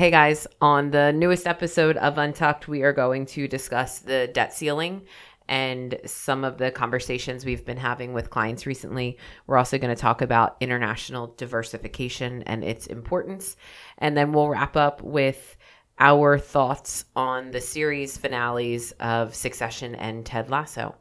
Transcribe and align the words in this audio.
Hey 0.00 0.10
guys, 0.10 0.46
on 0.62 0.92
the 0.92 1.12
newest 1.12 1.46
episode 1.46 1.98
of 1.98 2.16
Untucked, 2.16 2.66
we 2.66 2.80
are 2.84 2.92
going 2.94 3.26
to 3.26 3.46
discuss 3.46 3.98
the 3.98 4.30
debt 4.32 4.54
ceiling 4.54 5.02
and 5.46 6.00
some 6.06 6.42
of 6.42 6.56
the 6.56 6.70
conversations 6.70 7.44
we've 7.44 7.66
been 7.66 7.76
having 7.76 8.14
with 8.14 8.30
clients 8.30 8.64
recently. 8.64 9.18
We're 9.46 9.58
also 9.58 9.76
going 9.76 9.94
to 9.94 10.00
talk 10.00 10.22
about 10.22 10.56
international 10.58 11.34
diversification 11.36 12.42
and 12.44 12.64
its 12.64 12.86
importance. 12.86 13.58
And 13.98 14.16
then 14.16 14.32
we'll 14.32 14.48
wrap 14.48 14.74
up 14.74 15.02
with 15.02 15.58
our 15.98 16.38
thoughts 16.38 17.04
on 17.14 17.50
the 17.50 17.60
series 17.60 18.16
finales 18.16 18.92
of 18.92 19.34
Succession 19.34 19.94
and 19.96 20.24
Ted 20.24 20.48
Lasso. 20.48 20.94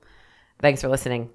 Thanks 0.59 0.81
for 0.81 0.89
listening. 0.89 1.29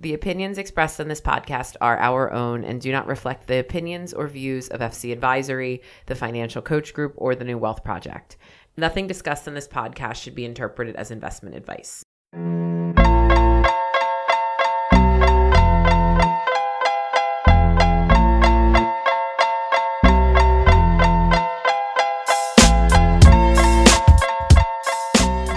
The 0.00 0.14
opinions 0.14 0.58
expressed 0.58 1.00
on 1.00 1.08
this 1.08 1.20
podcast 1.20 1.74
are 1.80 1.98
our 1.98 2.32
own 2.32 2.62
and 2.62 2.80
do 2.80 2.92
not 2.92 3.08
reflect 3.08 3.48
the 3.48 3.58
opinions 3.58 4.14
or 4.14 4.28
views 4.28 4.68
of 4.68 4.78
FC 4.78 5.10
Advisory, 5.12 5.82
the 6.06 6.14
Financial 6.14 6.62
Coach 6.62 6.94
Group, 6.94 7.14
or 7.16 7.34
the 7.34 7.42
New 7.44 7.58
Wealth 7.58 7.82
Project. 7.82 8.36
Nothing 8.76 9.08
discussed 9.08 9.48
in 9.48 9.54
this 9.54 9.66
podcast 9.66 10.22
should 10.22 10.36
be 10.36 10.44
interpreted 10.44 10.94
as 10.94 11.10
investment 11.10 11.56
advice. 11.56 12.04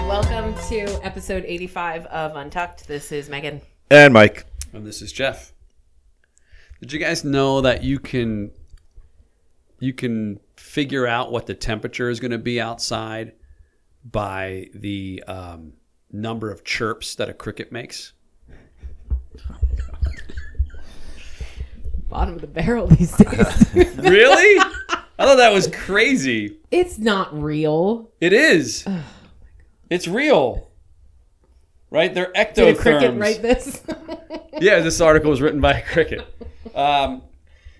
Welcome 0.08 0.56
to 0.68 0.98
episode 1.04 1.44
85 1.46 2.06
of 2.06 2.34
Untucked. 2.34 2.88
This 2.88 3.12
is 3.12 3.28
Megan. 3.28 3.60
And 3.92 4.14
Mike. 4.14 4.46
And 4.72 4.86
this 4.86 5.02
is 5.02 5.12
Jeff. 5.12 5.52
Did 6.80 6.94
you 6.94 6.98
guys 6.98 7.24
know 7.24 7.60
that 7.60 7.84
you 7.84 7.98
can 7.98 8.50
you 9.80 9.92
can 9.92 10.40
figure 10.56 11.06
out 11.06 11.30
what 11.30 11.44
the 11.44 11.52
temperature 11.52 12.08
is 12.08 12.18
going 12.18 12.30
to 12.30 12.38
be 12.38 12.58
outside 12.58 13.32
by 14.02 14.68
the 14.72 15.22
um, 15.28 15.74
number 16.10 16.50
of 16.50 16.64
chirps 16.64 17.16
that 17.16 17.28
a 17.28 17.34
cricket 17.34 17.70
makes? 17.70 18.14
Bottom 22.08 22.36
of 22.36 22.40
the 22.40 22.46
barrel 22.46 22.86
these 22.86 23.14
days. 23.14 23.74
really? 23.74 24.58
I 24.88 25.02
thought 25.18 25.36
that 25.36 25.52
was 25.52 25.66
crazy. 25.66 26.56
it's 26.70 26.96
not 26.96 27.38
real. 27.38 28.10
It 28.22 28.32
is. 28.32 28.86
It's 29.90 30.08
real. 30.08 30.71
Right? 31.92 32.12
They're 32.12 32.32
ectotherms. 32.32 32.54
Did 32.54 32.76
a 32.76 32.80
cricket 32.80 33.20
write 33.20 33.42
this? 33.42 33.82
yeah, 34.60 34.80
this 34.80 34.98
article 35.02 35.28
was 35.28 35.42
written 35.42 35.60
by 35.60 35.74
a 35.74 35.82
cricket. 35.82 36.26
Um, 36.74 37.22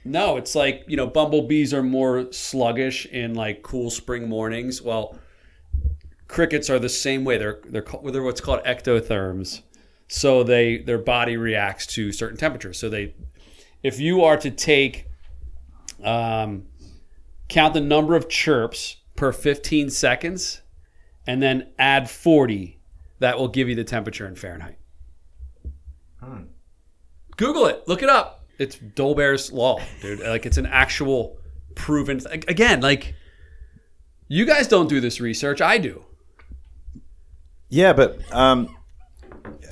no, 0.05 0.37
it's 0.37 0.55
like 0.55 0.85
you 0.87 0.99
know, 0.99 1.07
bumblebees 1.07 1.73
are 1.73 1.83
more 1.83 2.31
sluggish 2.31 3.07
in 3.07 3.33
like 3.33 3.63
cool 3.63 3.89
spring 3.89 4.29
mornings. 4.29 4.83
Well, 4.83 5.19
crickets 6.29 6.69
are 6.69 6.79
the 6.79 6.91
same 6.91 7.25
way. 7.25 7.39
They're 7.39 7.61
they're 7.65 7.87
they're 8.05 8.23
what's 8.23 8.43
called 8.43 8.63
ectotherms. 8.65 9.63
So 10.09 10.43
they 10.43 10.77
their 10.77 10.99
body 10.99 11.39
reacts 11.39 11.87
to 11.95 12.13
certain 12.13 12.37
temperatures. 12.37 12.79
So 12.79 12.91
they, 12.91 13.15
if 13.83 13.99
you 13.99 14.25
are 14.25 14.37
to 14.37 14.51
take, 14.51 15.07
um, 16.05 16.67
count 17.49 17.73
the 17.73 17.81
number 17.81 18.15
of 18.15 18.29
chirps 18.29 18.97
per 19.17 19.33
15 19.33 19.89
seconds, 19.89 20.61
and 21.27 21.43
then 21.43 21.69
add 21.79 22.11
40, 22.11 22.79
that 23.23 23.39
will 23.39 23.48
give 23.48 23.69
you 23.69 23.75
the 23.75 23.84
temperature 23.84 24.27
in 24.27 24.34
Fahrenheit. 24.37 24.77
Google 27.37 27.67
it. 27.67 27.83
Look 27.89 28.03
it 28.03 28.09
up. 28.09 28.45
It's 28.59 28.77
Dolbear's 28.77 29.51
law, 29.53 29.81
dude. 30.01 30.20
Like 30.20 30.47
it's 30.47 30.59
an 30.59 30.67
actual 30.67 31.39
proven. 31.75 32.19
Th- 32.20 32.45
again, 32.47 32.81
like 32.81 33.15
you 34.28 34.45
guys 34.45 34.69
don't 34.69 34.89
do 34.89 35.00
this 35.00 35.20
research. 35.20 35.61
I 35.61 35.78
do. 35.78 36.05
Yeah, 37.69 37.93
but 37.95 38.20
um, 38.33 38.77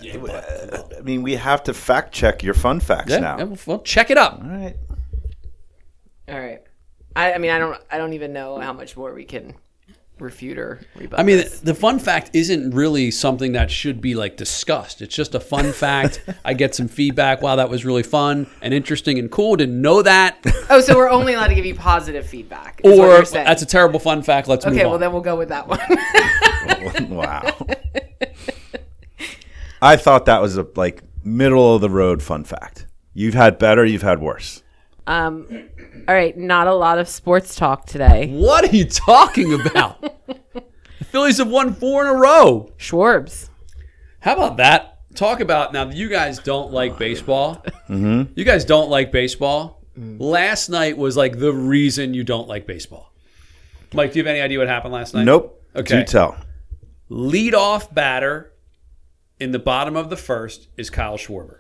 I 0.03 1.01
mean, 1.03 1.23
we 1.23 1.37
have 1.37 1.63
to 1.65 1.75
fact 1.75 2.13
check 2.15 2.43
your 2.43 2.55
fun 2.55 2.81
facts 2.81 3.11
Yeah. 3.13 3.19
now. 3.21 3.39
yeah, 3.39 3.57
Well, 3.67 3.81
check 3.83 4.11
it 4.11 4.17
up. 4.17 4.41
All 4.43 4.49
right. 4.49 4.77
All 6.29 6.41
right. 6.41 6.63
I, 7.15 7.35
I 7.35 7.39
mean, 7.39 7.51
I 7.51 7.59
don't. 7.59 7.81
I 7.91 7.99
don't 7.99 8.15
even 8.15 8.33
know 8.33 8.59
how 8.59 8.73
much 8.73 8.97
more 8.97 9.13
we 9.15 9.25
can 9.25 9.55
refute 10.21 10.59
or 10.59 10.81
rebut. 10.95 11.19
I 11.19 11.23
mean, 11.23 11.39
this. 11.39 11.61
the 11.61 11.75
fun 11.75 11.99
fact 11.99 12.31
isn't 12.33 12.73
really 12.73 13.11
something 13.11 13.53
that 13.53 13.71
should 13.71 14.01
be 14.01 14.15
like 14.15 14.37
discussed. 14.37 15.03
It's 15.03 15.15
just 15.15 15.35
a 15.35 15.41
fun 15.41 15.73
fact. 15.73 16.23
I 16.45 16.55
get 16.55 16.75
some 16.75 16.89
feedback. 16.89 17.43
Wow, 17.43 17.57
that 17.57 17.69
was 17.69 17.85
really 17.85 18.03
fun 18.03 18.47
and 18.63 18.75
interesting 18.75 19.19
and 19.19 19.31
cool. 19.31 19.57
Didn't 19.57 19.81
know 19.81 20.03
that. 20.03 20.39
oh, 20.71 20.81
so 20.81 20.97
we're 20.97 21.11
only 21.11 21.35
allowed 21.35 21.49
to 21.49 21.55
give 21.55 21.67
you 21.67 21.75
positive 21.75 22.27
feedback. 22.27 22.81
Or 22.85 23.23
that's 23.25 23.63
a 23.63 23.67
terrible 23.67 24.01
fun 24.01 24.23
fact. 24.23 24.49
Let's 24.49 24.65
move 24.65 24.75
okay. 24.75 24.85
on. 24.85 24.91
Well, 24.91 24.99
then 24.99 25.13
we'll 25.13 25.23
go 25.23 25.37
with 25.37 25.49
that 25.49 25.69
one. 25.69 25.81
wow. 27.11 27.57
I 29.83 29.97
thought 29.97 30.27
that 30.27 30.43
was 30.43 30.57
a 30.57 30.67
like 30.77 31.03
middle 31.25 31.75
of 31.75 31.81
the 31.81 31.91
road 31.91 32.23
fun 32.23 32.45
fact. 32.45 32.87
You've 33.15 33.35
had 33.35 33.59
better, 33.59 33.85
you've 33.85 34.03
had 34.03 34.21
worse. 34.21 34.63
um. 35.07 35.69
All 36.09 36.15
right. 36.15 36.37
Not 36.37 36.67
a 36.67 36.75
lot 36.75 36.99
of 36.99 37.09
sports 37.09 37.55
talk 37.55 37.87
today. 37.87 38.29
what 38.29 38.65
are 38.65 38.75
you 38.75 38.85
talking 38.85 39.55
about? 39.55 40.01
the 40.27 41.05
Phillies 41.05 41.39
have 41.39 41.49
won 41.49 41.75
four 41.75 42.03
in 42.03 42.09
a 42.09 42.19
row. 42.19 42.73
Schwarbs. 42.79 43.49
How 44.21 44.35
about 44.35 44.59
that? 44.59 44.99
Talk 45.15 45.41
about 45.41 45.73
now. 45.73 45.91
You 45.91 46.09
guys 46.09 46.39
don't 46.39 46.73
like 46.73 46.99
baseball. 46.99 47.65
Mm-hmm. 47.89 48.33
You 48.37 48.45
guys 48.45 48.65
don't 48.65 48.91
like 48.91 49.11
baseball. 49.11 49.81
Last 49.97 50.69
night 50.69 50.97
was 50.97 51.17
like 51.17 51.39
the 51.39 51.53
reason 51.53 52.15
you 52.15 52.25
don't 52.25 52.49
like 52.49 52.67
baseball. 52.67 53.13
Mike, 53.93 54.13
do 54.13 54.19
you 54.19 54.25
have 54.25 54.31
any 54.31 54.41
idea 54.41 54.59
what 54.59 54.69
happened 54.69 54.95
last 54.95 55.15
night? 55.15 55.25
Nope. 55.25 55.63
Okay. 55.75 56.01
Do 56.01 56.05
tell. 56.05 56.37
Leadoff 57.11 57.93
batter 57.93 58.53
in 59.41 59.51
the 59.51 59.59
bottom 59.59 59.97
of 59.97 60.11
the 60.11 60.17
first 60.17 60.69
is 60.77 60.91
Kyle 60.91 61.19
Schwarber. 61.19 61.59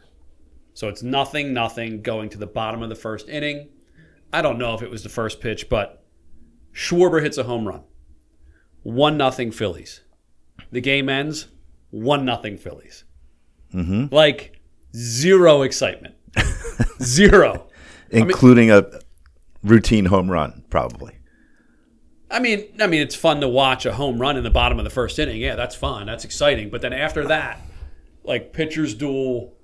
So 0.75 0.89
it's 0.89 1.03
nothing, 1.03 1.53
nothing 1.53 2.03
going 2.03 2.31
to 2.31 2.39
the 2.39 2.47
bottom 2.47 2.83
of 2.83 2.89
the 2.89 2.95
first 2.95 3.29
inning. 3.29 3.69
I 4.33 4.43
don't 4.43 4.59
know 4.59 4.75
if 4.75 4.83
it 4.83 4.91
was 4.91 5.03
the 5.03 5.09
first 5.09 5.41
pitch, 5.41 5.69
but 5.69 6.05
Schwarber 6.73 7.23
hits 7.23 7.39
a 7.39 7.45
home 7.45 7.67
run. 7.67 7.83
One 8.83 9.17
nothing 9.17 9.51
Phillies. 9.51 10.01
The 10.71 10.81
game 10.81 11.09
ends. 11.09 11.49
One 11.91 12.25
nothing 12.25 12.57
Phillies. 12.57 13.05
Mm-hmm. 13.75 14.15
Like 14.15 14.61
zero 14.95 15.63
excitement. 15.63 16.15
zero. 17.03 17.67
Including 18.11 18.71
a 18.71 18.89
routine 19.63 20.07
home 20.07 20.31
run, 20.31 20.65
probably. 20.71 21.17
I 22.31 22.39
mean, 22.39 22.67
I 22.81 22.87
mean, 22.87 23.03
it's 23.03 23.17
fun 23.17 23.41
to 23.41 23.49
watch 23.49 23.87
a 23.87 23.93
home 23.93 24.21
run 24.21 24.37
in 24.37 24.45
the 24.45 24.51
bottom 24.51 24.79
of 24.79 24.85
the 24.85 24.91
first 24.91 25.19
inning. 25.19 25.41
Yeah, 25.41 25.57
that's 25.57 25.75
fun. 25.75 26.07
That's 26.07 26.25
exciting. 26.25 26.71
But 26.71 26.81
then 26.81 26.93
after 26.93 27.27
that, 27.27 27.61
like 28.23 28.53
pitchers 28.53 28.95
duel, 28.95 29.55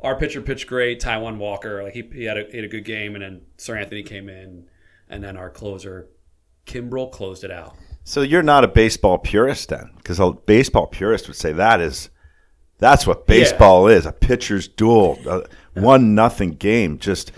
our 0.00 0.16
pitcher 0.16 0.40
pitched 0.42 0.66
great. 0.66 1.00
Taijuan 1.00 1.38
Walker, 1.38 1.82
like 1.82 1.94
he, 1.94 2.02
he 2.12 2.24
had 2.24 2.36
a 2.38 2.44
he 2.50 2.56
had 2.56 2.64
a 2.64 2.68
good 2.68 2.84
game, 2.84 3.14
and 3.14 3.22
then 3.24 3.40
Seranthony 3.58 4.04
came 4.04 4.28
in, 4.28 4.66
and 5.08 5.22
then 5.24 5.36
our 5.36 5.50
closer, 5.50 6.08
Kimbrel, 6.66 7.10
closed 7.10 7.44
it 7.44 7.50
out. 7.50 7.76
So 8.04 8.20
you're 8.22 8.42
not 8.42 8.62
a 8.62 8.68
baseball 8.68 9.18
purist 9.18 9.68
then, 9.70 9.90
because 9.96 10.20
a 10.20 10.30
baseball 10.32 10.86
purist 10.86 11.26
would 11.26 11.36
say 11.36 11.52
that 11.52 11.80
is 11.80 12.10
that's 12.78 13.06
what 13.06 13.26
baseball 13.26 13.88
is—a 13.88 14.12
pitcher's 14.12 14.68
duel, 14.68 15.18
a 15.26 15.44
one 15.80 16.14
nothing 16.14 16.52
game. 16.52 16.98
Just 16.98 17.32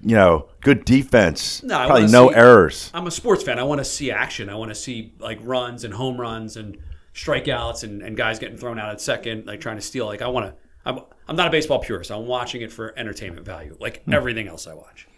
you 0.00 0.14
know, 0.14 0.48
good 0.60 0.84
defense, 0.84 1.62
No, 1.64 1.86
probably 1.86 2.06
no 2.06 2.28
see- 2.30 2.34
errors. 2.36 2.90
I'm 2.94 3.06
a 3.06 3.10
sports 3.10 3.42
fan. 3.42 3.58
I 3.58 3.64
want 3.64 3.80
to 3.80 3.84
see 3.84 4.10
action. 4.12 4.48
I 4.48 4.54
want 4.54 4.70
to 4.70 4.74
see 4.76 5.12
like 5.18 5.38
runs 5.42 5.82
and 5.84 5.92
home 5.92 6.20
runs 6.20 6.56
and 6.56 6.78
strikeouts 7.14 7.82
and, 7.82 8.00
and 8.02 8.16
guys 8.16 8.38
getting 8.38 8.56
thrown 8.56 8.78
out 8.78 8.90
at 8.90 9.00
second, 9.00 9.46
like 9.46 9.60
trying 9.60 9.74
to 9.76 9.82
steal. 9.82 10.06
Like 10.06 10.22
I 10.22 10.28
want 10.28 10.46
to. 10.46 10.54
I'm, 10.84 11.00
I'm 11.28 11.36
not 11.36 11.48
a 11.48 11.50
baseball 11.50 11.80
purist. 11.80 12.10
I'm 12.10 12.26
watching 12.26 12.62
it 12.62 12.72
for 12.72 12.98
entertainment 12.98 13.44
value, 13.46 13.76
like 13.80 14.06
everything 14.10 14.48
else 14.48 14.66
I 14.66 14.74
watch. 14.74 15.08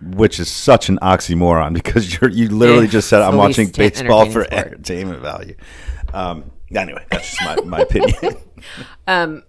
which 0.00 0.40
is 0.40 0.48
such 0.48 0.88
an 0.88 0.98
oxymoron 1.02 1.74
because 1.74 2.20
you're 2.20 2.30
you 2.30 2.48
literally 2.48 2.86
Yeah, 2.86 2.86
just 2.86 3.08
said 3.08 3.22
I'm 3.22 3.36
watching 3.36 3.70
baseball 3.70 4.26
for 4.26 4.44
sport. 4.44 4.52
entertainment 4.52 5.20
value. 5.22 5.54
Um, 6.12 6.52
anyway, 6.74 7.04
that's 7.10 7.30
just 7.30 7.42
my, 7.42 7.56
my 7.64 7.80
opinion. 7.82 8.36
Um, 9.06 9.42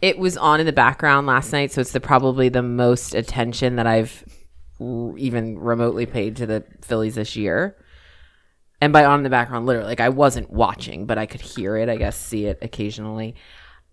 it 0.00 0.18
was 0.18 0.36
on 0.36 0.60
in 0.60 0.66
the 0.66 0.72
background 0.72 1.26
last 1.26 1.52
night, 1.52 1.72
so 1.72 1.80
it's 1.80 1.92
the 1.92 2.00
probably 2.00 2.48
the 2.48 2.62
most 2.62 3.14
attention 3.14 3.76
that 3.76 3.86
I've 3.86 4.24
r- 4.80 5.16
even 5.18 5.58
remotely 5.58 6.06
paid 6.06 6.36
to 6.36 6.46
the 6.46 6.64
Phillies 6.82 7.14
this 7.16 7.36
year. 7.36 7.76
And 8.80 8.92
by 8.94 9.04
on 9.04 9.20
in 9.20 9.24
the 9.24 9.30
background, 9.30 9.66
literally, 9.66 9.88
like 9.88 10.00
I 10.00 10.08
wasn't 10.08 10.50
watching, 10.50 11.04
but 11.06 11.18
I 11.18 11.26
could 11.26 11.42
hear 11.42 11.76
it. 11.76 11.88
I 11.90 11.96
guess 11.96 12.16
see 12.18 12.46
it 12.46 12.58
occasionally. 12.62 13.34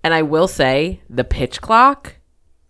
And 0.03 0.13
I 0.13 0.21
will 0.21 0.47
say, 0.47 1.01
the 1.09 1.23
pitch 1.23 1.59
clock. 1.61 2.15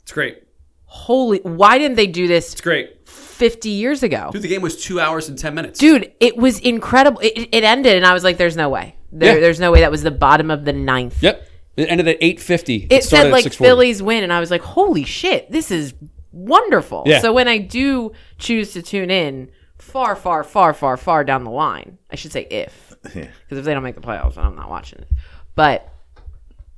It's 0.04 0.12
great. 0.12 0.44
Holy! 0.86 1.40
Why 1.40 1.78
didn't 1.78 1.98
they 1.98 2.08
do 2.08 2.28
this 2.28 2.54
It's 2.54 2.62
great. 2.62 3.08
fifty 3.08 3.70
years 3.70 4.04
ago? 4.04 4.30
Dude, 4.32 4.42
the 4.42 4.48
game 4.48 4.62
was 4.62 4.82
two 4.82 5.00
hours 5.00 5.28
and 5.30 5.38
ten 5.38 5.54
minutes. 5.54 5.78
Dude, 5.80 6.12
it 6.20 6.38
was 6.38 6.60
incredible. 6.60 7.20
It, 7.20 7.50
it 7.52 7.64
ended, 7.64 7.98
and 7.98 8.06
I 8.06 8.14
was 8.14 8.24
like, 8.24 8.38
"There's 8.38 8.56
no 8.56 8.70
way. 8.70 8.96
There, 9.12 9.36
Yeah. 9.36 9.42
There's 9.42 9.60
no 9.60 9.72
way." 9.72 9.82
That 9.82 9.92
was 9.92 10.02
the 10.02 10.12
bottom 10.12 10.50
of 10.50 10.64
the 10.66 10.72
ninth. 10.74 11.22
Yep. 11.22 11.46
It 11.76 11.92
ended 11.92 12.08
at 12.08 12.18
eight 12.22 12.40
fifty. 12.40 12.88
it 12.90 13.04
said 13.04 13.32
like 13.32 13.52
Phillies 13.54 14.02
win, 14.02 14.24
and 14.24 14.32
I 14.32 14.40
was 14.40 14.50
like, 14.50 14.62
"Holy 14.62 15.04
shit, 15.04 15.52
this 15.52 15.70
is 15.72 15.94
wonderful!" 16.32 17.04
Yeah. 17.06 17.20
So 17.20 17.34
when 17.34 17.48
I 17.50 17.58
do 17.58 18.14
choose 18.38 18.72
to 18.74 18.82
tune 18.82 19.12
in 19.12 19.52
far, 19.78 20.16
far, 20.16 20.44
far, 20.44 20.74
far, 20.74 20.96
far 20.98 21.24
down 21.24 21.44
the 21.44 21.52
line. 21.52 21.98
I 22.10 22.16
should 22.16 22.32
say 22.32 22.48
if, 22.50 22.96
Yeah. 23.14 23.28
because 23.44 23.60
if 23.60 23.66
they 23.66 23.74
don't 23.74 23.84
make 23.84 23.96
the 23.96 24.02
playoffs, 24.02 24.38
I'm 24.38 24.56
not 24.56 24.70
watching 24.70 25.00
it. 25.00 25.10
But 25.54 25.88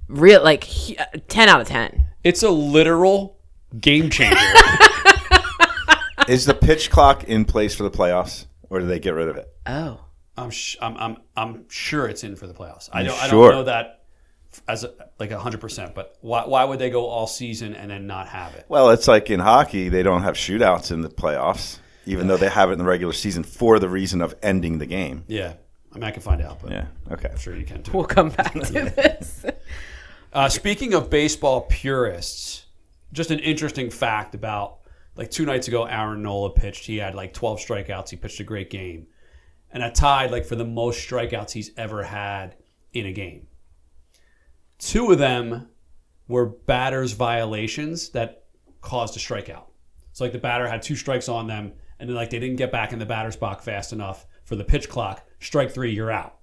real, 0.09 0.43
like 0.43 0.63
he- 0.65 0.97
uh, 0.97 1.05
ten 1.29 1.47
out 1.47 1.61
of 1.61 1.67
ten. 1.67 2.07
It's 2.23 2.43
a 2.43 2.49
literal 2.49 3.37
game 3.79 4.09
changer. 4.09 4.35
Is 6.27 6.45
the 6.45 6.53
pitch 6.53 6.91
clock 6.91 7.23
in 7.23 7.45
place 7.45 7.73
for 7.73 7.83
the 7.83 7.89
playoffs, 7.91 8.45
or 8.69 8.79
do 8.79 8.85
they 8.85 8.99
get 8.99 9.15
rid 9.15 9.29
of 9.29 9.37
it? 9.37 9.47
Oh, 9.65 9.99
I'm, 10.37 10.51
sh- 10.51 10.75
I'm 10.81 10.95
I'm 10.97 11.17
I'm 11.35 11.69
sure 11.69 12.07
it's 12.07 12.23
in 12.23 12.35
for 12.35 12.45
the 12.45 12.53
playoffs. 12.53 12.87
I 12.93 13.01
don't 13.03 13.17
I 13.23 13.27
don't 13.29 13.51
know 13.51 13.63
that 13.63 14.03
as 14.67 14.83
a, 14.83 14.93
like 15.17 15.31
hundred 15.31 15.59
percent, 15.61 15.95
but 15.95 16.17
why 16.21 16.45
why 16.45 16.63
would 16.65 16.77
they 16.77 16.91
go 16.91 17.07
all 17.07 17.25
season 17.25 17.73
and 17.73 17.89
then 17.89 18.05
not 18.05 18.27
have 18.27 18.53
it? 18.55 18.65
Well, 18.69 18.91
it's 18.91 19.07
like 19.07 19.31
in 19.31 19.39
hockey, 19.39 19.89
they 19.89 20.03
don't 20.03 20.21
have 20.21 20.35
shootouts 20.35 20.91
in 20.91 21.01
the 21.01 21.09
playoffs, 21.09 21.79
even 22.05 22.27
though 22.27 22.37
they 22.37 22.49
have 22.49 22.69
it 22.69 22.73
in 22.73 22.79
the 22.79 22.85
regular 22.85 23.13
season 23.13 23.43
for 23.43 23.79
the 23.79 23.89
reason 23.89 24.21
of 24.21 24.35
ending 24.43 24.77
the 24.77 24.85
game. 24.85 25.23
Yeah, 25.27 25.53
I 25.91 25.95
mean 25.95 26.03
I 26.03 26.11
can 26.11 26.21
find 26.21 26.41
out, 26.43 26.61
but 26.61 26.71
Yeah. 26.71 26.87
Okay. 27.11 27.29
I'm 27.31 27.37
sure 27.39 27.55
you 27.55 27.65
can 27.65 27.81
too. 27.81 27.93
we'll 27.93 28.05
come 28.05 28.29
back 28.29 28.53
to 28.53 28.71
this. 28.71 29.45
Uh, 30.31 30.47
speaking 30.47 30.93
of 30.93 31.09
baseball 31.09 31.61
purists, 31.61 32.65
just 33.11 33.31
an 33.31 33.39
interesting 33.39 33.89
fact 33.89 34.35
about 34.35 34.79
like 35.15 35.31
two 35.31 35.45
nights 35.45 35.67
ago, 35.67 35.85
Aaron 35.85 36.21
Nola 36.21 36.51
pitched. 36.51 36.85
He 36.85 36.97
had 36.97 37.15
like 37.15 37.33
12 37.33 37.59
strikeouts. 37.59 38.09
He 38.09 38.15
pitched 38.15 38.39
a 38.39 38.43
great 38.43 38.69
game, 38.69 39.07
and 39.71 39.81
that 39.81 39.95
tied 39.95 40.31
like 40.31 40.45
for 40.45 40.55
the 40.55 40.65
most 40.65 41.07
strikeouts 41.07 41.51
he's 41.51 41.71
ever 41.77 42.03
had 42.03 42.55
in 42.93 43.07
a 43.07 43.11
game. 43.11 43.47
Two 44.77 45.11
of 45.11 45.17
them 45.17 45.67
were 46.27 46.45
batters 46.45 47.13
violations 47.13 48.09
that 48.09 48.45
caused 48.81 49.17
a 49.17 49.19
strikeout. 49.19 49.65
So 50.13 50.23
like 50.23 50.31
the 50.31 50.39
batter 50.39 50.67
had 50.67 50.83
two 50.83 50.95
strikes 50.95 51.27
on 51.27 51.47
them, 51.47 51.73
and 51.99 52.07
then 52.07 52.15
like 52.15 52.29
they 52.29 52.39
didn't 52.39 52.57
get 52.57 52.71
back 52.71 52.93
in 52.93 52.99
the 52.99 53.05
batter's 53.05 53.35
box 53.35 53.65
fast 53.65 53.93
enough 53.93 54.27
for 54.43 54.55
the 54.55 54.63
pitch 54.63 54.89
clock. 54.89 55.27
Strike 55.39 55.71
three, 55.71 55.91
you're 55.91 56.11
out. 56.11 56.37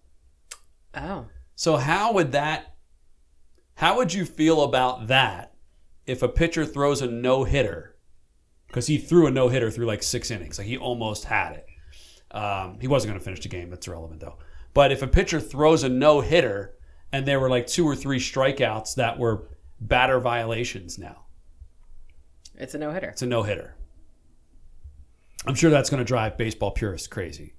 Oh, 0.94 1.26
So 1.54 1.76
how 1.76 2.12
would 2.14 2.32
that 2.32 2.75
how 3.76 3.96
would 3.96 4.12
you 4.12 4.24
feel 4.24 4.62
about 4.62 5.06
that 5.08 5.54
if 6.06 6.22
a 6.22 6.28
pitcher 6.28 6.66
throws 6.66 7.00
a 7.02 7.06
no 7.06 7.44
hitter? 7.44 7.96
Because 8.66 8.86
he 8.88 8.98
threw 8.98 9.26
a 9.26 9.30
no 9.30 9.48
hitter 9.48 9.70
through 9.70 9.86
like 9.86 10.02
six 10.02 10.30
innings, 10.30 10.58
like 10.58 10.66
he 10.66 10.76
almost 10.76 11.24
had 11.24 11.52
it. 11.52 11.66
Um, 12.36 12.78
he 12.80 12.88
wasn't 12.88 13.10
going 13.12 13.18
to 13.18 13.24
finish 13.24 13.40
the 13.40 13.48
game. 13.48 13.70
That's 13.70 13.86
irrelevant 13.86 14.20
though. 14.20 14.36
But 14.74 14.92
if 14.92 15.00
a 15.02 15.06
pitcher 15.06 15.40
throws 15.40 15.82
a 15.84 15.88
no 15.88 16.20
hitter 16.20 16.74
and 17.12 17.26
there 17.26 17.40
were 17.40 17.48
like 17.48 17.66
two 17.66 17.86
or 17.86 17.94
three 17.96 18.18
strikeouts 18.18 18.96
that 18.96 19.18
were 19.18 19.48
batter 19.80 20.20
violations, 20.20 20.98
now 20.98 21.22
it's 22.56 22.74
a 22.74 22.78
no 22.78 22.90
hitter. 22.92 23.08
it's 23.08 23.22
a 23.22 23.26
no 23.26 23.42
hitter. 23.42 23.74
I'm 25.46 25.54
sure 25.54 25.70
that's 25.70 25.90
going 25.90 25.98
to 25.98 26.04
drive 26.04 26.36
baseball 26.36 26.72
purists 26.72 27.06
crazy. 27.06 27.54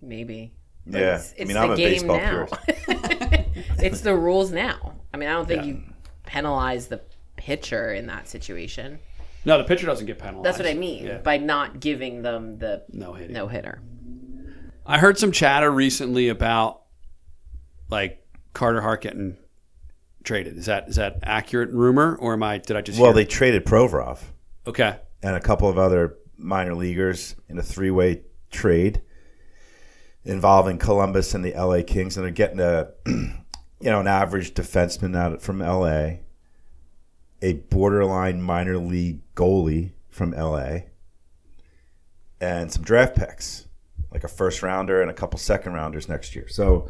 Maybe. 0.00 0.54
But 0.86 1.00
Yeah. 1.00 1.14
it's, 1.16 1.34
I 1.40 1.44
mean, 1.44 1.54
the 1.54 1.58
I'm 1.60 1.70
a 1.72 1.76
baseball 1.76 2.16
now. 2.16 2.46
it's 3.78 4.00
the 4.00 4.14
rules 4.14 4.50
now. 4.52 4.94
I 5.12 5.16
mean, 5.16 5.28
I 5.28 5.32
don't 5.32 5.46
think 5.48 5.62
Yeah. 5.62 5.68
you 5.68 5.82
penalize 6.24 6.88
the 6.88 7.00
pitcher 7.36 7.92
in 7.92 8.06
that 8.06 8.28
situation. 8.28 8.98
No, 9.44 9.58
the 9.58 9.64
pitcher 9.64 9.86
doesn't 9.86 10.06
get 10.06 10.18
penalized. 10.18 10.44
That's 10.44 10.58
what 10.58 10.68
I 10.68 10.74
mean 10.74 11.04
Yeah. 11.06 11.18
by 11.18 11.36
not 11.38 11.80
giving 11.80 12.22
them 12.22 12.58
the 12.58 12.84
No 12.92 13.12
hitting. 13.12 13.34
no 13.34 13.48
hitter. 13.48 13.80
I 14.86 14.98
heard 14.98 15.18
some 15.18 15.32
chatter 15.32 15.70
recently 15.70 16.28
about 16.28 16.82
like 17.88 18.24
Carter 18.52 18.80
Hart 18.80 19.02
getting 19.02 19.36
traded. 20.24 20.56
Is 20.56 20.66
that 20.66 20.88
is 20.88 20.96
that 20.96 21.18
accurate 21.22 21.70
rumor 21.70 22.16
or 22.16 22.32
am 22.34 22.42
I 22.42 22.58
did 22.58 22.76
I 22.76 22.80
just 22.80 22.98
Well, 22.98 23.08
hear 23.08 23.14
they 23.14 23.24
traded 23.24 23.64
Provorov 23.64 24.20
Okay. 24.66 24.96
and 25.22 25.34
a 25.36 25.40
couple 25.40 25.68
of 25.68 25.78
other 25.78 26.16
minor 26.36 26.74
leaguers 26.74 27.34
in 27.48 27.58
a 27.58 27.62
three-way 27.62 28.22
trade 28.50 29.02
involving 30.24 30.78
Columbus 30.78 31.34
and 31.34 31.44
the 31.44 31.52
LA 31.54 31.82
Kings, 31.82 32.16
and 32.16 32.24
they're 32.24 32.32
getting 32.32 32.60
a 32.60 32.90
you 33.82 33.90
know 33.90 34.00
an 34.00 34.06
average 34.06 34.54
defenseman 34.54 35.16
out 35.16 35.42
from 35.42 35.58
LA, 35.58 36.18
a 37.42 37.54
borderline 37.70 38.40
minor 38.42 38.78
league 38.78 39.20
goalie 39.34 39.92
from 40.08 40.30
LA, 40.32 40.80
and 42.40 42.72
some 42.72 42.82
draft 42.82 43.16
picks, 43.16 43.66
like 44.12 44.24
a 44.24 44.28
first 44.28 44.62
rounder 44.62 45.00
and 45.00 45.10
a 45.10 45.14
couple 45.14 45.38
second 45.38 45.72
rounders 45.74 46.08
next 46.08 46.34
year. 46.34 46.48
So 46.48 46.88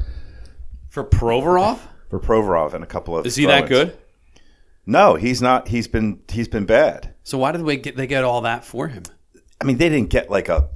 For 0.89 1.05
Provorov? 1.05 1.79
for 2.11 2.21
Provorov 2.21 2.75
and 2.75 2.85
a 2.85 2.87
couple 2.87 3.17
of 3.17 3.25
Is 3.27 3.37
he 3.37 3.47
that 3.47 3.69
good? 3.69 3.97
No, 4.85 5.15
he's 5.15 5.41
not. 5.41 5.69
He's 5.69 5.87
been 5.89 6.21
he's 6.29 6.49
been 6.49 6.67
bad. 6.67 7.15
So 7.23 7.39
why 7.39 7.53
did 7.53 7.65
they 7.65 7.77
get 7.77 7.97
they 7.97 8.07
get 8.07 8.25
all 8.25 8.41
that 8.43 8.65
for 8.65 8.89
him? 8.89 9.05
I 9.61 9.65
mean, 9.65 9.79
they 9.79 9.89
didn't 9.89 10.11
get 10.11 10.29
like 10.29 10.49
a, 10.49 10.69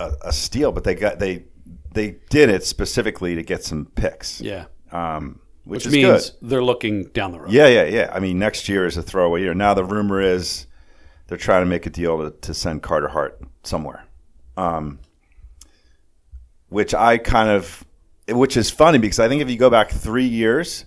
a 0.00 0.12
a 0.22 0.32
steal, 0.32 0.72
but 0.72 0.82
they 0.84 0.94
got 0.94 1.18
they 1.18 1.44
they 1.92 2.16
did 2.30 2.48
it 2.48 2.64
specifically 2.64 3.34
to 3.34 3.42
get 3.42 3.62
some 3.62 3.84
picks, 3.94 4.40
Yeah. 4.40 4.64
um, 4.92 5.40
which, 5.70 5.84
Which, 5.84 5.86
is 5.86 5.92
means 5.92 6.30
good. 6.30 6.48
they're 6.50 6.64
looking 6.64 7.04
down 7.04 7.30
the 7.30 7.40
road. 7.40 7.52
Yeah, 7.52 7.68
yeah, 7.68 7.84
yeah. 7.84 8.10
I 8.12 8.18
mean, 8.18 8.38
next 8.40 8.68
year 8.68 8.86
is 8.86 8.96
a 8.96 9.02
throwaway 9.02 9.42
year. 9.42 9.54
Now 9.54 9.72
the 9.72 9.84
rumor 9.84 10.20
is 10.20 10.66
they're 11.28 11.38
trying 11.38 11.62
to 11.62 11.66
make 11.66 11.86
a 11.86 11.90
deal 11.90 12.18
to, 12.18 12.30
to 12.40 12.52
send 12.52 12.82
Carter 12.82 13.06
Hart 13.08 13.40
somewhere, 13.62 14.04
um, 14.56 14.98
which 16.68 16.92
I 16.94 17.18
kind 17.18 17.50
of, 17.50 17.84
which 18.28 18.56
is 18.56 18.68
funny 18.70 18.98
because 18.98 19.20
I 19.20 19.28
think 19.28 19.42
if 19.42 19.50
you 19.50 19.56
go 19.56 19.70
back 19.70 19.90
three 19.90 20.26
years, 20.26 20.84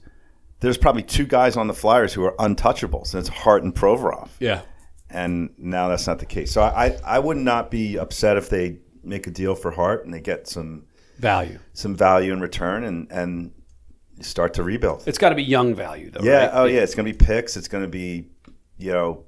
there's 0.60 0.78
probably 0.78 1.04
two 1.04 1.26
guys 1.26 1.56
on 1.58 1.68
the 1.68 1.74
Flyers 1.74 2.14
who 2.14 2.24
are 2.26 2.34
untouchables, 2.38 3.14
and 3.14 3.20
it's 3.22 3.30
Hart 3.30 3.64
and 3.64 3.74
Provorov. 3.74 4.30
Yeah. 4.40 4.62
and 5.10 5.54
now 5.58 5.88
that's 5.90 6.08
not 6.08 6.20
the 6.20 6.26
case. 6.26 6.52
So 6.52 6.62
I, 6.62 6.98
I 7.06 7.20
would 7.20 7.38
not 7.38 7.70
be 7.72 7.98
upset 7.98 8.38
if 8.38 8.50
they 8.50 8.80
make 9.04 9.28
a 9.28 9.32
deal 9.32 9.56
for 9.56 9.72
Hart 9.72 10.06
and 10.06 10.14
they 10.14 10.20
get 10.22 10.48
some 10.48 10.84
Value. 11.20 11.60
some 11.74 11.96
value 11.96 12.34
in 12.34 12.42
return 12.42 12.84
and 12.84 13.10
and 13.12 13.52
start 14.22 14.54
to 14.56 14.64
rebuild. 14.64 15.04
It's 15.08 15.18
got 15.18 15.30
to 15.30 15.36
be 15.36 15.44
young 15.44 15.74
value 15.76 16.10
though, 16.12 16.24
yeah, 16.24 16.46
right? 16.46 16.50
oh 16.54 16.66
yeah, 16.66 16.82
it's 16.82 16.96
going 16.96 17.06
to 17.06 17.14
be 17.14 17.26
picks. 17.26 17.58
It's 17.58 17.68
going 17.68 17.84
to 17.84 17.90
be 17.90 18.28
you 18.78 18.92
know 18.92 19.26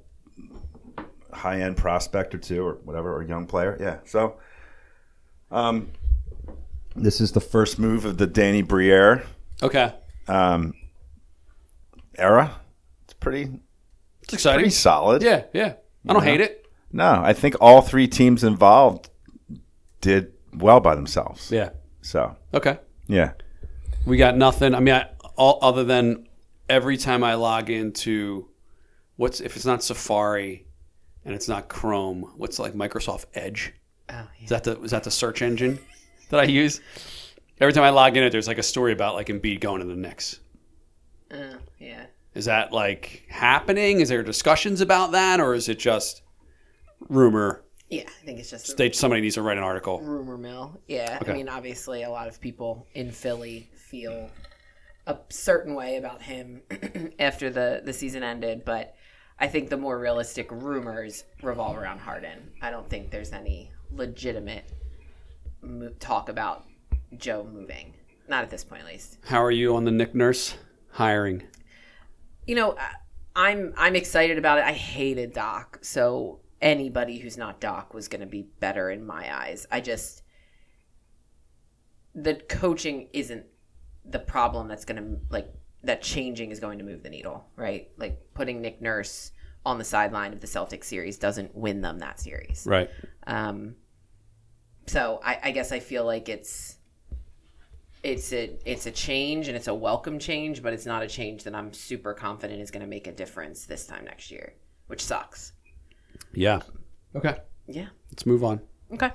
high 1.32 1.60
end 1.60 1.76
prospect 1.76 2.34
or 2.34 2.38
two 2.38 2.64
or 2.66 2.74
whatever 2.84 3.14
or 3.14 3.22
young 3.22 3.46
player. 3.46 3.76
Yeah, 3.80 3.98
so 4.04 4.38
um, 5.50 5.90
this 6.94 7.20
is 7.20 7.32
the 7.32 7.40
first 7.40 7.78
move 7.78 8.04
of 8.04 8.18
the 8.18 8.26
Danny 8.26 8.62
Briere 8.62 9.24
Okay. 9.62 9.92
um, 10.28 10.74
era. 12.16 12.54
It's 13.04 13.12
pretty 13.14 13.60
It's 14.22 14.32
exciting. 14.34 14.60
pretty 14.60 14.70
solid. 14.70 15.22
Yeah, 15.22 15.44
yeah. 15.52 15.74
I 16.08 16.12
don't 16.12 16.22
hate 16.24 16.40
it. 16.40 16.66
No, 16.92 17.20
I 17.22 17.32
think 17.32 17.56
all 17.60 17.82
three 17.82 18.06
teams 18.08 18.44
involved 18.44 19.10
did 20.00 20.32
well 20.54 20.80
by 20.80 20.94
themselves. 20.94 21.50
Yeah. 21.50 21.70
So, 22.00 22.36
Okay. 22.54 22.78
yeah. 23.08 23.32
We 24.06 24.16
got 24.16 24.36
nothing. 24.36 24.74
I 24.74 24.80
mean, 24.80 24.94
I, 24.94 25.08
all 25.36 25.58
other 25.62 25.84
than 25.84 26.28
every 26.68 26.96
time 26.96 27.22
I 27.24 27.34
log 27.34 27.70
into 27.70 28.48
what's 29.16 29.40
if 29.40 29.56
it's 29.56 29.66
not 29.66 29.82
Safari 29.82 30.66
and 31.24 31.34
it's 31.34 31.48
not 31.48 31.68
Chrome, 31.68 32.32
what's 32.36 32.58
like 32.58 32.74
Microsoft 32.74 33.26
Edge? 33.34 33.72
Oh, 34.08 34.28
Is 34.42 34.50
that 34.50 34.64
the 34.64 34.80
is 34.82 34.92
that 34.92 35.02
the 35.04 35.10
search 35.10 35.42
engine 35.42 35.78
that 36.30 36.40
I 36.40 36.44
use? 36.44 36.80
Every 37.60 37.72
time 37.72 37.84
I 37.84 37.90
log 37.90 38.16
in 38.16 38.22
it, 38.22 38.30
there's 38.30 38.48
like 38.48 38.58
a 38.58 38.62
story 38.62 38.92
about 38.92 39.14
like 39.14 39.26
Embiid 39.28 39.60
going 39.60 39.80
to 39.80 39.86
the 39.86 39.96
Knicks. 39.96 40.40
yeah. 41.30 41.36
Uh, 41.36 41.58
yeah. 41.78 42.06
Is 42.34 42.44
that 42.44 42.72
like 42.72 43.24
happening? 43.28 44.00
Is 44.00 44.10
there 44.10 44.22
discussions 44.22 44.82
about 44.82 45.12
that, 45.12 45.40
or 45.40 45.54
is 45.54 45.68
it 45.70 45.78
just 45.78 46.22
rumor? 47.08 47.64
Yeah, 47.88 48.02
I 48.02 48.24
think 48.26 48.40
it's 48.40 48.50
just 48.50 48.76
somebody 48.96 49.22
needs 49.22 49.36
to 49.36 49.42
write 49.42 49.56
an 49.58 49.64
article. 49.64 50.00
rumor 50.00 50.36
mill. 50.36 50.80
Yeah, 50.86 51.18
Okay. 51.22 51.32
I 51.32 51.34
mean, 51.34 51.48
obviously, 51.48 52.02
a 52.02 52.10
lot 52.10 52.28
of 52.28 52.40
people 52.40 52.86
in 52.94 53.10
Philly 53.10 53.70
feel 53.86 54.30
a 55.06 55.16
certain 55.28 55.74
way 55.74 55.96
about 55.96 56.22
him 56.22 56.62
after 57.18 57.50
the 57.50 57.82
the 57.84 57.92
season 57.92 58.22
ended, 58.22 58.64
but 58.64 58.94
I 59.38 59.46
think 59.46 59.68
the 59.68 59.76
more 59.76 59.98
realistic 59.98 60.50
rumors 60.50 61.24
revolve 61.42 61.76
around 61.76 62.00
Harden. 62.00 62.52
I 62.62 62.70
don't 62.70 62.88
think 62.88 63.10
there's 63.10 63.32
any 63.32 63.70
legitimate 63.90 64.64
mo- 65.60 65.92
talk 66.00 66.28
about 66.28 66.64
Joe 67.16 67.48
moving. 67.50 67.94
Not 68.28 68.42
at 68.42 68.50
this 68.50 68.64
point, 68.64 68.82
at 68.82 68.88
least. 68.88 69.18
How 69.26 69.42
are 69.42 69.50
you 69.50 69.76
on 69.76 69.84
the 69.84 69.90
Nick 69.90 70.14
Nurse 70.14 70.56
hiring? 70.90 71.44
You 72.46 72.56
know, 72.56 72.76
I'm 73.36 73.72
I'm 73.76 73.94
excited 73.94 74.38
about 74.38 74.58
it. 74.58 74.64
I 74.64 74.72
hated 74.72 75.32
Doc, 75.32 75.78
so 75.82 76.40
anybody 76.60 77.18
who's 77.18 77.36
not 77.36 77.60
Doc 77.60 77.94
was 77.94 78.08
going 78.08 78.22
to 78.22 78.26
be 78.26 78.48
better 78.58 78.90
in 78.90 79.06
my 79.06 79.32
eyes. 79.32 79.66
I 79.70 79.80
just 79.80 80.22
the 82.14 82.34
coaching 82.34 83.08
isn't 83.12 83.44
the 84.10 84.18
problem 84.18 84.68
that's 84.68 84.84
going 84.84 85.02
to 85.02 85.20
like 85.30 85.52
that 85.82 86.02
changing 86.02 86.50
is 86.50 86.60
going 86.60 86.78
to 86.78 86.84
move 86.84 87.02
the 87.02 87.10
needle, 87.10 87.46
right? 87.56 87.90
Like 87.96 88.20
putting 88.34 88.60
Nick 88.60 88.80
Nurse 88.80 89.32
on 89.64 89.78
the 89.78 89.84
sideline 89.84 90.32
of 90.32 90.40
the 90.40 90.46
Celtics 90.46 90.84
series 90.84 91.18
doesn't 91.18 91.54
win 91.54 91.80
them 91.80 91.98
that 91.98 92.20
series. 92.20 92.64
Right. 92.66 92.88
Um, 93.26 93.74
so 94.86 95.20
I, 95.24 95.38
I 95.44 95.50
guess 95.50 95.72
I 95.72 95.80
feel 95.80 96.04
like 96.04 96.28
it's 96.28 96.76
it's 98.02 98.32
a 98.32 98.56
it's 98.64 98.86
a 98.86 98.90
change 98.92 99.48
and 99.48 99.56
it's 99.56 99.66
a 99.66 99.74
welcome 99.74 100.18
change, 100.18 100.62
but 100.62 100.72
it's 100.72 100.86
not 100.86 101.02
a 101.02 101.08
change 101.08 101.42
that 101.44 101.54
I'm 101.54 101.72
super 101.72 102.14
confident 102.14 102.60
is 102.60 102.70
going 102.70 102.82
to 102.82 102.86
make 102.86 103.06
a 103.06 103.12
difference 103.12 103.66
this 103.66 103.86
time 103.86 104.04
next 104.04 104.30
year, 104.30 104.54
which 104.86 105.04
sucks. 105.04 105.52
Yeah. 106.32 106.60
Okay. 107.14 107.36
Yeah. 107.66 107.88
Let's 108.10 108.26
move 108.26 108.44
on. 108.44 108.60
Okay. 108.92 109.10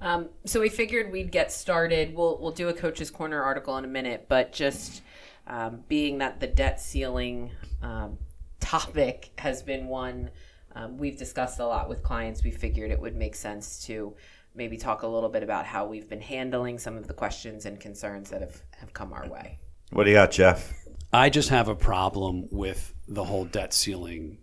Um, 0.00 0.28
so 0.44 0.60
we 0.60 0.68
figured 0.68 1.10
we'd 1.10 1.32
get 1.32 1.52
started. 1.52 2.14
We'll 2.14 2.38
we'll 2.38 2.52
do 2.52 2.68
a 2.68 2.74
coach's 2.74 3.10
corner 3.10 3.42
article 3.42 3.76
in 3.78 3.84
a 3.84 3.88
minute, 3.88 4.26
but 4.28 4.52
just 4.52 5.02
um, 5.46 5.84
being 5.88 6.18
that 6.18 6.40
the 6.40 6.46
debt 6.46 6.80
ceiling 6.80 7.50
um, 7.82 8.18
topic 8.60 9.30
has 9.38 9.62
been 9.62 9.86
one 9.88 10.30
um, 10.76 10.98
we've 10.98 11.16
discussed 11.16 11.58
a 11.58 11.66
lot 11.66 11.88
with 11.88 12.02
clients, 12.02 12.44
we 12.44 12.50
figured 12.50 12.90
it 12.90 13.00
would 13.00 13.16
make 13.16 13.34
sense 13.34 13.84
to 13.86 14.14
maybe 14.54 14.76
talk 14.76 15.02
a 15.02 15.06
little 15.06 15.30
bit 15.30 15.42
about 15.42 15.64
how 15.64 15.86
we've 15.86 16.08
been 16.08 16.20
handling 16.20 16.78
some 16.78 16.98
of 16.98 17.08
the 17.08 17.14
questions 17.14 17.64
and 17.64 17.80
concerns 17.80 18.28
that 18.28 18.42
have, 18.42 18.62
have 18.78 18.92
come 18.92 19.12
our 19.14 19.26
way. 19.26 19.58
What 19.90 20.04
do 20.04 20.10
you 20.10 20.16
got, 20.16 20.32
Jeff? 20.32 20.74
I 21.14 21.30
just 21.30 21.48
have 21.48 21.68
a 21.68 21.74
problem 21.74 22.46
with 22.50 22.92
the 23.08 23.24
whole 23.24 23.46
debt 23.46 23.72
ceiling 23.72 24.36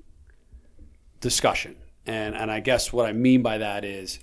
discussion. 1.20 1.76
And 2.06 2.36
and 2.36 2.52
I 2.52 2.60
guess 2.60 2.92
what 2.92 3.06
I 3.06 3.14
mean 3.14 3.44
by 3.44 3.60
that 3.60 3.86
is 3.86 4.20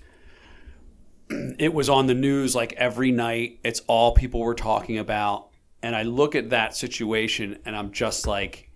it 1.58 1.72
was 1.72 1.88
on 1.88 2.06
the 2.06 2.14
news 2.14 2.54
like 2.54 2.72
every 2.74 3.12
night. 3.12 3.60
It's 3.64 3.80
all 3.86 4.12
people 4.12 4.40
were 4.40 4.54
talking 4.54 4.98
about. 4.98 5.48
And 5.82 5.96
I 5.96 6.02
look 6.02 6.34
at 6.34 6.50
that 6.50 6.76
situation 6.76 7.58
and 7.64 7.74
I'm 7.74 7.92
just 7.92 8.26
like, 8.26 8.70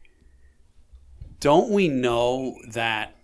don't 1.40 1.70
we 1.70 1.88
know 1.88 2.56
that 2.68 3.16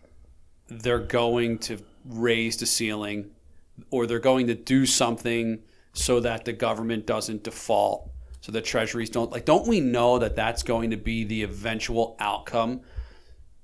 they're 0.69 0.99
going 0.99 1.59
to 1.59 1.79
raise 2.05 2.57
the 2.59 2.67
ceiling 2.67 3.31
or 3.91 4.07
they're 4.07 4.19
going 4.19 4.47
to 4.49 4.55
do 4.55 4.85
something 4.85 5.61
so 5.93 6.21
that 6.21 6.45
the 6.45 6.53
government 6.53 7.07
doesn't 7.07 7.45
default, 7.45 8.11
so 8.41 8.53
the 8.53 8.61
treasuries 8.61 9.11
don't 9.11 9.33
like 9.33 9.45
don't 9.45 9.67
we 9.67 9.81
know 9.81 10.19
that 10.19 10.37
that's 10.37 10.63
going 10.63 10.91
to 10.91 10.97
be 10.97 11.25
the 11.25 11.43
eventual 11.43 12.17
outcome? 12.21 12.83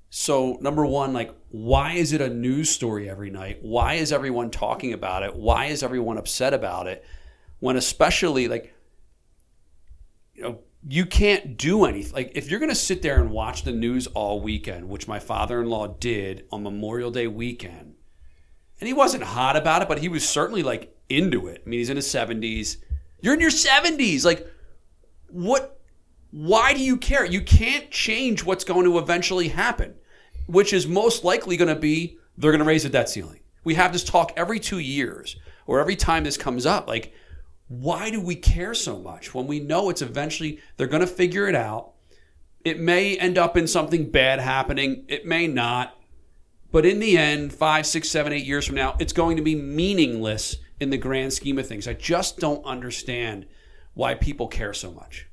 So, 0.09 0.57
number 0.61 0.85
1, 0.85 1.13
like 1.13 1.33
why 1.63 1.93
is 1.93 2.13
it 2.13 2.21
a 2.21 2.29
news 2.29 2.69
story 2.69 3.09
every 3.09 3.29
night? 3.29 3.59
Why 3.61 3.95
is 3.95 4.11
everyone 4.11 4.51
talking 4.51 4.93
about 4.93 5.23
it? 5.23 5.35
Why 5.35 5.65
is 5.65 5.81
everyone 5.81 6.17
upset 6.17 6.53
about 6.53 6.87
it? 6.87 7.03
When 7.59 7.75
especially 7.75 8.47
like 8.47 8.73
you 10.35 10.43
know, 10.43 10.59
you 10.87 11.05
can't 11.05 11.57
do 11.57 11.85
anything. 11.85 12.13
Like 12.13 12.31
if 12.35 12.51
you're 12.51 12.59
going 12.59 12.69
to 12.69 12.75
sit 12.75 13.01
there 13.01 13.19
and 13.19 13.31
watch 13.31 13.63
the 13.63 13.71
news 13.71 14.05
all 14.07 14.39
weekend, 14.39 14.87
which 14.87 15.07
my 15.07 15.19
father-in-law 15.19 15.95
did 15.99 16.45
on 16.51 16.61
Memorial 16.61 17.09
Day 17.09 17.25
weekend, 17.25 17.95
and 18.79 18.87
he 18.87 18.93
wasn't 18.93 19.23
hot 19.23 19.55
about 19.55 19.81
it, 19.81 19.87
but 19.87 19.97
he 19.97 20.09
was 20.09 20.27
certainly 20.27 20.61
like 20.61 20.95
into 21.09 21.47
it. 21.47 21.63
I 21.65 21.69
mean, 21.69 21.79
he's 21.79 21.89
in 21.89 21.95
his 21.95 22.07
70s. 22.07 22.77
You're 23.19 23.33
in 23.33 23.39
your 23.39 23.49
70s. 23.49 24.23
Like 24.23 24.47
what 25.29 25.79
why 26.29 26.73
do 26.73 26.83
you 26.83 26.97
care? 26.97 27.25
You 27.25 27.41
can't 27.41 27.89
change 27.89 28.43
what's 28.43 28.63
going 28.63 28.85
to 28.85 28.99
eventually 28.99 29.47
happen, 29.47 29.95
which 30.47 30.73
is 30.73 30.87
most 30.87 31.23
likely 31.23 31.55
going 31.57 31.73
to 31.73 31.79
be 31.79 32.17
they're 32.37 32.51
going 32.51 32.59
to 32.59 32.65
raise 32.65 32.83
the 32.83 32.89
debt 32.89 33.09
ceiling. 33.09 33.39
We 33.63 33.75
have 33.75 33.93
this 33.93 34.03
talk 34.03 34.33
every 34.35 34.59
2 34.59 34.79
years 34.79 35.35
or 35.65 35.79
every 35.79 35.95
time 35.95 36.23
this 36.23 36.37
comes 36.37 36.65
up 36.65 36.87
like 36.87 37.13
why 37.67 38.09
do 38.09 38.21
we 38.21 38.35
care 38.35 38.73
so 38.73 38.97
much 38.97 39.33
when 39.33 39.45
we 39.45 39.59
know 39.59 39.89
it's 39.89 40.01
eventually 40.01 40.59
they're 40.77 40.87
going 40.87 41.01
to 41.01 41.07
figure 41.07 41.47
it 41.47 41.55
out? 41.55 41.93
It 42.63 42.79
may 42.79 43.17
end 43.17 43.37
up 43.37 43.57
in 43.57 43.67
something 43.67 44.09
bad 44.09 44.39
happening, 44.39 45.05
it 45.07 45.25
may 45.25 45.47
not. 45.47 45.93
But 46.71 46.85
in 46.85 46.99
the 46.99 47.17
end, 47.17 47.53
five, 47.53 47.85
six, 47.85 48.09
seven, 48.09 48.33
eight 48.33 48.45
years 48.45 48.65
from 48.65 48.75
now, 48.75 48.95
it's 48.99 49.13
going 49.13 49.37
to 49.37 49.43
be 49.43 49.55
meaningless 49.55 50.57
in 50.79 50.89
the 50.89 50.97
grand 50.97 51.33
scheme 51.33 51.57
of 51.57 51.67
things. 51.67 51.87
I 51.87 51.93
just 51.93 52.39
don't 52.39 52.63
understand 52.65 53.47
why 53.93 54.15
people 54.15 54.47
care 54.47 54.73
so 54.73 54.91
much. 54.91 55.26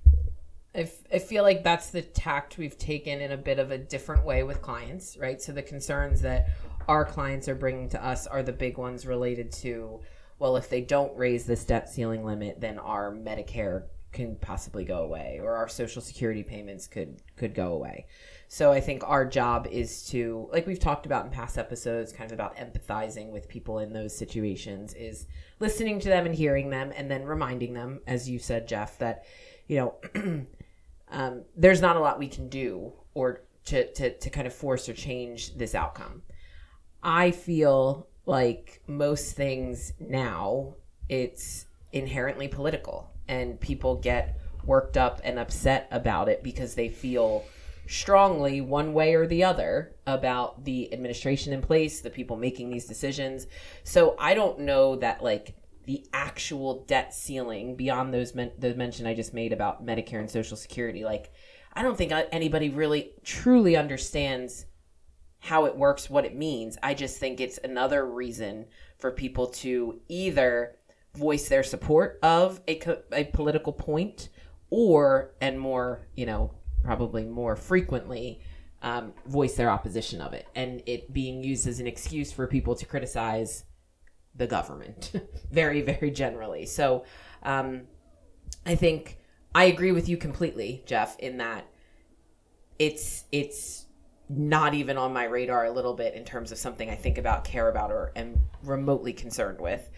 I, 0.74 0.90
I 1.12 1.18
feel 1.18 1.44
like 1.44 1.62
that's 1.62 1.90
the 1.90 2.02
tact 2.02 2.58
we've 2.58 2.76
taken 2.76 3.20
in 3.20 3.32
a 3.32 3.36
bit 3.36 3.58
of 3.58 3.70
a 3.70 3.78
different 3.78 4.24
way 4.24 4.42
with 4.42 4.60
clients, 4.60 5.16
right? 5.16 5.40
So 5.40 5.52
the 5.52 5.62
concerns 5.62 6.20
that 6.22 6.48
our 6.88 7.04
clients 7.04 7.48
are 7.48 7.54
bringing 7.54 7.88
to 7.90 8.04
us 8.04 8.26
are 8.26 8.42
the 8.42 8.52
big 8.52 8.76
ones 8.76 9.06
related 9.06 9.52
to 9.52 10.00
well, 10.38 10.56
if 10.56 10.68
they 10.68 10.80
don't 10.80 11.16
raise 11.16 11.46
this 11.46 11.64
debt 11.64 11.88
ceiling 11.88 12.24
limit, 12.24 12.60
then 12.60 12.78
our 12.78 13.12
Medicare 13.12 13.84
can 14.14 14.36
possibly 14.36 14.84
go 14.84 15.02
away 15.02 15.40
or 15.42 15.54
our 15.56 15.68
social 15.68 16.00
security 16.00 16.42
payments 16.42 16.86
could 16.86 17.20
could 17.36 17.52
go 17.54 17.72
away. 17.72 18.06
So 18.46 18.70
I 18.70 18.80
think 18.80 19.02
our 19.04 19.24
job 19.24 19.66
is 19.70 20.06
to 20.10 20.48
like 20.52 20.66
we've 20.66 20.78
talked 20.78 21.04
about 21.04 21.24
in 21.24 21.32
past 21.32 21.58
episodes 21.58 22.12
kind 22.12 22.30
of 22.30 22.34
about 22.34 22.56
empathizing 22.56 23.30
with 23.30 23.48
people 23.48 23.80
in 23.80 23.92
those 23.92 24.16
situations 24.16 24.94
is 24.94 25.26
listening 25.58 25.98
to 26.00 26.08
them 26.08 26.26
and 26.26 26.34
hearing 26.34 26.70
them 26.70 26.92
and 26.96 27.10
then 27.10 27.24
reminding 27.24 27.74
them 27.74 28.00
as 28.06 28.30
you 28.30 28.38
said 28.38 28.68
Jeff 28.68 28.98
that 28.98 29.24
you 29.66 29.76
know 29.76 29.94
um, 31.10 31.42
there's 31.56 31.80
not 31.80 31.96
a 31.96 32.00
lot 32.00 32.18
we 32.18 32.28
can 32.28 32.48
do 32.48 32.92
or 33.14 33.42
to, 33.66 33.90
to 33.92 34.18
to 34.18 34.30
kind 34.30 34.46
of 34.46 34.54
force 34.54 34.88
or 34.88 34.94
change 34.94 35.56
this 35.56 35.74
outcome. 35.74 36.22
I 37.02 37.30
feel 37.30 38.08
like 38.26 38.82
most 38.86 39.36
things 39.36 39.92
now, 40.00 40.74
it's 41.08 41.66
inherently 41.92 42.48
political, 42.48 43.10
and 43.28 43.60
people 43.60 43.96
get 43.96 44.38
worked 44.64 44.96
up 44.96 45.20
and 45.24 45.38
upset 45.38 45.88
about 45.90 46.28
it 46.28 46.42
because 46.42 46.74
they 46.74 46.88
feel 46.88 47.44
strongly 47.86 48.62
one 48.62 48.94
way 48.94 49.14
or 49.14 49.26
the 49.26 49.44
other 49.44 49.94
about 50.06 50.64
the 50.64 50.92
administration 50.92 51.52
in 51.52 51.60
place, 51.60 52.00
the 52.00 52.10
people 52.10 52.36
making 52.36 52.70
these 52.70 52.86
decisions. 52.86 53.46
So 53.82 54.16
I 54.18 54.34
don't 54.34 54.60
know 54.60 54.96
that 54.96 55.22
like 55.22 55.54
the 55.86 56.06
actual 56.12 56.84
debt 56.84 57.14
ceiling 57.14 57.76
beyond 57.76 58.12
those 58.12 58.34
men- 58.34 58.52
the 58.58 58.74
mention 58.74 59.06
I 59.06 59.14
just 59.14 59.34
made 59.34 59.52
about 59.52 59.84
Medicare 59.84 60.20
and 60.20 60.30
Social 60.30 60.56
Security, 60.56 61.04
like 61.04 61.32
I 61.72 61.82
don't 61.82 61.96
think 61.96 62.12
anybody 62.32 62.70
really 62.70 63.12
truly 63.24 63.76
understands 63.76 64.66
how 65.40 65.66
it 65.66 65.76
works, 65.76 66.08
what 66.08 66.24
it 66.24 66.34
means. 66.34 66.78
I 66.82 66.94
just 66.94 67.18
think 67.18 67.40
it's 67.40 67.58
another 67.62 68.06
reason 68.06 68.66
for 68.98 69.10
people 69.10 69.48
to 69.48 70.00
either 70.08 70.76
voice 71.14 71.48
their 71.48 71.62
support 71.62 72.18
of 72.22 72.60
a, 72.66 72.80
a 73.12 73.24
political 73.24 73.72
point 73.72 74.30
or, 74.70 75.34
and 75.40 75.60
more, 75.60 76.08
you 76.14 76.26
know, 76.26 76.54
probably 76.82 77.24
more 77.24 77.56
frequently, 77.56 78.40
um, 78.82 79.12
voice 79.26 79.54
their 79.56 79.70
opposition 79.70 80.20
of 80.20 80.32
it. 80.32 80.46
And 80.54 80.82
it 80.86 81.12
being 81.12 81.42
used 81.44 81.66
as 81.66 81.80
an 81.80 81.86
excuse 81.86 82.32
for 82.32 82.46
people 82.46 82.74
to 82.76 82.86
criticize 82.86 83.64
the 84.34 84.46
government 84.46 85.12
very, 85.50 85.82
very 85.82 86.10
generally. 86.10 86.66
So 86.66 87.04
um, 87.42 87.82
I 88.66 88.74
think 88.74 89.18
I 89.54 89.64
agree 89.64 89.92
with 89.92 90.08
you 90.08 90.16
completely, 90.16 90.82
Jeff, 90.86 91.18
in 91.18 91.38
that 91.38 91.66
it's, 92.78 93.24
it's, 93.32 93.84
not 94.28 94.72
even 94.72 94.96
on 94.96 95.12
my 95.12 95.24
radar 95.24 95.66
a 95.66 95.70
little 95.70 95.92
bit 95.92 96.14
in 96.14 96.24
terms 96.24 96.50
of 96.50 96.56
something 96.58 96.88
I 96.88 96.94
think 96.94 97.18
about, 97.18 97.44
care 97.44 97.68
about, 97.68 97.90
or 97.90 98.10
am 98.16 98.38
remotely 98.62 99.12
concerned 99.12 99.60
with. 99.60 99.90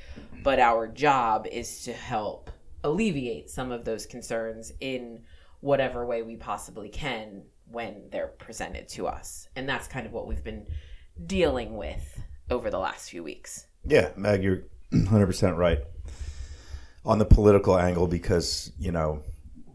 But 0.43 0.59
our 0.59 0.89
job 0.89 1.47
is 1.47 1.85
to 1.85 1.93
help 1.93 2.51
alleviate 2.83 3.51
some 3.51 3.71
of 3.71 3.85
those 3.85 4.07
concerns 4.07 4.73
in 4.81 5.21
whatever 5.61 6.05
way 6.05 6.23
we 6.23 6.37
possibly 6.37 6.89
can 6.89 7.43
when 7.69 8.09
they're 8.11 8.29
presented 8.29 8.89
to 8.89 9.07
us. 9.07 9.49
And 9.57 9.69
that's 9.69 9.89
kind 9.89 10.07
of 10.07 10.13
what 10.13 10.27
we've 10.27 10.45
been 10.45 10.67
dealing 11.27 11.77
with 11.77 12.21
over 12.51 12.71
the 12.71 12.79
last 12.79 13.11
few 13.11 13.23
weeks. 13.23 13.67
Yeah, 13.89 14.11
Meg, 14.17 14.43
you're 14.43 14.65
100% 14.93 15.57
right 15.57 15.79
on 17.05 17.19
the 17.19 17.25
political 17.25 17.79
angle 17.79 18.09
because, 18.09 18.73
you 18.79 18.91
know, 18.91 19.23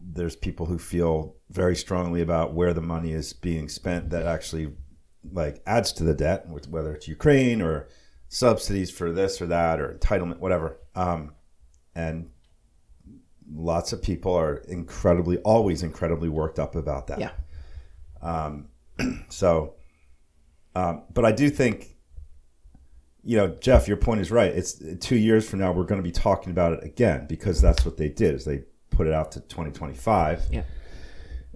there's 0.04 0.36
people 0.36 0.66
who 0.66 0.78
feel 0.78 1.36
very 1.50 1.76
strongly 1.76 2.22
about 2.22 2.54
where 2.54 2.74
the 2.74 2.82
money 2.82 3.14
is 3.14 3.32
being 3.34 3.70
spent 3.70 4.10
that 4.10 4.26
actually 4.26 4.74
like 5.32 5.62
adds 5.66 5.94
to 5.94 6.04
the 6.04 6.14
debt, 6.14 6.46
whether 6.70 6.94
it's 6.94 7.08
Ukraine 7.08 7.62
or 7.62 7.88
subsidies 8.28 8.92
for 8.92 9.12
this 9.12 9.42
or 9.42 9.48
that 9.48 9.80
or 9.80 9.94
entitlement, 9.94 10.40
whatever. 10.40 10.78
Um, 10.96 11.34
and 11.96 12.30
lots 13.54 13.94
of 13.94 14.02
people 14.02 14.34
are 14.34 14.58
incredibly, 14.68 15.38
always 15.40 15.84
incredibly 15.84 16.30
worked 16.30 16.60
up 16.60 16.76
about 16.76 17.08
that. 17.08 17.20
Yeah. 17.20 17.32
Um, 18.22 18.68
so, 19.30 19.76
um, 20.76 21.04
but 21.14 21.26
I 21.26 21.32
do 21.32 21.50
think, 21.50 21.96
you 23.24 23.38
know, 23.38 23.50
Jeff, 23.62 23.88
your 23.88 23.98
point 23.98 24.22
is 24.22 24.32
right. 24.32 24.52
It's 24.52 24.82
two 25.00 25.16
years 25.16 25.48
from 25.48 25.60
now 25.60 25.72
we're 25.72 25.84
going 25.84 26.02
to 26.02 26.04
be 26.04 26.12
talking 26.12 26.52
about 26.52 26.74
it 26.74 26.84
again 26.84 27.28
because 27.28 27.62
that's 27.62 27.86
what 27.86 27.98
they 27.98 28.10
did. 28.10 28.36
Is 28.36 28.46
they 28.46 28.64
put 28.90 29.08
it 29.08 29.14
out 29.14 29.32
to 29.34 29.42
2025. 29.42 30.46
Yeah. 30.52 30.64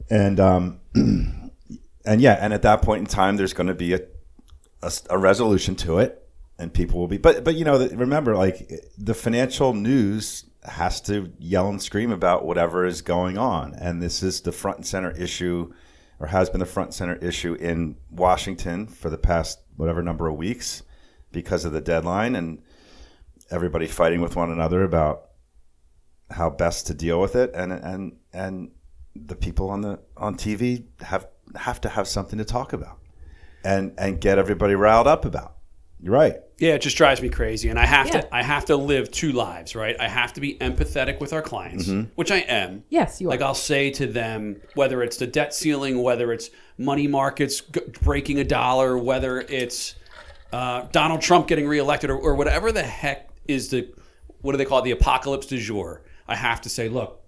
And 0.10 0.40
um, 0.40 0.80
and 0.96 2.22
yeah, 2.22 2.38
and 2.40 2.54
at 2.54 2.62
that 2.62 2.82
point 2.82 3.00
in 3.00 3.06
time, 3.08 3.38
there's 3.38 3.54
going 3.54 3.68
to 3.68 3.74
be 3.74 3.94
a, 3.94 4.02
a, 4.84 4.92
a 5.12 5.18
resolution 5.18 5.76
to 5.78 5.98
it, 5.98 6.28
and 6.60 6.72
people 6.72 7.00
will 7.00 7.08
be. 7.08 7.18
But 7.18 7.44
but 7.44 7.56
you 7.56 7.66
know, 7.66 7.88
remember, 7.88 8.36
like 8.36 8.70
the 8.98 9.16
financial 9.16 9.74
news 9.74 10.46
has 10.64 11.02
to 11.02 11.32
yell 11.40 11.70
and 11.70 11.82
scream 11.82 12.12
about 12.12 12.46
whatever 12.46 12.86
is 12.86 13.02
going 13.02 13.40
on, 13.40 13.74
and 13.74 14.04
this 14.04 14.22
is 14.22 14.42
the 14.42 14.52
front 14.52 14.78
and 14.78 14.86
center 14.86 15.12
issue, 15.12 15.74
or 16.20 16.28
has 16.28 16.52
been 16.52 16.60
the 16.60 16.66
front 16.68 16.90
and 16.90 16.96
center 16.96 17.16
issue 17.16 17.56
in 17.56 17.98
Washington 18.12 18.86
for 18.86 19.10
the 19.10 19.18
past 19.18 19.60
whatever 19.76 20.04
number 20.04 20.28
of 20.28 20.36
weeks 20.36 20.84
because 21.36 21.66
of 21.66 21.72
the 21.74 21.82
deadline 21.82 22.34
and 22.36 22.64
everybody 23.52 23.86
fighting 23.88 24.22
with 24.22 24.36
one 24.36 24.50
another 24.50 24.84
about 24.84 25.26
how 26.32 26.50
best 26.50 26.88
to 26.88 26.96
deal 26.96 27.22
with 27.22 27.36
it, 27.36 27.52
and 27.54 27.72
and 27.72 28.14
and 28.34 28.72
the 29.16 29.36
people 29.36 29.70
on 29.70 29.82
the 29.82 30.00
on 30.18 30.36
TV 30.36 30.86
have 31.02 31.28
have 31.56 31.80
to 31.82 31.90
have 31.90 32.08
something 32.08 32.40
to 32.40 32.46
talk 32.46 32.74
about, 32.74 32.98
and 33.64 33.94
and 34.00 34.20
get 34.20 34.40
everybody 34.40 34.74
riled 34.74 35.06
up 35.06 35.26
about. 35.26 35.52
You're 36.02 36.14
right. 36.14 36.36
Yeah, 36.58 36.74
it 36.76 36.82
just 36.82 36.98
drives 36.98 37.22
me 37.22 37.30
crazy, 37.30 37.70
and 37.70 37.78
I 37.78 37.86
have 37.86 38.08
Yeah. 38.08 38.22
to 38.22 38.36
I 38.36 38.42
have 38.42 38.66
to 38.66 38.76
live 38.76 39.12
two 39.12 39.32
lives, 39.34 39.76
right? 39.76 39.96
I 40.00 40.08
have 40.08 40.34
to 40.34 40.42
be 40.42 40.56
empathetic 40.60 41.20
with 41.20 41.32
our 41.34 41.42
clients, 41.42 41.88
mm-hmm. 41.88 42.10
which 42.16 42.32
I 42.32 42.38
am. 42.38 42.84
Yes, 42.90 43.22
you 43.22 43.28
are. 43.28 43.32
Like 43.32 43.42
I'll 43.42 43.54
say 43.54 43.92
to 43.92 44.08
them, 44.08 44.62
whether 44.74 45.04
it's 45.04 45.18
the 45.18 45.28
debt 45.28 45.54
ceiling, 45.54 46.02
whether 46.02 46.32
it's 46.34 46.50
money 46.78 47.08
markets 47.08 47.62
g- 47.62 47.82
breaking 48.02 48.40
a 48.40 48.44
dollar, 48.44 48.98
whether 48.98 49.42
it's 49.42 49.96
uh, 50.52 50.88
Donald 50.92 51.22
Trump 51.22 51.48
getting 51.48 51.68
reelected, 51.68 52.10
or, 52.10 52.18
or 52.18 52.36
whatever 52.36 52.72
the 52.72 52.84
heck 52.84 53.30
is 53.48 53.70
the 53.70 53.94
what 54.42 54.52
do 54.52 54.58
they 54.58 54.66
call 54.66 54.80
it, 54.80 54.84
the 54.84 54.92
apocalypse 54.92 55.48
du 55.48 55.58
jour. 55.58 56.04
I 56.28 56.36
have 56.36 56.62
to 56.62 56.70
say, 56.70 56.88
look, 56.88 57.24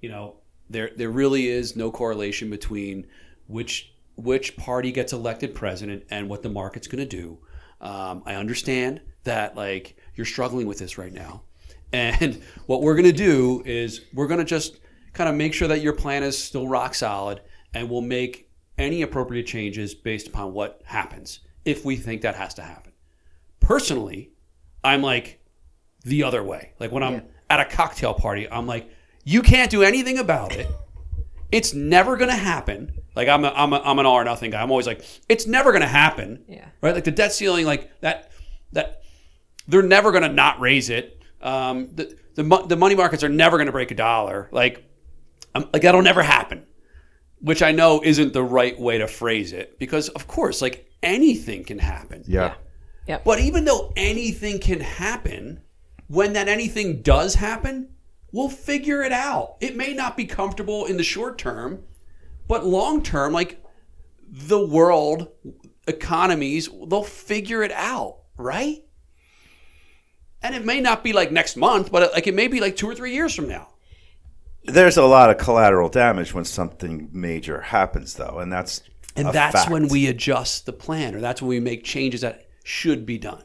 you 0.00 0.08
know, 0.08 0.36
there 0.68 0.90
there 0.96 1.10
really 1.10 1.48
is 1.48 1.76
no 1.76 1.90
correlation 1.90 2.50
between 2.50 3.06
which 3.46 3.92
which 4.16 4.56
party 4.56 4.92
gets 4.92 5.12
elected 5.12 5.54
president 5.54 6.04
and 6.10 6.28
what 6.28 6.42
the 6.42 6.48
market's 6.48 6.86
going 6.86 7.06
to 7.06 7.16
do. 7.16 7.38
Um, 7.80 8.22
I 8.26 8.34
understand 8.34 9.00
that 9.24 9.56
like 9.56 9.96
you're 10.14 10.26
struggling 10.26 10.66
with 10.66 10.78
this 10.78 10.98
right 10.98 11.12
now, 11.12 11.42
and 11.92 12.42
what 12.66 12.82
we're 12.82 12.94
going 12.94 13.04
to 13.04 13.12
do 13.12 13.62
is 13.64 14.02
we're 14.12 14.26
going 14.26 14.40
to 14.40 14.44
just 14.44 14.78
kind 15.14 15.30
of 15.30 15.36
make 15.36 15.54
sure 15.54 15.68
that 15.68 15.80
your 15.80 15.94
plan 15.94 16.22
is 16.22 16.36
still 16.36 16.68
rock 16.68 16.94
solid, 16.94 17.40
and 17.72 17.88
we'll 17.88 18.02
make 18.02 18.50
any 18.76 19.02
appropriate 19.02 19.46
changes 19.46 19.94
based 19.94 20.28
upon 20.28 20.52
what 20.52 20.82
happens 20.84 21.40
if 21.68 21.84
we 21.84 21.96
think 21.96 22.22
that 22.22 22.34
has 22.34 22.54
to 22.54 22.62
happen. 22.62 22.92
Personally, 23.60 24.30
I'm 24.82 25.02
like 25.02 25.38
the 26.02 26.22
other 26.22 26.42
way. 26.42 26.72
Like 26.80 26.90
when 26.90 27.02
I'm 27.02 27.24
at 27.50 27.60
a 27.60 27.66
cocktail 27.66 28.14
party, 28.14 28.50
I'm 28.50 28.66
like, 28.66 28.90
you 29.22 29.42
can't 29.42 29.70
do 29.70 29.82
anything 29.82 30.18
about 30.18 30.56
it. 30.56 30.66
It's 31.52 31.74
never 31.74 32.16
going 32.16 32.30
to 32.30 32.36
happen. 32.36 32.92
Like 33.14 33.28
I'm, 33.28 33.44
a, 33.44 33.48
I'm, 33.48 33.74
a, 33.74 33.80
I'm 33.80 33.98
an 33.98 34.06
all 34.06 34.14
or 34.14 34.24
nothing 34.24 34.50
guy. 34.50 34.62
I'm 34.62 34.70
always 34.70 34.86
like, 34.86 35.04
it's 35.28 35.46
never 35.46 35.70
going 35.70 35.82
to 35.82 35.88
happen. 35.88 36.44
Yeah. 36.48 36.68
Right. 36.80 36.94
Like 36.94 37.04
the 37.04 37.10
debt 37.10 37.32
ceiling, 37.32 37.66
like 37.66 38.00
that, 38.00 38.32
that 38.72 39.02
they're 39.66 39.82
never 39.82 40.10
going 40.10 40.22
to 40.22 40.32
not 40.32 40.60
raise 40.60 40.88
it. 40.88 41.22
Um, 41.42 41.90
the, 41.94 42.16
the, 42.34 42.42
the 42.66 42.76
money 42.76 42.94
markets 42.94 43.22
are 43.22 43.28
never 43.28 43.58
going 43.58 43.66
to 43.66 43.72
break 43.72 43.90
a 43.90 43.94
dollar. 43.94 44.48
Like, 44.52 44.84
I'm, 45.54 45.68
like 45.72 45.82
that'll 45.82 46.02
never 46.02 46.22
happen. 46.22 46.64
Which 47.40 47.62
I 47.62 47.72
know 47.72 48.00
isn't 48.04 48.32
the 48.32 48.42
right 48.42 48.78
way 48.78 48.98
to 48.98 49.06
phrase 49.06 49.52
it 49.52 49.78
because, 49.78 50.08
of 50.10 50.26
course, 50.26 50.60
like 50.60 50.90
anything 51.02 51.64
can 51.64 51.78
happen. 51.78 52.24
Yeah. 52.26 52.54
yeah. 53.06 53.20
But 53.24 53.40
even 53.40 53.64
though 53.64 53.92
anything 53.96 54.58
can 54.58 54.80
happen, 54.80 55.60
when 56.08 56.32
that 56.32 56.48
anything 56.48 57.02
does 57.02 57.36
happen, 57.36 57.90
we'll 58.32 58.48
figure 58.48 59.02
it 59.02 59.12
out. 59.12 59.56
It 59.60 59.76
may 59.76 59.94
not 59.94 60.16
be 60.16 60.24
comfortable 60.24 60.86
in 60.86 60.96
the 60.96 61.04
short 61.04 61.38
term, 61.38 61.84
but 62.46 62.64
long 62.64 63.02
term, 63.02 63.32
like 63.32 63.62
the 64.30 64.64
world, 64.64 65.28
economies, 65.86 66.68
they'll 66.88 67.02
figure 67.02 67.62
it 67.62 67.72
out, 67.72 68.18
right? 68.36 68.84
And 70.42 70.54
it 70.54 70.64
may 70.64 70.80
not 70.80 71.02
be 71.02 71.12
like 71.12 71.32
next 71.32 71.56
month, 71.56 71.90
but 71.90 72.12
like 72.12 72.26
it 72.26 72.34
may 72.34 72.48
be 72.48 72.60
like 72.60 72.76
two 72.76 72.88
or 72.88 72.94
three 72.94 73.12
years 73.12 73.34
from 73.34 73.48
now. 73.48 73.68
There's 74.68 74.96
a 74.96 75.04
lot 75.04 75.30
of 75.30 75.38
collateral 75.38 75.88
damage 75.88 76.34
when 76.34 76.44
something 76.44 77.08
major 77.12 77.60
happens, 77.60 78.14
though, 78.14 78.38
and 78.38 78.52
that's 78.52 78.82
And 79.16 79.28
a 79.28 79.32
that's 79.32 79.54
fact. 79.54 79.70
when 79.70 79.88
we 79.88 80.06
adjust 80.06 80.66
the 80.66 80.72
plan, 80.72 81.14
or 81.14 81.20
that's 81.20 81.40
when 81.42 81.48
we 81.48 81.60
make 81.60 81.84
changes 81.84 82.20
that 82.22 82.46
should 82.64 83.04
be 83.06 83.18
done. 83.18 83.42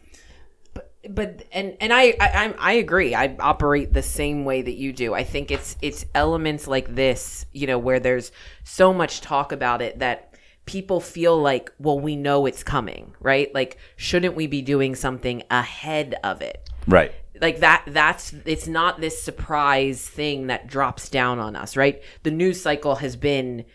but 1.09 1.43
and 1.51 1.75
and 1.81 1.91
I, 1.93 2.15
I 2.19 2.27
I'm- 2.43 2.55
I 2.59 2.73
agree. 2.73 3.13
I 3.13 3.35
operate 3.39 3.93
the 3.93 4.01
same 4.01 4.45
way 4.45 4.61
that 4.61 4.75
you 4.75 4.93
do. 4.93 5.13
I 5.13 5.23
think 5.23 5.51
it's 5.51 5.75
it's 5.81 6.05
elements 6.15 6.65
like 6.67 6.95
this, 6.95 7.45
you 7.51 7.67
know, 7.67 7.77
where 7.77 7.99
there's 7.99 8.31
so 8.63 8.93
much 8.93 9.19
talk 9.21 9.51
about 9.51 9.81
it 9.81 9.99
that 9.99 10.33
people 10.65 11.01
feel 11.01 11.37
like, 11.41 11.71
well, 11.77 11.99
we 11.99 12.15
know 12.15 12.45
it's 12.45 12.63
coming, 12.63 13.13
right? 13.19 13.53
Like, 13.53 13.77
shouldn't 13.97 14.35
we 14.35 14.47
be 14.47 14.61
doing 14.61 14.95
something 14.95 15.43
ahead 15.51 16.15
of 16.23 16.41
it? 16.41 16.69
right. 16.87 17.11
Like 17.43 17.59
that 17.59 17.83
that's 17.88 18.33
it's 18.45 18.67
not 18.67 19.01
this 19.01 19.21
surprise 19.21 20.07
thing 20.07 20.47
that 20.47 20.65
drops 20.65 21.09
down 21.09 21.38
on 21.38 21.55
us 21.55 21.75
right? 21.77 22.01
The 22.23 22.31
news 22.31 22.59
cycle 22.62 22.95
has 22.95 23.15
been 23.15 23.65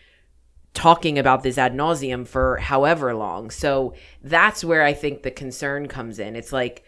talking 0.72 1.18
about 1.18 1.42
this 1.42 1.58
ad 1.58 1.74
nauseum 1.74 2.26
for 2.26 2.56
however 2.56 3.14
long. 3.14 3.50
So 3.50 3.94
that's 4.22 4.64
where 4.64 4.82
i 4.82 4.92
think 4.94 5.22
the 5.22 5.30
concern 5.30 5.86
comes 5.86 6.18
in. 6.18 6.34
It's 6.34 6.52
like 6.52 6.82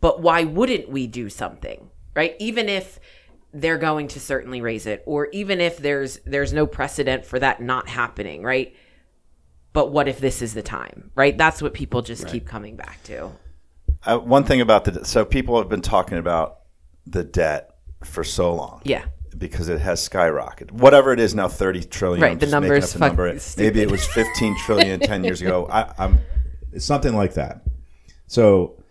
but 0.00 0.22
why 0.22 0.44
wouldn't 0.44 0.88
we 0.88 1.06
do 1.06 1.28
something 1.28 1.90
right? 2.16 2.34
Even 2.40 2.68
if 2.68 2.98
they're 3.52 3.78
going 3.78 4.08
to 4.08 4.20
certainly 4.20 4.60
raise 4.60 4.86
it 4.86 5.02
or 5.06 5.28
even 5.32 5.60
if 5.60 5.76
there's 5.76 6.18
there's 6.24 6.52
no 6.54 6.66
precedent 6.66 7.26
for 7.26 7.38
that 7.38 7.60
not 7.60 7.86
happening 7.88 8.42
right? 8.42 8.74
But 9.74 9.92
what 9.92 10.08
if 10.08 10.18
this 10.18 10.40
is 10.40 10.54
the 10.54 10.62
time 10.62 11.10
right? 11.14 11.36
That's 11.36 11.60
what 11.60 11.74
people 11.74 12.00
just 12.00 12.26
keep 12.28 12.46
coming 12.46 12.76
back 12.76 13.02
to 13.04 13.32
Uh, 14.04 14.18
one 14.18 14.44
thing 14.44 14.60
about 14.60 14.84
the 14.84 15.04
so 15.04 15.24
people 15.24 15.58
have 15.58 15.68
been 15.68 15.82
talking 15.82 16.18
about 16.18 16.60
the 17.06 17.24
debt 17.24 17.74
for 18.04 18.22
so 18.24 18.54
long. 18.54 18.80
yeah 18.84 19.04
because 19.36 19.68
it 19.68 19.80
has 19.80 20.06
skyrocketed. 20.06 20.72
Whatever 20.72 21.12
it 21.12 21.20
is 21.20 21.34
now, 21.34 21.48
thirty 21.48 21.82
trillion. 21.82 22.22
Right, 22.22 22.40
the 22.40 22.46
number's 22.46 22.94
a 22.94 22.98
number. 22.98 23.38
Maybe 23.56 23.80
it 23.80 23.90
was 23.90 24.06
fifteen 24.06 24.56
trillion 24.66 25.00
ten 25.00 25.24
years 25.24 25.40
ago. 25.40 25.66
I, 25.70 25.92
I'm 25.98 26.18
It's 26.72 26.84
something 26.84 27.14
like 27.14 27.34
that. 27.34 27.62
So, 28.26 28.82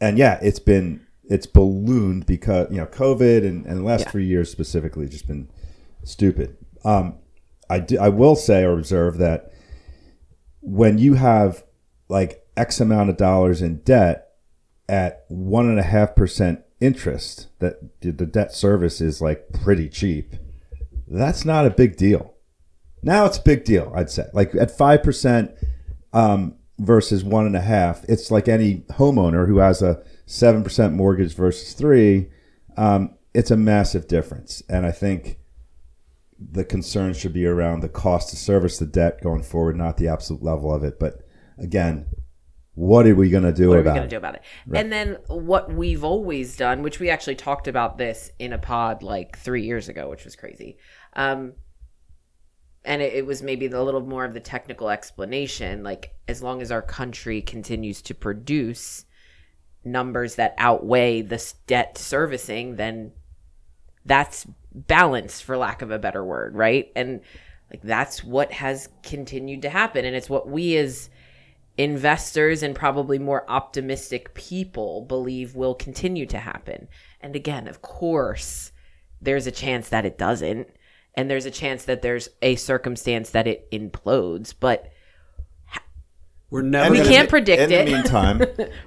and 0.00 0.16
yeah, 0.16 0.38
it's 0.42 0.58
been 0.60 1.06
it's 1.24 1.46
ballooned 1.46 2.26
because 2.26 2.70
you 2.70 2.76
know 2.76 2.86
COVID 2.86 3.46
and, 3.46 3.66
and 3.66 3.78
the 3.78 3.82
last 3.82 4.02
Yeah. 4.04 4.10
three 4.10 4.26
years 4.26 4.50
specifically 4.50 5.08
just 5.08 5.26
been 5.26 5.50
stupid. 6.04 6.56
Um, 6.84 7.16
I 7.68 7.80
do, 7.80 7.98
I 7.98 8.08
will 8.08 8.36
say 8.36 8.62
or 8.62 8.74
observe 8.78 9.18
that 9.18 9.52
when 10.60 10.98
you 10.98 11.14
have 11.14 11.64
like 12.08 12.46
X 12.56 12.80
amount 12.80 13.10
of 13.10 13.16
dollars 13.16 13.60
in 13.60 13.78
debt 13.78 14.25
at 14.88 15.24
one 15.28 15.68
and 15.68 15.78
a 15.78 15.84
half 15.84 16.14
percent 16.14 16.60
interest, 16.80 17.48
that 17.58 18.00
the 18.00 18.12
debt 18.12 18.52
service 18.52 19.00
is 19.00 19.20
like 19.20 19.52
pretty 19.52 19.88
cheap. 19.88 20.36
That's 21.08 21.44
not 21.44 21.66
a 21.66 21.70
big 21.70 21.96
deal. 21.96 22.34
Now 23.02 23.26
it's 23.26 23.38
a 23.38 23.42
big 23.42 23.64
deal, 23.64 23.92
I'd 23.94 24.10
say. 24.10 24.26
Like 24.32 24.54
at 24.54 24.76
five 24.76 25.02
percent 25.02 25.52
um, 26.12 26.56
versus 26.78 27.22
one 27.24 27.46
and 27.46 27.56
a 27.56 27.60
half, 27.60 28.04
it's 28.08 28.30
like 28.30 28.48
any 28.48 28.84
homeowner 28.90 29.46
who 29.46 29.58
has 29.58 29.82
a 29.82 30.02
seven 30.26 30.62
percent 30.62 30.94
mortgage 30.94 31.34
versus 31.34 31.72
three. 31.72 32.28
Um, 32.76 33.14
it's 33.32 33.50
a 33.50 33.56
massive 33.56 34.08
difference, 34.08 34.62
and 34.68 34.86
I 34.86 34.90
think 34.90 35.38
the 36.38 36.64
concern 36.64 37.14
should 37.14 37.32
be 37.32 37.46
around 37.46 37.80
the 37.80 37.88
cost 37.88 38.30
to 38.30 38.36
service 38.36 38.78
the 38.78 38.86
debt 38.86 39.22
going 39.22 39.42
forward, 39.42 39.76
not 39.76 39.96
the 39.96 40.08
absolute 40.08 40.42
level 40.42 40.72
of 40.72 40.84
it. 40.84 40.98
But 40.98 41.20
again, 41.58 42.06
what 42.76 43.06
are 43.06 43.14
we 43.14 43.30
going 43.30 43.42
to 43.42 43.52
do 43.52 43.70
what 43.70 43.74
are 43.74 43.76
we 43.78 43.80
about 43.80 43.94
going 43.94 44.02
to 44.02 44.06
it? 44.06 44.10
do 44.10 44.16
about 44.18 44.34
it? 44.34 44.42
And 44.72 44.92
then 44.92 45.16
what 45.28 45.72
we've 45.72 46.04
always 46.04 46.56
done, 46.56 46.82
which 46.82 47.00
we 47.00 47.08
actually 47.08 47.34
talked 47.34 47.68
about 47.68 47.96
this 47.96 48.30
in 48.38 48.52
a 48.52 48.58
pod 48.58 49.02
like 49.02 49.38
three 49.38 49.64
years 49.64 49.88
ago, 49.88 50.10
which 50.10 50.24
was 50.26 50.36
crazy. 50.36 50.76
Um, 51.14 51.54
and 52.84 53.00
it, 53.00 53.14
it 53.14 53.26
was 53.26 53.42
maybe 53.42 53.66
a 53.66 53.82
little 53.82 54.02
more 54.02 54.26
of 54.26 54.34
the 54.34 54.40
technical 54.40 54.90
explanation. 54.90 55.82
Like, 55.82 56.14
as 56.28 56.42
long 56.42 56.60
as 56.60 56.70
our 56.70 56.82
country 56.82 57.40
continues 57.40 58.02
to 58.02 58.14
produce 58.14 59.06
numbers 59.82 60.34
that 60.34 60.54
outweigh 60.58 61.22
the 61.22 61.42
debt 61.66 61.96
servicing, 61.96 62.76
then 62.76 63.12
that's 64.04 64.46
balanced, 64.74 65.44
for 65.44 65.56
lack 65.56 65.80
of 65.80 65.90
a 65.90 65.98
better 65.98 66.22
word, 66.22 66.54
right? 66.54 66.92
And 66.94 67.22
like 67.72 67.80
that's 67.82 68.22
what 68.22 68.52
has 68.52 68.90
continued 69.02 69.62
to 69.62 69.70
happen, 69.70 70.04
and 70.04 70.14
it's 70.14 70.28
what 70.28 70.46
we 70.46 70.76
as 70.76 71.08
investors 71.78 72.62
and 72.62 72.74
probably 72.74 73.18
more 73.18 73.44
optimistic 73.50 74.34
people 74.34 75.02
believe 75.02 75.54
will 75.54 75.74
continue 75.74 76.26
to 76.26 76.38
happen. 76.38 76.88
And 77.20 77.36
again, 77.36 77.68
of 77.68 77.82
course, 77.82 78.72
there's 79.20 79.46
a 79.46 79.52
chance 79.52 79.88
that 79.90 80.04
it 80.04 80.18
doesn't. 80.18 80.68
And 81.14 81.30
there's 81.30 81.46
a 81.46 81.50
chance 81.50 81.84
that 81.84 82.02
there's 82.02 82.28
a 82.42 82.56
circumstance 82.56 83.30
that 83.30 83.46
it 83.46 83.70
implodes. 83.70 84.54
But 84.58 84.90
We're 86.50 86.62
never. 86.62 86.90
We 86.90 87.02
can't 87.02 87.28
be- 87.28 87.30
predict 87.30 87.62
in 87.62 87.72
it. 87.72 87.80
In 87.80 87.86
the 87.92 87.92
meantime, 87.92 88.38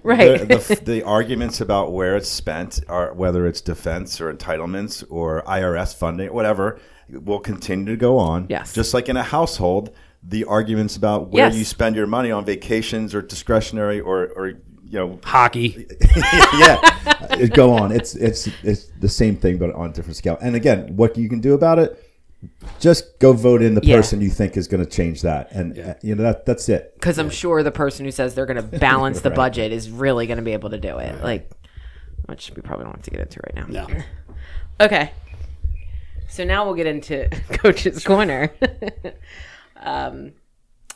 Right. 0.04 0.40
The, 0.40 0.58
the, 0.58 0.82
the 0.84 1.04
arguments 1.04 1.60
about 1.60 1.92
where 1.92 2.16
it's 2.16 2.30
spent, 2.30 2.82
are 2.88 3.14
whether 3.14 3.48
it's 3.48 3.62
defense 3.62 4.22
or 4.22 4.32
entitlements 4.32 5.04
or 5.10 5.42
IRS 5.44 5.96
funding, 5.96 6.32
whatever, 6.32 6.80
will 7.10 7.40
continue 7.40 7.86
to 7.88 7.98
go 7.98 8.18
on. 8.20 8.46
Yes. 8.50 8.74
Just 8.74 8.94
like 8.94 9.10
in 9.10 9.18
a 9.18 9.24
household, 9.24 9.92
the 10.24 10.44
arguments 10.46 10.96
about 10.98 11.30
where 11.30 11.48
Yes. 11.48 11.56
you 11.56 11.64
spend 11.66 11.96
your 11.96 12.08
money 12.08 12.32
on 12.32 12.46
vacations 12.46 13.16
or 13.16 13.22
discretionary 13.22 14.00
or, 14.00 14.28
or 14.36 14.48
you 14.50 15.00
know, 15.00 15.20
hockey. 15.24 15.86
yeah, 16.58 17.46
go 17.54 17.72
on. 17.74 17.92
It's 17.92 18.16
it's 18.16 18.48
it's 18.64 18.88
the 19.00 19.10
same 19.10 19.36
thing, 19.38 19.58
but 19.58 19.74
on 19.76 19.92
a 19.92 19.94
different 19.94 20.18
scale. 20.18 20.38
And 20.42 20.56
again, 20.56 20.96
what 20.96 21.18
you 21.18 21.30
can 21.30 21.40
do 21.42 21.54
about 21.54 21.78
it, 21.80 22.04
just 22.80 23.20
go 23.20 23.34
vote 23.34 23.62
in 23.62 23.76
the 23.76 23.82
Yeah. 23.84 23.98
person 23.98 24.20
you 24.20 24.30
think 24.30 24.58
is 24.58 24.68
going 24.68 24.84
to 24.84 24.90
change 24.90 25.22
that, 25.22 25.52
and 25.52 25.78
uh, 25.78 25.94
you 26.02 26.16
know 26.16 26.24
that 26.24 26.46
that's 26.46 26.68
it. 26.70 26.94
because 26.96 27.18
I'm 27.20 27.30
sure 27.30 27.62
the 27.64 27.72
person 27.72 28.04
who 28.06 28.12
says 28.12 28.34
they're 28.34 28.46
going 28.48 28.58
to 28.70 28.80
balance 28.80 29.22
the 29.22 29.30
Right. 29.30 29.36
budget 29.36 29.72
is 29.72 29.90
really 29.92 30.26
going 30.28 30.38
to 30.38 30.44
be 30.44 30.54
able 30.54 30.72
to 30.72 30.80
do 30.80 30.98
it. 30.98 31.24
Like, 31.24 31.52
which 32.26 32.52
we 32.56 32.62
probably 32.64 32.86
don't 32.86 32.96
have 32.96 33.04
to 33.04 33.12
get 33.12 33.20
into 33.22 33.40
right 33.46 33.56
now. 33.56 33.86
No. 33.88 33.88
Okay. 34.82 35.12
So 36.30 36.44
now 36.44 36.66
we'll 36.66 36.76
get 36.76 36.88
into 36.88 37.28
Coach's 37.52 38.04
Corner. 38.04 38.52
Um, 39.80 40.34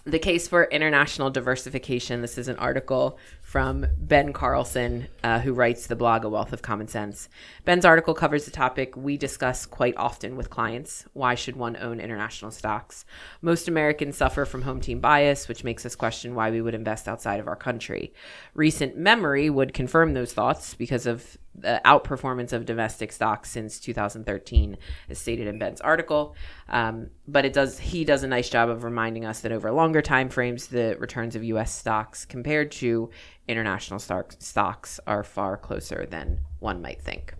The 0.06 0.19
case 0.19 0.50
for 0.50 0.65
international 0.65 1.30
diversification. 1.30 2.22
This 2.22 2.38
is 2.38 2.50
an 2.50 2.58
article 2.58 3.17
from 3.41 3.86
Ben 3.98 4.34
Carlson, 4.34 5.08
uh, 5.24 5.39
who 5.39 5.54
writes 5.54 5.88
the 5.88 5.96
blog 5.96 6.26
A 6.26 6.30
Wealth 6.30 6.52
of 6.52 6.62
Common 6.62 6.89
Sense. 6.89 7.30
Ben's 7.63 7.86
article 7.86 8.13
covers 8.13 8.46
a 8.46 8.52
topic 8.52 8.98
we 8.98 9.15
discuss 9.15 9.65
quite 9.65 9.96
often 9.96 10.36
with 10.36 10.50
clients 10.50 11.06
why 11.13 11.36
should 11.36 11.56
one 11.56 11.78
own 11.78 12.02
international 12.02 12.52
stocks? 12.52 13.06
Most 13.41 13.69
Americans 13.69 14.17
suffer 14.17 14.43
from 14.43 14.63
home 14.63 14.82
team 14.82 15.00
bias, 15.00 15.48
which 15.48 15.63
makes 15.63 15.86
us 15.86 15.96
question 15.96 16.36
why 16.36 16.52
we 16.52 16.62
would 16.62 16.76
invest 16.76 17.08
outside 17.08 17.39
of 17.39 17.48
our 17.48 17.56
country. 17.56 18.13
Recent 18.54 18.98
memory 18.98 19.50
would 19.50 19.74
confirm 19.74 20.13
those 20.13 20.34
thoughts 20.34 20.74
because 20.74 21.06
of 21.06 21.38
the 21.55 21.81
outperformance 21.85 22.53
of 22.53 22.65
domestic 22.65 23.11
stocks 23.11 23.49
since 23.49 23.79
2013, 23.79 24.77
as 25.09 25.19
stated 25.19 25.47
in 25.47 25.59
Ben's 25.59 25.81
article. 25.81 26.35
Um, 26.69 27.09
but 27.27 27.45
it 27.45 27.53
does 27.53 27.79
he 27.79 28.03
does 28.05 28.23
a 28.23 28.27
nice 28.27 28.49
job 28.49 28.69
of 28.69 28.83
reminding 28.83 29.25
us 29.25 29.41
that 29.41 29.51
over 29.51 29.71
longer 29.71 30.01
time 30.01 30.29
frames, 30.29 30.67
the 30.67 30.97
returns 30.99 31.35
of 31.35 31.43
U.S. 31.43 31.73
stocks 31.73 32.25
compared 32.25 32.71
to 32.73 33.09
international 33.47 33.99
stock, 33.99 34.33
stocks 34.39 34.99
are 35.05 35.23
far 35.23 35.57
closer 35.57 36.05
than 36.09 36.39
one 36.59 36.81
might 36.81 37.01
think. 37.01 37.33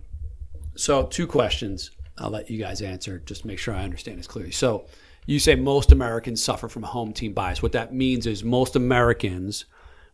So, 0.76 1.04
two 1.04 1.26
questions. 1.26 1.90
I'll 2.18 2.30
let 2.30 2.48
you 2.50 2.58
guys 2.58 2.80
answer. 2.80 3.18
Just 3.18 3.44
make 3.44 3.58
sure 3.58 3.74
I 3.74 3.82
understand 3.82 4.18
this 4.18 4.26
clearly. 4.26 4.52
So, 4.52 4.86
you 5.26 5.38
say 5.38 5.54
most 5.54 5.90
Americans 5.90 6.42
suffer 6.42 6.68
from 6.68 6.82
home 6.82 7.12
team 7.12 7.32
bias. 7.32 7.62
What 7.62 7.72
that 7.72 7.94
means 7.94 8.26
is 8.26 8.44
most 8.44 8.76
Americans, 8.76 9.64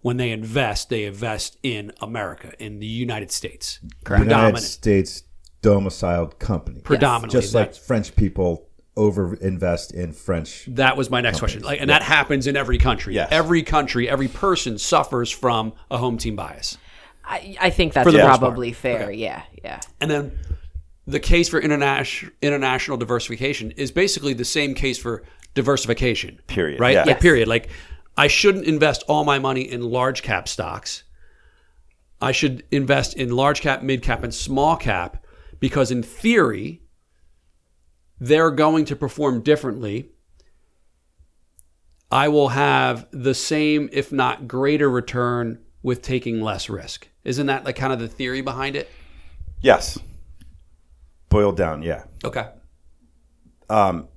when 0.03 0.17
they 0.17 0.31
invest, 0.31 0.89
they 0.89 1.05
invest 1.05 1.59
in 1.63 1.93
America, 2.01 2.53
in 2.59 2.79
the 2.81 2.87
United 2.87 3.31
States. 3.31 3.81
United 4.09 4.59
States 4.59 5.25
domiciled 5.63 6.39
company. 6.39 6.81
Predominantly. 6.81 7.41
Just 7.41 7.55
like 7.55 7.73
That- 7.73 7.81
French 7.81 8.17
people 8.17 8.67
over 8.97 9.35
invest 9.37 9.93
in 9.93 10.13
French. 10.13 10.65
That 10.69 10.97
was 10.97 11.11
my 11.11 11.21
next 11.21 11.39
question. 11.39 11.63
Like, 11.63 11.81
and 11.81 11.89
that 11.91 12.03
happens 12.03 12.47
in 12.47 12.57
every 12.57 12.77
country. 12.79 13.15
Yes. 13.15 13.29
Every 13.31 13.63
country, 13.63 14.09
every 14.09 14.29
person 14.29 14.79
suffers 14.79 15.31
from 15.31 15.73
a 15.91 15.97
home 15.99 16.19
team 16.19 16.37
bias. 16.37 16.77
I, 17.25 17.57
I 17.61 17.71
think 17.71 17.93
that's 17.93 18.11
For 18.11 18.17
part. 18.19 18.41
probably 18.41 18.73
fair. 18.73 19.05
Okay. 19.05 19.15
Yeah, 19.15 19.43
yeah. 19.63 19.81
And 20.01 20.11
then 20.11 20.39
the 21.07 21.21
case 21.21 21.49
for 21.49 21.61
international 21.61 22.33
international 22.43 22.97
diversification 22.97 23.71
is 23.73 23.91
basically 23.93 24.35
the 24.35 24.45
same 24.45 24.75
case 24.75 24.99
for 24.99 25.23
diversification. 25.55 26.41
Period. 26.47 26.81
Right? 26.81 26.95
Yeah. 26.95 27.05
Like, 27.05 27.21
period. 27.21 27.49
Like 27.49 27.69
I 28.17 28.27
shouldn't 28.27 28.67
invest 28.67 29.05
all 29.09 29.25
my 29.25 29.39
money 29.39 29.63
in 29.63 29.83
large 29.83 30.23
cap 30.23 30.49
stocks. 30.49 31.05
I 32.21 32.33
should 32.33 32.65
invest 32.71 33.15
in 33.15 33.31
large 33.31 33.61
cap, 33.61 33.83
mid 33.83 34.03
cap, 34.03 34.23
and 34.23 34.35
small 34.35 34.77
cap 34.77 35.25
because 35.59 35.91
in 35.91 36.03
theory, 36.03 36.83
they're 38.19 38.51
going 38.51 38.85
to 38.87 38.97
perform 38.97 39.43
differently. 39.43 40.11
I 42.11 42.29
will 42.29 42.49
have 42.49 43.07
the 43.13 43.35
same, 43.35 43.89
if 43.93 44.13
not 44.13 44.49
greater, 44.49 44.91
return 44.91 45.61
with 45.83 46.03
taking 46.03 46.43
less 46.43 46.69
risk. 46.69 47.09
Isn't 47.25 47.47
that 47.47 47.65
like 47.65 47.77
kind 47.77 47.93
of 47.93 48.01
the 48.01 48.09
theory 48.09 48.43
behind 48.43 48.77
it? 48.77 48.91
Yes. 49.63 49.99
Boiled 51.29 51.57
down, 51.57 51.83
yeah. 51.83 52.05
Okay. 52.25 52.49
Um, 53.71 54.09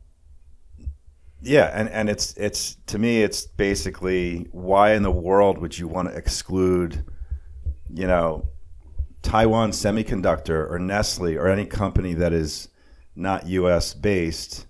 Yeah, 1.46 1.70
and, 1.74 1.90
and 1.90 2.10
it's 2.10 2.34
it's 2.38 2.78
to 2.88 2.98
me 2.98 3.22
it's 3.22 3.46
basically 3.46 4.48
why 4.52 4.94
in 4.94 5.04
the 5.04 5.12
world 5.12 5.58
would 5.58 5.78
you 5.78 5.90
want 5.90 6.08
to 6.10 6.16
exclude, 6.16 7.04
you 7.94 8.08
know, 8.08 8.48
Taiwan 9.22 9.72
Semiconductor 9.72 10.72
or 10.72 10.80
Nestle 10.80 11.38
or 11.38 11.50
any 11.50 11.66
company 11.66 12.14
that 12.14 12.32
is 12.32 12.70
not 13.16 13.46
U.S. 13.48 13.94
based? 13.94 14.68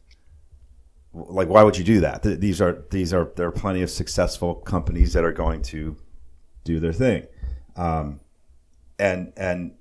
Like, 1.13 1.47
why 1.47 1.61
would 1.61 1.77
you 1.77 1.83
do 1.83 1.99
that? 1.99 2.23
Th- 2.23 2.39
These 2.39 2.59
are 2.59 2.83
these 2.89 3.13
are 3.13 3.31
there 3.35 3.47
are 3.47 3.51
plenty 3.51 3.83
of 3.83 3.91
successful 3.91 4.55
companies 4.55 5.13
that 5.13 5.23
are 5.23 5.31
going 5.31 5.61
to 5.63 5.95
do 6.63 6.79
their 6.79 6.93
thing, 6.93 7.27
um, 7.75 8.19
and 8.97 9.31
and 9.37 9.75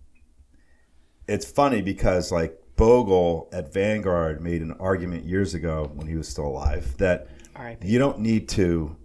it's 1.26 1.50
funny 1.50 1.80
because 1.82 2.30
like 2.30 2.61
Bogle 2.76 3.48
at 3.52 3.72
Vanguard 3.72 4.40
made 4.40 4.62
an 4.62 4.72
argument 4.72 5.24
years 5.24 5.54
ago 5.54 5.90
when 5.94 6.06
he 6.06 6.14
was 6.14 6.28
still 6.28 6.46
alive 6.46 6.96
that 6.98 7.28
R.I.P.. 7.54 7.86
you 7.86 7.98
don't 7.98 8.20
need 8.20 8.48
to 8.50 8.96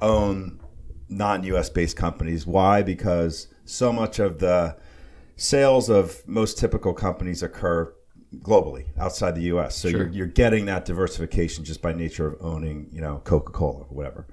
own 0.00 0.60
non-US 1.08 1.70
based 1.70 1.96
companies. 1.96 2.46
Why? 2.46 2.82
Because 2.82 3.48
so 3.64 3.92
much 3.92 4.18
of 4.18 4.38
the 4.38 4.76
sales 5.36 5.88
of 5.88 6.26
most 6.26 6.58
typical 6.58 6.92
companies 6.92 7.42
occur 7.42 7.92
globally 8.38 8.86
outside 8.98 9.34
the 9.34 9.42
US. 9.42 9.76
So 9.76 9.88
you're, 9.88 10.08
you're 10.08 10.26
getting 10.26 10.66
that 10.66 10.84
diversification 10.84 11.64
just 11.64 11.82
by 11.82 11.92
nature 11.92 12.28
of 12.28 12.36
owning, 12.40 12.88
you 12.92 13.00
know, 13.00 13.20
Coca-Cola 13.24 13.80
or 13.80 13.94
whatever. 13.94 14.26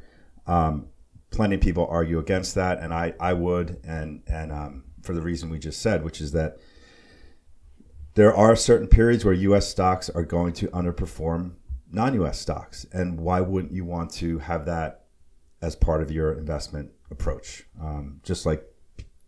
Um, 0.47 0.87
plenty 1.31 1.55
of 1.55 1.61
people 1.61 1.87
argue 1.89 2.19
against 2.19 2.55
that, 2.55 2.79
and 2.79 2.93
I, 2.93 3.13
I 3.19 3.33
would, 3.33 3.79
and 3.83 4.23
and 4.27 4.51
um, 4.51 4.83
for 5.03 5.13
the 5.13 5.21
reason 5.21 5.49
we 5.49 5.59
just 5.59 5.81
said, 5.81 6.03
which 6.03 6.21
is 6.21 6.31
that 6.31 6.57
there 8.15 8.35
are 8.35 8.55
certain 8.55 8.87
periods 8.87 9.23
where 9.23 9.33
U.S. 9.33 9.69
stocks 9.69 10.09
are 10.09 10.23
going 10.23 10.53
to 10.53 10.67
underperform 10.69 11.53
non-U.S. 11.91 12.39
stocks, 12.39 12.85
and 12.91 13.19
why 13.19 13.41
wouldn't 13.41 13.73
you 13.73 13.85
want 13.85 14.11
to 14.13 14.39
have 14.39 14.65
that 14.65 15.05
as 15.61 15.75
part 15.75 16.01
of 16.01 16.11
your 16.11 16.33
investment 16.33 16.91
approach? 17.11 17.65
Um, 17.81 18.21
just 18.23 18.45
like 18.45 18.63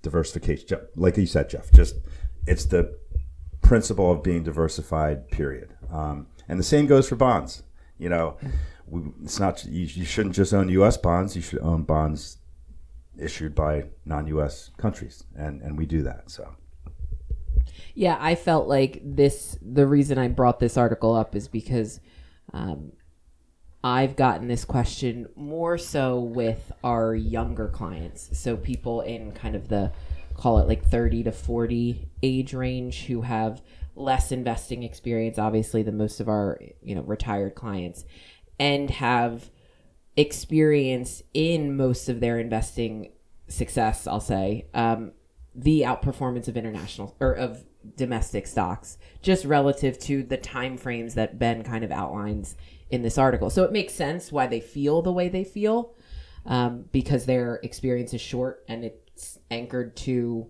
diversification, 0.01 0.79
like 0.95 1.17
you 1.17 1.25
said, 1.25 1.49
Jeff. 1.49 1.71
Just 1.71 1.95
it's 2.47 2.65
the 2.65 2.97
principle 3.61 4.11
of 4.11 4.23
being 4.23 4.43
diversified. 4.43 5.29
Period. 5.29 5.75
Um, 5.91 6.27
and 6.47 6.59
the 6.59 6.63
same 6.63 6.87
goes 6.87 7.07
for 7.07 7.15
bonds. 7.15 7.63
You 7.97 8.09
know, 8.09 8.37
it's 9.23 9.39
not 9.39 9.63
you, 9.65 9.85
you 9.85 10.05
shouldn't 10.05 10.35
just 10.35 10.53
own 10.53 10.69
U.S. 10.69 10.97
bonds. 10.97 11.35
You 11.35 11.41
should 11.41 11.59
own 11.59 11.83
bonds 11.83 12.37
issued 13.17 13.53
by 13.53 13.85
non-U.S. 14.05 14.71
countries, 14.77 15.23
and 15.35 15.61
and 15.61 15.77
we 15.77 15.85
do 15.85 16.01
that. 16.03 16.31
So. 16.31 16.55
Yeah, 17.93 18.17
I 18.19 18.35
felt 18.35 18.67
like 18.67 19.01
this. 19.03 19.57
The 19.61 19.85
reason 19.85 20.17
I 20.17 20.27
brought 20.27 20.59
this 20.59 20.77
article 20.77 21.13
up 21.13 21.35
is 21.35 21.47
because 21.47 21.99
um, 22.53 22.93
I've 23.83 24.15
gotten 24.15 24.47
this 24.47 24.65
question 24.65 25.27
more 25.35 25.77
so 25.77 26.19
with 26.19 26.71
our 26.83 27.15
younger 27.15 27.67
clients. 27.67 28.37
So 28.37 28.55
people 28.55 29.01
in 29.01 29.31
kind 29.31 29.55
of 29.55 29.67
the 29.67 29.91
call 30.35 30.59
it 30.59 30.67
like 30.67 30.85
30 30.85 31.23
to 31.23 31.31
40 31.31 32.07
age 32.23 32.53
range 32.53 33.05
who 33.05 33.21
have 33.21 33.61
less 33.95 34.31
investing 34.31 34.83
experience, 34.83 35.37
obviously, 35.37 35.83
than 35.83 35.97
most 35.97 36.19
of 36.19 36.29
our 36.29 36.59
you 36.81 36.95
know 36.95 37.01
retired 37.01 37.55
clients, 37.55 38.05
and 38.59 38.89
have 38.89 39.49
experience 40.15 41.23
in 41.33 41.75
most 41.75 42.09
of 42.09 42.19
their 42.19 42.39
investing 42.39 43.11
success. 43.47 44.07
I'll 44.07 44.19
say. 44.19 44.67
Um, 44.73 45.13
the 45.53 45.81
outperformance 45.81 46.47
of 46.47 46.55
international 46.55 47.13
or 47.19 47.33
of 47.33 47.65
domestic 47.97 48.47
stocks 48.47 48.97
just 49.21 49.45
relative 49.45 49.97
to 49.99 50.23
the 50.23 50.37
time 50.37 50.77
frames 50.77 51.15
that 51.15 51.39
Ben 51.39 51.63
kind 51.63 51.83
of 51.83 51.91
outlines 51.91 52.55
in 52.89 53.01
this 53.01 53.17
article. 53.17 53.49
So 53.49 53.63
it 53.63 53.71
makes 53.71 53.93
sense 53.93 54.31
why 54.31 54.47
they 54.47 54.59
feel 54.59 55.01
the 55.01 55.11
way 55.11 55.29
they 55.29 55.43
feel 55.43 55.93
um, 56.45 56.85
because 56.91 57.25
their 57.25 57.55
experience 57.63 58.13
is 58.13 58.21
short 58.21 58.63
and 58.67 58.83
it's 58.83 59.39
anchored 59.49 59.95
to 59.97 60.47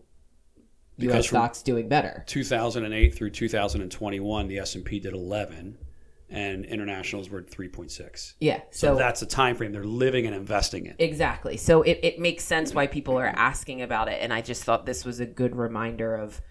Because 0.97 1.13
U.S. 1.15 1.27
stocks 1.27 1.61
doing 1.61 1.87
better. 1.89 2.23
2008 2.27 3.13
through 3.15 3.29
2021, 3.31 4.47
the 4.47 4.57
S&P 4.59 4.99
did 4.99 5.13
11, 5.13 5.77
and 6.29 6.65
internationals 6.65 7.29
were 7.29 7.41
3.6. 7.41 8.33
Yeah. 8.39 8.61
So, 8.71 8.93
So, 8.93 8.95
that's 8.95 9.19
the 9.19 9.25
time 9.25 9.55
frame 9.55 9.71
they're 9.73 9.83
living 9.83 10.25
and 10.25 10.35
investing 10.35 10.85
in. 10.85 10.95
exactly. 10.99 11.57
So 11.57 11.81
it, 11.81 11.99
it 12.03 12.19
makes 12.19 12.43
sense 12.43 12.73
why 12.73 12.87
people 12.87 13.17
are 13.17 13.25
asking 13.27 13.81
about 13.81 14.07
it. 14.07 14.19
And 14.21 14.31
I 14.33 14.41
just 14.41 14.63
thought 14.63 14.85
this 14.85 15.03
was 15.05 15.19
a 15.19 15.25
good 15.25 15.55
reminder 15.55 16.15
of 16.15 16.41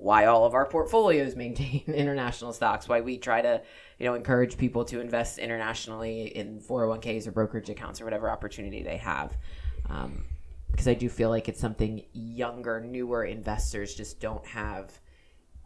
why 0.00 0.26
all 0.26 0.44
of 0.44 0.54
our 0.54 0.66
portfolios 0.66 1.36
maintain 1.36 1.82
international 1.86 2.52
stocks, 2.52 2.88
why 2.88 3.00
we 3.00 3.18
try 3.18 3.42
to, 3.42 3.62
you 3.98 4.06
know, 4.06 4.14
encourage 4.14 4.56
people 4.56 4.84
to 4.86 5.00
invest 5.00 5.38
internationally 5.38 6.26
in 6.36 6.60
401ks 6.60 7.26
or 7.26 7.32
brokerage 7.32 7.68
accounts 7.68 8.00
or 8.00 8.04
whatever 8.04 8.30
opportunity 8.30 8.82
they 8.82 8.96
have. 8.96 9.36
Um, 9.88 10.24
because 10.70 10.88
I 10.88 10.94
do 10.94 11.08
feel 11.08 11.30
like 11.30 11.48
it's 11.48 11.60
something 11.60 12.04
younger, 12.12 12.80
newer 12.80 13.24
investors 13.24 13.94
just 13.94 14.20
don't 14.20 14.46
have 14.46 15.00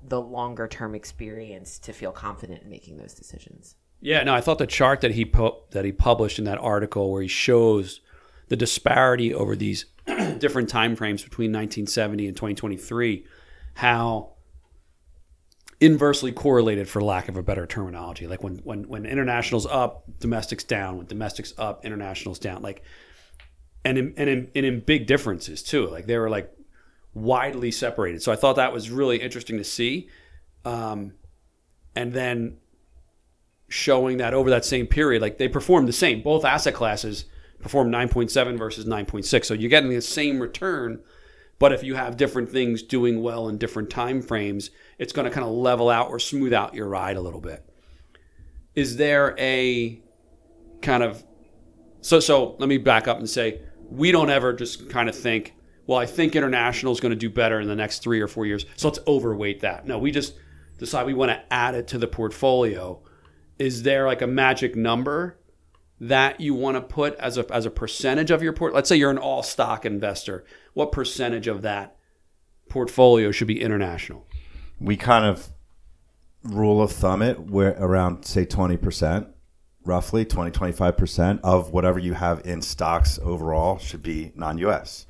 the 0.09 0.21
longer 0.21 0.67
term 0.67 0.95
experience 0.95 1.79
to 1.81 1.93
feel 1.93 2.11
confident 2.11 2.63
in 2.63 2.71
making 2.71 2.97
those 2.97 3.15
decisions. 3.15 3.77
Yeah, 4.01 4.23
no, 4.23 4.35
I 4.35 4.41
thought 4.41 4.59
the 4.59 4.67
chart 4.67 5.01
that 5.03 5.13
he 5.13 5.25
pu- 5.25 5.57
that 5.71 5.85
he 5.85 5.93
published 5.93 6.39
in 6.39 6.45
that 6.47 6.59
article 6.59 7.11
where 7.11 7.23
he 7.23 7.29
shows 7.29 8.01
the 8.49 8.57
disparity 8.57 9.33
over 9.33 9.57
these 9.57 9.87
different 10.39 10.69
time 10.69 10.97
frames 10.97 11.23
between 11.23 11.51
1970 11.53 12.29
and 12.29 12.37
2023, 12.37 13.25
how 13.75 14.35
inversely 15.81 16.33
correlated 16.33 16.89
for 16.89 17.03
lack 17.03 17.29
of 17.29 17.37
a 17.37 17.43
better 17.43 17.67
terminology. 17.67 18.27
Like 18.27 18.43
when 18.43 18.57
when 18.59 18.89
when 18.89 19.07
internationals 19.07 19.67
up, 19.67 20.05
domestics 20.19 20.65
down. 20.65 20.99
When 20.99 21.07
domestics 21.07 21.53
up, 21.59 21.85
internationals 21.85 22.39
down. 22.39 22.63
Like 22.63 22.83
and 23.85 23.99
in, 23.99 24.15
and 24.17 24.31
in, 24.31 24.51
and 24.55 24.67
in 24.67 24.81
big 24.81 25.07
differences 25.07 25.63
too. 25.63 25.87
Like 25.89 26.07
they 26.07 26.17
were 26.17 26.31
like 26.31 26.51
widely 27.13 27.71
separated. 27.71 28.23
So 28.23 28.33
I 28.33 28.37
thought 28.37 28.57
that 28.57 28.73
was 28.73 28.91
really 28.91 29.19
interesting 29.19 29.59
to 29.59 29.65
see. 29.65 30.09
Um, 30.65 31.13
and 31.95 32.13
then 32.13 32.57
showing 33.69 34.19
that 34.19 34.35
over 34.35 34.51
that 34.51 34.65
same 34.65 34.87
period, 34.87 35.23
like 35.23 35.39
they 35.39 35.49
performed 35.49 35.89
the 35.89 35.93
same. 35.93 36.23
Both 36.23 36.45
asset 36.45 36.75
classes 36.75 37.27
performed 37.61 37.93
9.7 37.93 38.59
versus 38.59 38.85
9.6. 38.85 39.45
So 39.45 39.55
you're 39.55 39.71
getting 39.71 39.91
the 39.91 40.01
same 40.01 40.41
return. 40.41 41.01
But 41.65 41.73
if 41.73 41.83
you 41.83 41.95
have 41.95 42.19
different 42.19 42.51
things 42.51 42.83
doing 42.83 43.23
well 43.23 43.49
in 43.49 43.57
different 43.57 43.89
time 43.89 44.21
frames, 44.21 44.69
it's 44.99 45.15
going 45.15 45.25
to 45.25 45.31
kind 45.31 45.47
of 45.47 45.51
level 45.51 45.89
out 45.89 46.11
or 46.11 46.19
smooth 46.19 46.53
out 46.53 46.75
your 46.75 46.87
ride 46.87 47.17
a 47.17 47.23
little 47.23 47.41
bit. 47.41 47.67
Is 48.75 48.99
there 48.99 49.35
a 49.39 49.99
kind 50.83 51.03
of 51.03 51.25
so 52.03 52.21
so 52.21 52.55
let 52.59 52.69
me 52.69 52.77
back 52.77 53.09
up 53.09 53.17
and 53.17 53.31
say 53.31 53.63
we 53.89 54.13
don't 54.13 54.29
ever 54.29 54.53
just 54.53 54.91
kind 54.91 55.09
of 55.09 55.17
think, 55.17 55.55
well, 55.87 55.99
I 55.99 56.05
think 56.05 56.37
international 56.37 56.93
is 56.93 57.01
going 57.01 57.13
to 57.13 57.17
do 57.17 57.31
better 57.31 57.59
in 57.61 57.67
the 57.67 57.75
next 57.75 58.03
3 58.03 58.21
or 58.21 58.29
4 58.29 58.45
years. 58.45 58.67
So 58.77 58.89
let's 58.89 59.01
overweight 59.07 59.61
that. 59.61 59.87
No, 59.87 59.99
we 59.99 60.11
just 60.11 60.35
decide 60.77 61.07
we 61.07 61.15
want 61.15 61.31
to 61.31 61.43
add 61.51 61.75
it 61.75 61.89
to 61.89 61.97
the 61.97 62.07
portfolio. 62.07 63.01
Is 63.59 63.85
there 63.85 64.07
like 64.07 64.21
a 64.21 64.27
magic 64.27 64.77
number 64.77 65.39
that 65.99 66.43
you 66.43 66.53
want 66.53 66.77
to 66.77 66.83
put 66.83 67.15
as 67.15 67.39
a 67.39 67.51
as 67.51 67.65
a 67.65 67.71
percentage 67.71 68.31
of 68.31 68.43
your 68.43 68.53
port? 68.53 68.75
Let's 68.75 68.91
say 68.91 68.97
you're 68.97 69.11
an 69.11 69.17
all 69.17 69.43
stock 69.43 69.87
investor. 69.87 70.45
What 70.75 70.93
percentage 70.93 71.47
of 71.49 71.63
that 71.63 71.97
portfolio 72.69 73.31
should 73.31 73.49
be 73.49 73.61
international? 73.61 74.27
we 74.81 74.97
kind 74.97 75.25
of 75.25 75.49
rule 76.43 76.83
of 76.83 76.91
thumb 76.91 77.23
it 77.23 77.39
where 77.41 77.71
around 77.79 78.25
say 78.25 78.45
20% 78.45 79.29
roughly 79.85 80.25
20 80.25 80.51
25% 80.51 81.41
of 81.43 81.71
whatever 81.73 81.99
you 81.99 82.15
have 82.15 82.45
in 82.45 82.61
stocks 82.61 83.19
overall 83.23 83.79
should 83.79 84.03
be 84.03 84.33
non-us 84.35 85.07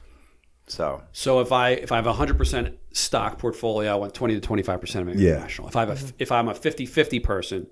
so 0.67 1.03
So 1.13 1.41
if 1.41 1.51
I 1.51 1.71
if 1.71 1.93
I 1.93 1.97
have 1.97 2.07
a 2.07 2.13
hundred 2.13 2.39
percent 2.39 2.79
stock 2.93 3.39
portfolio, 3.39 3.93
I 3.93 3.97
want 3.97 4.15
twenty 4.15 4.35
to 4.35 4.41
twenty 4.41 4.63
five 4.63 4.81
percent 4.81 5.09
of 5.09 5.15
it 5.15 5.21
Yeah. 5.21 5.33
international. 5.33 5.69
If 5.69 5.77
I 5.77 5.81
have 5.81 5.91
a, 5.91 6.13
if 6.19 6.33
I'm 6.33 6.49
a 6.49 6.55
50-50 6.55 7.23
person, 7.23 7.67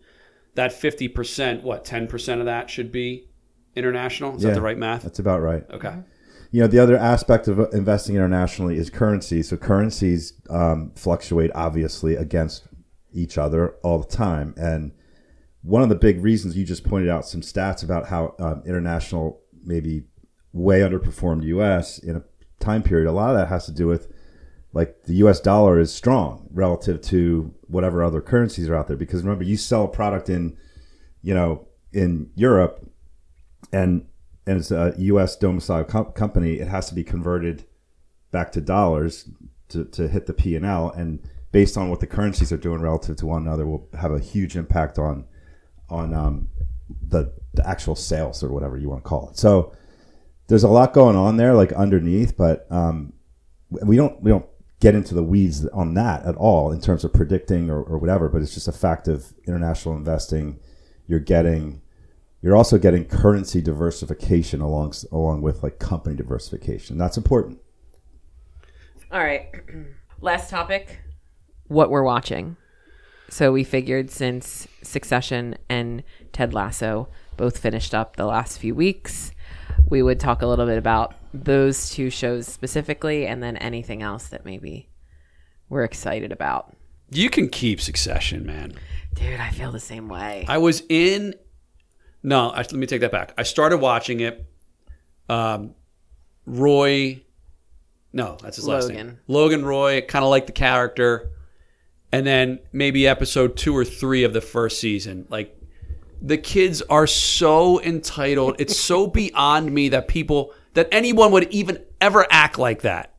that 0.57 0.73
fifty 0.73 1.09
percent, 1.09 1.63
what 1.63 1.85
ten 1.87 2.07
percent 2.07 2.41
of 2.41 2.47
that 2.47 2.69
should 2.69 2.93
be 2.93 3.29
international? 3.75 4.37
Is 4.37 4.43
that 4.43 4.55
the 4.55 4.61
right 4.61 4.77
math? 4.79 5.03
that's 5.05 5.19
about 5.19 5.41
right 5.41 5.65
Okay. 5.71 5.95
You 6.53 6.61
know 6.61 6.67
the 6.67 6.79
other 6.79 6.99
aspect 6.99 7.49
of 7.49 7.59
investing 7.73 8.15
internationally 8.15 8.77
is 8.77 8.91
currency. 8.91 9.43
So 9.43 9.57
currencies 9.57 10.35
um, 10.51 10.93
fluctuate 10.95 11.51
obviously 11.55 12.15
against 12.15 12.69
each 13.13 13.39
other 13.39 13.71
all 13.83 13.99
the 13.99 14.07
time. 14.07 14.55
And 14.59 14.93
one 15.63 15.83
of 15.83 15.89
the 15.89 15.95
big 15.95 16.23
reasons 16.23 16.57
you 16.57 16.67
just 16.67 16.85
pointed 16.85 17.09
out 17.09 17.27
some 17.27 17.41
stats 17.41 17.83
about 17.83 18.09
how 18.09 18.35
um, 18.39 18.63
international 18.67 19.41
maybe 19.65 20.05
way 20.53 20.81
underperformed 20.81 21.43
us 21.45 21.99
in 21.99 22.17
a 22.17 22.23
time 22.61 22.83
period 22.83 23.09
a 23.09 23.13
lot 23.13 23.31
of 23.31 23.37
that 23.37 23.49
has 23.49 23.65
to 23.65 23.73
do 23.73 23.87
with 23.87 24.13
like 24.75 25.05
the 25.05 25.15
us 25.15 25.41
dollar 25.41 25.81
is 25.81 25.93
strong 25.93 26.47
relative 26.53 27.01
to 27.01 27.55
whatever 27.67 28.05
other 28.05 28.21
currencies 28.21 28.69
are 28.69 28.77
out 28.77 28.89
there. 28.89 28.97
Because 28.97 29.23
remember 29.23 29.45
you 29.45 29.57
sell 29.57 29.85
a 29.85 29.89
product 29.89 30.29
in 30.29 30.59
you 31.23 31.33
know 31.33 31.67
in 31.95 32.31
europe 32.35 32.87
and 33.73 34.07
and 34.47 34.59
it's 34.59 34.71
a 34.71 34.95
U.S. 34.99 35.37
domiciled 35.37 35.89
com- 35.89 36.13
company, 36.13 36.55
it 36.55 36.69
has 36.69 36.89
to 36.89 36.95
be 36.95 37.05
converted 37.05 37.65
back 38.31 38.53
to 38.53 38.61
dollars 38.61 39.29
to, 39.69 39.85
to 39.87 40.09
hit 40.09 40.27
the 40.27 40.33
P 40.33 40.57
and 40.57 40.67
L, 40.67 40.91
and 40.91 41.21
based 41.53 41.77
on 41.77 41.91
what 41.91 42.01
the 42.01 42.07
currencies 42.07 42.53
are 42.53 42.57
doing 42.57 42.81
relative 42.81 43.17
to 43.17 43.27
one 43.27 43.43
another, 43.43 43.67
will 43.67 43.89
have 43.99 44.13
a 44.13 44.19
huge 44.19 44.57
impact 44.57 44.99
on 44.99 45.27
on 45.89 46.15
um, 46.15 46.49
the 47.09 47.33
the 47.55 47.69
actual 47.69 47.95
sales 47.95 48.43
or 48.43 48.51
whatever 48.51 48.77
you 48.77 48.89
want 48.89 49.05
to 49.05 49.09
call 49.09 49.31
it. 49.31 49.37
So 49.37 49.75
there's 50.49 50.65
a 50.65 50.69
lot 50.69 50.93
going 50.93 51.17
on 51.17 51.37
there, 51.37 51.55
like 51.55 51.73
underneath, 51.73 52.37
but 52.37 52.67
um, 52.71 53.13
we 53.71 53.97
don't 53.97 54.21
we 54.23 54.31
don't 54.31 54.47
get 54.81 54.95
into 54.95 55.15
the 55.15 55.23
weeds 55.23 55.67
on 55.69 55.95
that 55.95 56.25
at 56.25 56.35
all 56.35 56.73
in 56.73 56.81
terms 56.81 57.05
of 57.05 57.13
predicting 57.13 57.71
or, 57.71 57.81
or 57.83 57.99
whatever. 57.99 58.29
But 58.29 58.43
it's 58.43 58.55
just 58.55 58.69
a 58.69 58.73
fact 58.73 59.07
of 59.07 59.33
international 59.47 59.97
investing. 59.97 60.59
You're 61.07 61.21
getting 61.21 61.82
you're 62.43 62.57
also 62.57 62.77
getting 62.77 63.05
currency 63.05 63.63
diversification 63.63 64.61
along 64.61 64.95
along 65.11 65.43
with 65.43 65.63
like 65.63 65.79
company 65.79 66.17
diversification. 66.17 66.99
That's 66.99 67.17
important. 67.17 67.61
All 69.11 69.21
right. 69.21 69.49
Last 70.21 70.51
topic 70.51 71.01
what 71.69 71.91
we're 71.91 72.03
watching. 72.03 72.57
So 73.29 73.51
we 73.51 73.65
figured 73.65 74.11
since 74.11 74.69
Succession 74.83 75.57
and 75.69 76.03
Ted 76.33 76.53
Lasso 76.53 77.09
both 77.37 77.59
finished 77.59 77.95
up 77.95 78.17
the 78.17 78.27
last 78.27 78.59
few 78.59 78.75
weeks, 78.75 79.33
we 79.89 80.03
would 80.03 80.21
talk 80.21 80.43
a 80.43 80.47
little 80.47 80.67
bit 80.67 80.77
about 80.77 81.15
those 81.33 81.91
two 81.91 82.11
shows 82.11 82.47
specifically 82.47 83.27
and 83.27 83.43
then 83.43 83.57
anything 83.57 84.03
else 84.03 84.27
that 84.29 84.45
maybe 84.45 84.91
we're 85.71 85.85
excited 85.85 86.31
about. 86.31 86.77
You 87.11 87.31
can 87.31 87.49
keep 87.49 87.81
Succession, 87.81 88.45
man. 88.45 88.75
Dude, 89.15 89.41
I 89.41 89.51
feel 89.51 89.73
the 89.73 89.81
same 89.81 90.09
way. 90.09 90.45
I 90.49 90.59
was 90.59 90.83
in. 90.89 91.35
No, 92.23 92.51
I, 92.51 92.59
let 92.59 92.73
me 92.73 92.87
take 92.87 93.01
that 93.01 93.13
back. 93.13 93.35
I 93.37 93.43
started 93.43 93.79
watching 93.79 94.21
it. 94.21 94.47
Um, 95.29 95.75
Roy, 96.47 97.23
no, 98.13 98.37
that's 98.41 98.57
his 98.57 98.69
last 98.69 98.89
name. 98.89 98.97
Logan. 98.97 99.19
Logan 99.27 99.65
Roy, 99.65 100.01
kind 100.03 100.25
of 100.25 100.31
like 100.31 100.47
the 100.47 100.53
character, 100.53 101.31
and 102.13 102.27
then 102.27 102.61
maybe 102.73 103.07
episode 103.09 103.57
two 103.57 103.77
or 103.77 103.85
three 103.85 104.25
of 104.25 104.33
the 104.33 104.41
first 104.41 104.81
season. 104.81 105.27
Like 105.29 105.57
the 106.21 106.39
kids 106.39 106.83
are 106.83 107.07
so 107.07 107.81
entitled. 107.81 108.57
It's 108.59 108.79
so 108.79 109.07
beyond 109.09 109.73
me 109.73 109.89
that 109.91 110.09
people, 110.09 110.53
that 110.75 110.89
anyone 110.93 111.33
would 111.33 111.53
even 111.53 111.79
ever 112.01 112.27
act 112.31 112.59
like 112.59 112.83
that. 112.83 113.15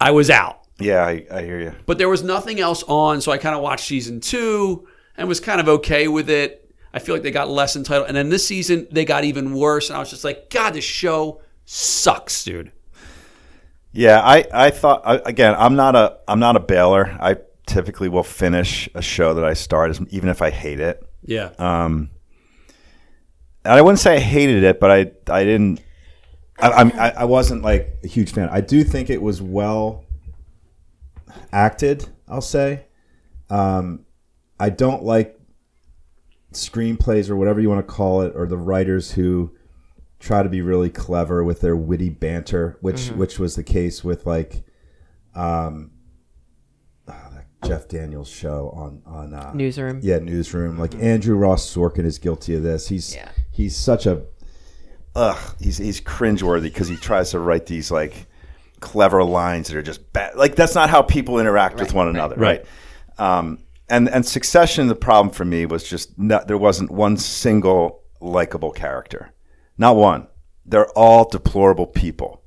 I 0.00 0.12
was 0.12 0.30
out 0.30 0.62
Yeah, 0.78 1.04
I, 1.04 1.26
I 1.30 1.42
hear 1.42 1.60
you. 1.60 1.74
but 1.84 1.98
there 1.98 2.08
was 2.08 2.22
nothing 2.22 2.58
else 2.58 2.82
on, 2.84 3.20
so 3.20 3.32
I 3.32 3.38
kind 3.38 3.54
of 3.54 3.60
watched 3.60 3.86
season 3.86 4.20
two 4.20 4.86
and 5.16 5.28
was 5.28 5.40
kind 5.40 5.60
of 5.60 5.68
okay 5.68 6.08
with 6.08 6.30
it. 6.30 6.69
I 6.92 6.98
feel 6.98 7.14
like 7.14 7.22
they 7.22 7.30
got 7.30 7.48
less 7.48 7.76
entitled, 7.76 8.08
and 8.08 8.16
then 8.16 8.28
this 8.28 8.46
season 8.46 8.88
they 8.90 9.04
got 9.04 9.24
even 9.24 9.54
worse, 9.54 9.88
and 9.90 9.96
I 9.96 10.00
was 10.00 10.10
just 10.10 10.24
like, 10.24 10.50
God, 10.50 10.74
this 10.74 10.84
show 10.84 11.40
sucks, 11.64 12.42
dude. 12.44 12.72
Yeah, 13.92 14.20
I, 14.20 14.44
I 14.52 14.70
thought 14.70 15.02
again. 15.26 15.54
I'm 15.58 15.74
not 15.76 15.96
a 15.96 16.18
I'm 16.28 16.38
not 16.38 16.56
a 16.56 16.60
bailer. 16.60 17.16
I 17.20 17.36
typically 17.66 18.08
will 18.08 18.22
finish 18.22 18.88
a 18.94 19.02
show 19.02 19.34
that 19.34 19.44
I 19.44 19.54
start, 19.54 19.98
even 20.10 20.28
if 20.28 20.42
I 20.42 20.50
hate 20.50 20.80
it. 20.80 21.02
Yeah, 21.22 21.50
Um, 21.58 22.10
and 23.64 23.74
I 23.74 23.82
wouldn't 23.82 23.98
say 23.98 24.16
I 24.16 24.20
hated 24.20 24.62
it, 24.64 24.80
but 24.80 24.90
I 24.90 25.10
I 25.32 25.44
didn't. 25.44 25.80
I, 26.58 26.68
I, 26.68 27.08
I 27.20 27.24
wasn't 27.24 27.62
like 27.62 27.98
a 28.04 28.06
huge 28.06 28.32
fan. 28.32 28.48
I 28.50 28.60
do 28.60 28.84
think 28.84 29.10
it 29.10 29.22
was 29.22 29.40
well 29.40 30.04
acted. 31.52 32.08
I'll 32.28 32.40
say. 32.40 32.84
Um, 33.48 34.04
I 34.58 34.70
don't 34.70 35.02
like 35.02 35.39
screenplays 36.52 37.30
or 37.30 37.36
whatever 37.36 37.60
you 37.60 37.68
want 37.68 37.86
to 37.86 37.92
call 37.92 38.22
it, 38.22 38.32
or 38.34 38.46
the 38.46 38.56
writers 38.56 39.12
who 39.12 39.54
try 40.18 40.42
to 40.42 40.48
be 40.48 40.60
really 40.60 40.90
clever 40.90 41.42
with 41.44 41.60
their 41.60 41.76
witty 41.76 42.10
banter, 42.10 42.76
which 42.80 43.08
which 43.10 43.38
was 43.38 43.56
the 43.56 43.62
case 43.64 44.02
with 44.04 44.26
like, 44.26 44.64
um, 45.34 45.90
ah, 47.08 47.30
that 47.32 47.46
Jeff 47.66 47.88
Daniels 47.88 48.28
show 48.28 48.70
on 48.74 49.02
on 49.06 49.34
uh, 49.34 49.52
Newsroom. 49.54 50.00
yeah, 50.02 50.18
newsroom. 50.18 50.78
Like 50.78 50.94
Andrew 50.96 51.36
Ross 51.36 51.72
Sorkin 51.74 52.04
is 52.04 52.18
guilty 52.18 52.54
of 52.54 52.62
this. 52.62 52.88
He's 52.88 53.14
Yeah. 53.14 53.30
he's 53.50 53.76
such 53.76 54.06
a 54.06 54.22
Ugh, 55.16 55.56
he's 55.58 55.78
he's 55.78 56.00
cringeworthy 56.00 56.62
because 56.64 56.86
he 56.88 56.96
tries 56.96 57.30
to 57.32 57.38
write 57.40 57.66
these 57.66 57.90
like 57.90 58.26
clever 58.78 59.24
lines 59.24 59.68
that 59.68 59.76
are 59.76 59.82
just 59.82 60.12
bad. 60.12 60.36
Like 60.36 60.54
that's 60.54 60.74
not 60.74 60.88
how 60.88 61.02
people 61.02 61.40
interact 61.40 61.80
with 61.80 61.92
one 61.92 62.08
another, 62.08 62.36
right? 62.36 62.64
Um, 63.18 63.58
and 63.90 64.08
and 64.08 64.24
Succession, 64.24 64.86
the 64.86 64.94
problem 64.94 65.32
for 65.34 65.44
me 65.44 65.66
was 65.66 65.84
just 65.84 66.18
not, 66.18 66.48
there 66.48 66.58
wasn't 66.58 66.90
one 66.90 67.16
single 67.16 68.02
likable 68.20 68.70
character, 68.70 69.32
not 69.78 69.96
one. 69.96 70.26
They're 70.66 70.90
all 70.90 71.28
deplorable 71.28 71.86
people, 71.86 72.42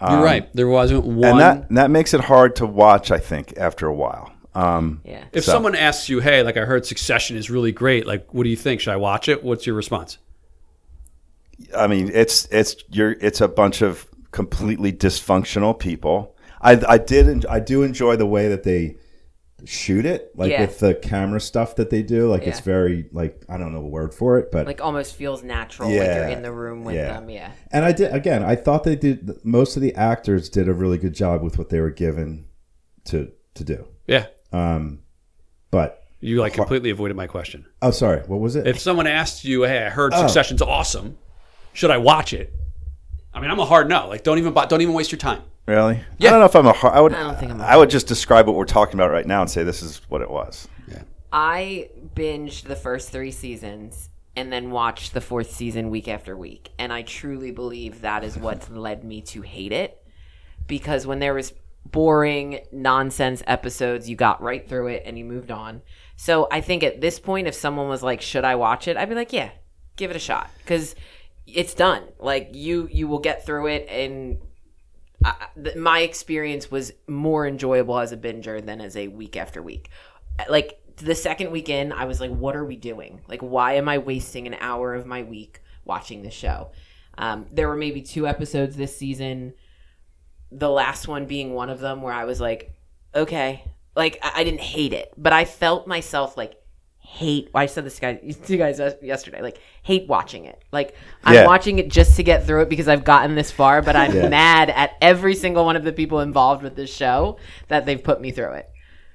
you're 0.00 0.22
right. 0.22 0.52
There 0.54 0.68
wasn't 0.68 1.04
one. 1.04 1.24
and 1.30 1.40
that 1.40 1.68
and 1.68 1.76
that 1.78 1.90
makes 1.90 2.14
it 2.14 2.20
hard 2.20 2.56
to 2.56 2.66
watch. 2.66 3.10
I 3.10 3.18
think 3.18 3.54
after 3.56 3.86
a 3.86 3.94
while. 3.94 4.32
Um, 4.54 5.02
Yeah. 5.04 5.24
if 5.32 5.44
so- 5.44 5.52
someone 5.52 5.74
asks 5.74 6.08
you, 6.08 6.20
"Hey, 6.20 6.42
like 6.42 6.56
I 6.56 6.64
heard 6.64 6.86
Succession 6.86 7.36
is 7.36 7.50
really 7.50 7.72
great. 7.72 8.06
Like, 8.06 8.32
what 8.32 8.44
do 8.44 8.48
you 8.48 8.56
think? 8.56 8.80
Should 8.80 8.92
I 8.92 8.96
watch 8.96 9.28
it?" 9.28 9.44
What's 9.44 9.66
your 9.66 9.76
response? 9.76 10.16
I 11.76 11.86
mean, 11.86 12.10
it's 12.12 12.46
it's 12.50 12.76
you're 12.90 13.12
it's 13.20 13.40
a 13.40 13.48
bunch 13.48 13.82
of 13.82 14.06
completely 14.30 14.92
dysfunctional 14.92 15.78
people. 15.78 16.34
I 16.60 16.80
I 16.88 16.98
did 16.98 17.44
I 17.46 17.60
do 17.60 17.82
enjoy 17.82 18.16
the 18.16 18.26
way 18.26 18.48
that 18.48 18.62
they 18.62 18.96
shoot 19.64 20.04
it, 20.04 20.30
like 20.36 20.50
Yeah. 20.50 20.60
with 20.62 20.78
the 20.80 20.94
camera 20.94 21.40
stuff 21.40 21.76
that 21.76 21.88
they 21.90 22.02
do. 22.02 22.28
Like 22.30 22.42
it's 22.46 22.58
Yeah. 22.58 22.64
very 22.64 23.06
like 23.12 23.42
I 23.48 23.56
don't 23.56 23.72
know 23.72 23.78
a 23.80 23.86
word 23.88 24.12
for 24.14 24.38
it, 24.38 24.52
but 24.52 24.66
Like 24.66 24.82
almost 24.82 25.14
feels 25.16 25.42
natural 25.42 25.88
like 25.88 25.96
you're 25.96 26.28
in 26.28 26.42
the 26.42 26.52
room 26.52 26.84
with 26.84 26.94
Yeah. 26.94 27.14
them. 27.14 27.30
Yeah. 27.30 27.50
and 27.72 27.84
I 27.84 27.92
did 27.92 28.12
again. 28.12 28.42
I 28.42 28.54
thought 28.54 28.84
they 28.84 28.96
did 28.96 29.30
most 29.44 29.76
of 29.76 29.82
the 29.82 29.94
actors 29.94 30.48
did 30.50 30.68
a 30.68 30.74
really 30.74 30.98
good 30.98 31.14
job 31.14 31.42
with 31.42 31.56
what 31.58 31.70
they 31.70 31.80
were 31.80 31.90
given 31.90 32.46
to 33.06 33.32
to 33.54 33.64
do. 33.64 33.86
Yeah, 34.06 34.26
Um, 34.52 35.00
but 35.70 36.02
you 36.20 36.38
like 36.40 36.52
completely 36.52 36.90
avoided 36.90 37.16
my 37.16 37.26
question. 37.26 37.64
oh, 37.80 37.90
sorry, 37.90 38.20
what 38.26 38.40
was 38.40 38.56
it? 38.56 38.66
If 38.66 38.78
someone 38.78 39.06
asked 39.06 39.44
you, 39.44 39.62
"Hey, 39.62 39.84
I 39.86 39.88
heard 39.88 40.12
Succession's 40.12 40.60
awesome. 40.62 41.16
Should 41.72 41.90
I 41.90 41.96
watch 41.96 42.32
it?" 42.34 42.52
I 43.32 43.40
mean, 43.40 43.50
I'm 43.50 43.58
a 43.58 43.64
hard 43.64 43.88
no. 43.88 44.08
Like, 44.08 44.22
don't 44.22 44.38
even 44.38 44.52
bu- 44.52 44.66
don't 44.68 44.80
even 44.82 44.94
waste 44.94 45.12
your 45.12 45.18
time. 45.18 45.42
Really? 45.66 46.00
Yeah. 46.18 46.28
I 46.28 46.30
don't 46.32 46.40
know 46.40 46.46
if 46.46 46.56
I'm 46.56 46.66
a. 46.66 46.72
har- 46.72 46.94
I 46.94 47.00
would. 47.00 47.14
I 47.14 47.22
don't 47.22 47.38
think 47.38 47.50
I'm 47.52 47.60
a 47.60 47.64
I 47.64 47.76
would 47.76 47.90
just 47.90 48.06
describe 48.06 48.46
what 48.46 48.56
we're 48.56 48.64
talking 48.64 48.94
about 48.94 49.10
right 49.10 49.26
now 49.26 49.40
and 49.40 49.50
say 49.50 49.64
this 49.64 49.82
is 49.82 50.00
what 50.08 50.22
it 50.22 50.30
was. 50.30 50.68
I 50.88 51.02
I 51.32 51.90
binged 52.14 52.62
the 52.62 52.76
first 52.76 53.10
three 53.10 53.32
seasons 53.32 54.10
and 54.36 54.52
then 54.52 54.70
watched 54.70 55.12
the 55.12 55.20
fourth 55.20 55.50
season 55.50 55.90
week 55.90 56.08
after 56.08 56.36
week. 56.36 56.70
And 56.78 56.92
I 56.92 57.02
truly 57.02 57.50
believe 57.50 58.02
that 58.02 58.22
is 58.22 58.36
what 58.38 58.70
led 58.74 59.02
me 59.02 59.22
to 59.22 59.42
hate 59.42 59.72
it. 59.72 60.02
Because 60.66 61.06
when 61.06 61.18
there 61.18 61.34
was 61.34 61.52
boring 61.84 62.60
nonsense 62.72 63.42
episodes, 63.46 64.08
you 64.08 64.16
got 64.16 64.42
right 64.42 64.68
through 64.68 64.88
it 64.88 65.02
and 65.06 65.18
you 65.18 65.24
moved 65.24 65.50
on. 65.50 65.82
So 66.16 66.48
I 66.50 66.60
think 66.60 66.82
at 66.82 67.00
this 67.00 67.18
point, 67.18 67.48
if 67.48 67.54
someone 67.54 67.88
was 67.88 68.02
like, 68.02 68.20
"Should 68.20 68.44
I 68.44 68.54
watch 68.54 68.88
it?" 68.88 68.96
I'd 68.96 69.08
be 69.08 69.14
like, 69.14 69.32
"Yeah, 69.32 69.50
give 69.96 70.10
it 70.10 70.16
a 70.16 70.20
shot," 70.20 70.50
because 70.58 70.94
it's 71.46 71.74
done. 71.74 72.04
Like 72.18 72.50
you, 72.52 72.88
you 72.90 73.06
will 73.08 73.18
get 73.18 73.44
through 73.44 73.68
it, 73.68 73.86
and 73.88 74.38
Th- 75.62 75.76
my 75.76 76.00
experience 76.00 76.70
was 76.70 76.92
more 77.06 77.46
enjoyable 77.46 77.98
as 77.98 78.12
a 78.12 78.16
binger 78.16 78.64
than 78.64 78.80
as 78.80 78.96
a 78.96 79.08
week 79.08 79.36
after 79.36 79.62
week. 79.62 79.90
Like 80.48 80.80
the 80.96 81.14
second 81.14 81.50
weekend, 81.50 81.92
I 81.92 82.04
was 82.04 82.20
like, 82.20 82.30
"What 82.30 82.56
are 82.56 82.64
we 82.64 82.76
doing? 82.76 83.20
Like, 83.28 83.40
why 83.40 83.74
am 83.74 83.88
I 83.88 83.98
wasting 83.98 84.46
an 84.46 84.54
hour 84.60 84.94
of 84.94 85.06
my 85.06 85.22
week 85.22 85.60
watching 85.84 86.22
this 86.22 86.34
show?" 86.34 86.70
Um, 87.18 87.46
there 87.50 87.68
were 87.68 87.76
maybe 87.76 88.02
two 88.02 88.26
episodes 88.26 88.76
this 88.76 88.96
season 88.96 89.54
the 90.50 90.70
last 90.70 91.08
one 91.08 91.26
being 91.26 91.52
one 91.52 91.70
of 91.70 91.80
them 91.80 92.02
where 92.02 92.12
I 92.12 92.24
was 92.24 92.40
like, 92.40 92.72
okay, 93.14 93.64
like 93.94 94.18
I, 94.22 94.40
I 94.40 94.44
didn't 94.44 94.60
hate 94.60 94.92
it, 94.92 95.12
but 95.16 95.32
I 95.32 95.44
felt 95.44 95.86
myself 95.86 96.36
like 96.36 96.54
hate. 97.06 97.48
I 97.54 97.66
said 97.66 97.84
this 97.84 97.98
to 97.98 98.06
you 98.06 98.18
guys, 98.18 98.36
to 98.46 98.52
you 98.52 98.58
guys 98.58 98.78
yesterday, 99.00 99.40
like 99.40 99.58
hate 99.82 100.06
watching 100.08 100.44
it. 100.44 100.62
Like 100.72 100.94
I'm 101.24 101.34
Yeah. 101.34 101.46
watching 101.46 101.78
it 101.78 101.88
just 101.88 102.16
to 102.16 102.22
get 102.22 102.46
through 102.46 102.62
it 102.62 102.68
because 102.68 102.88
I've 102.88 103.04
gotten 103.04 103.34
this 103.34 103.50
far, 103.50 103.80
but 103.82 103.96
I'm 103.96 104.12
Yeah. 104.14 104.28
mad 104.28 104.70
at 104.70 104.92
every 105.00 105.34
single 105.34 105.64
one 105.64 105.76
of 105.76 105.84
the 105.84 105.92
people 105.92 106.20
involved 106.20 106.62
with 106.62 106.76
this 106.76 106.94
show 106.94 107.38
that 107.68 107.86
they've 107.86 108.02
put 108.02 108.20
me 108.20 108.30
through 108.32 108.52
it. 108.52 108.68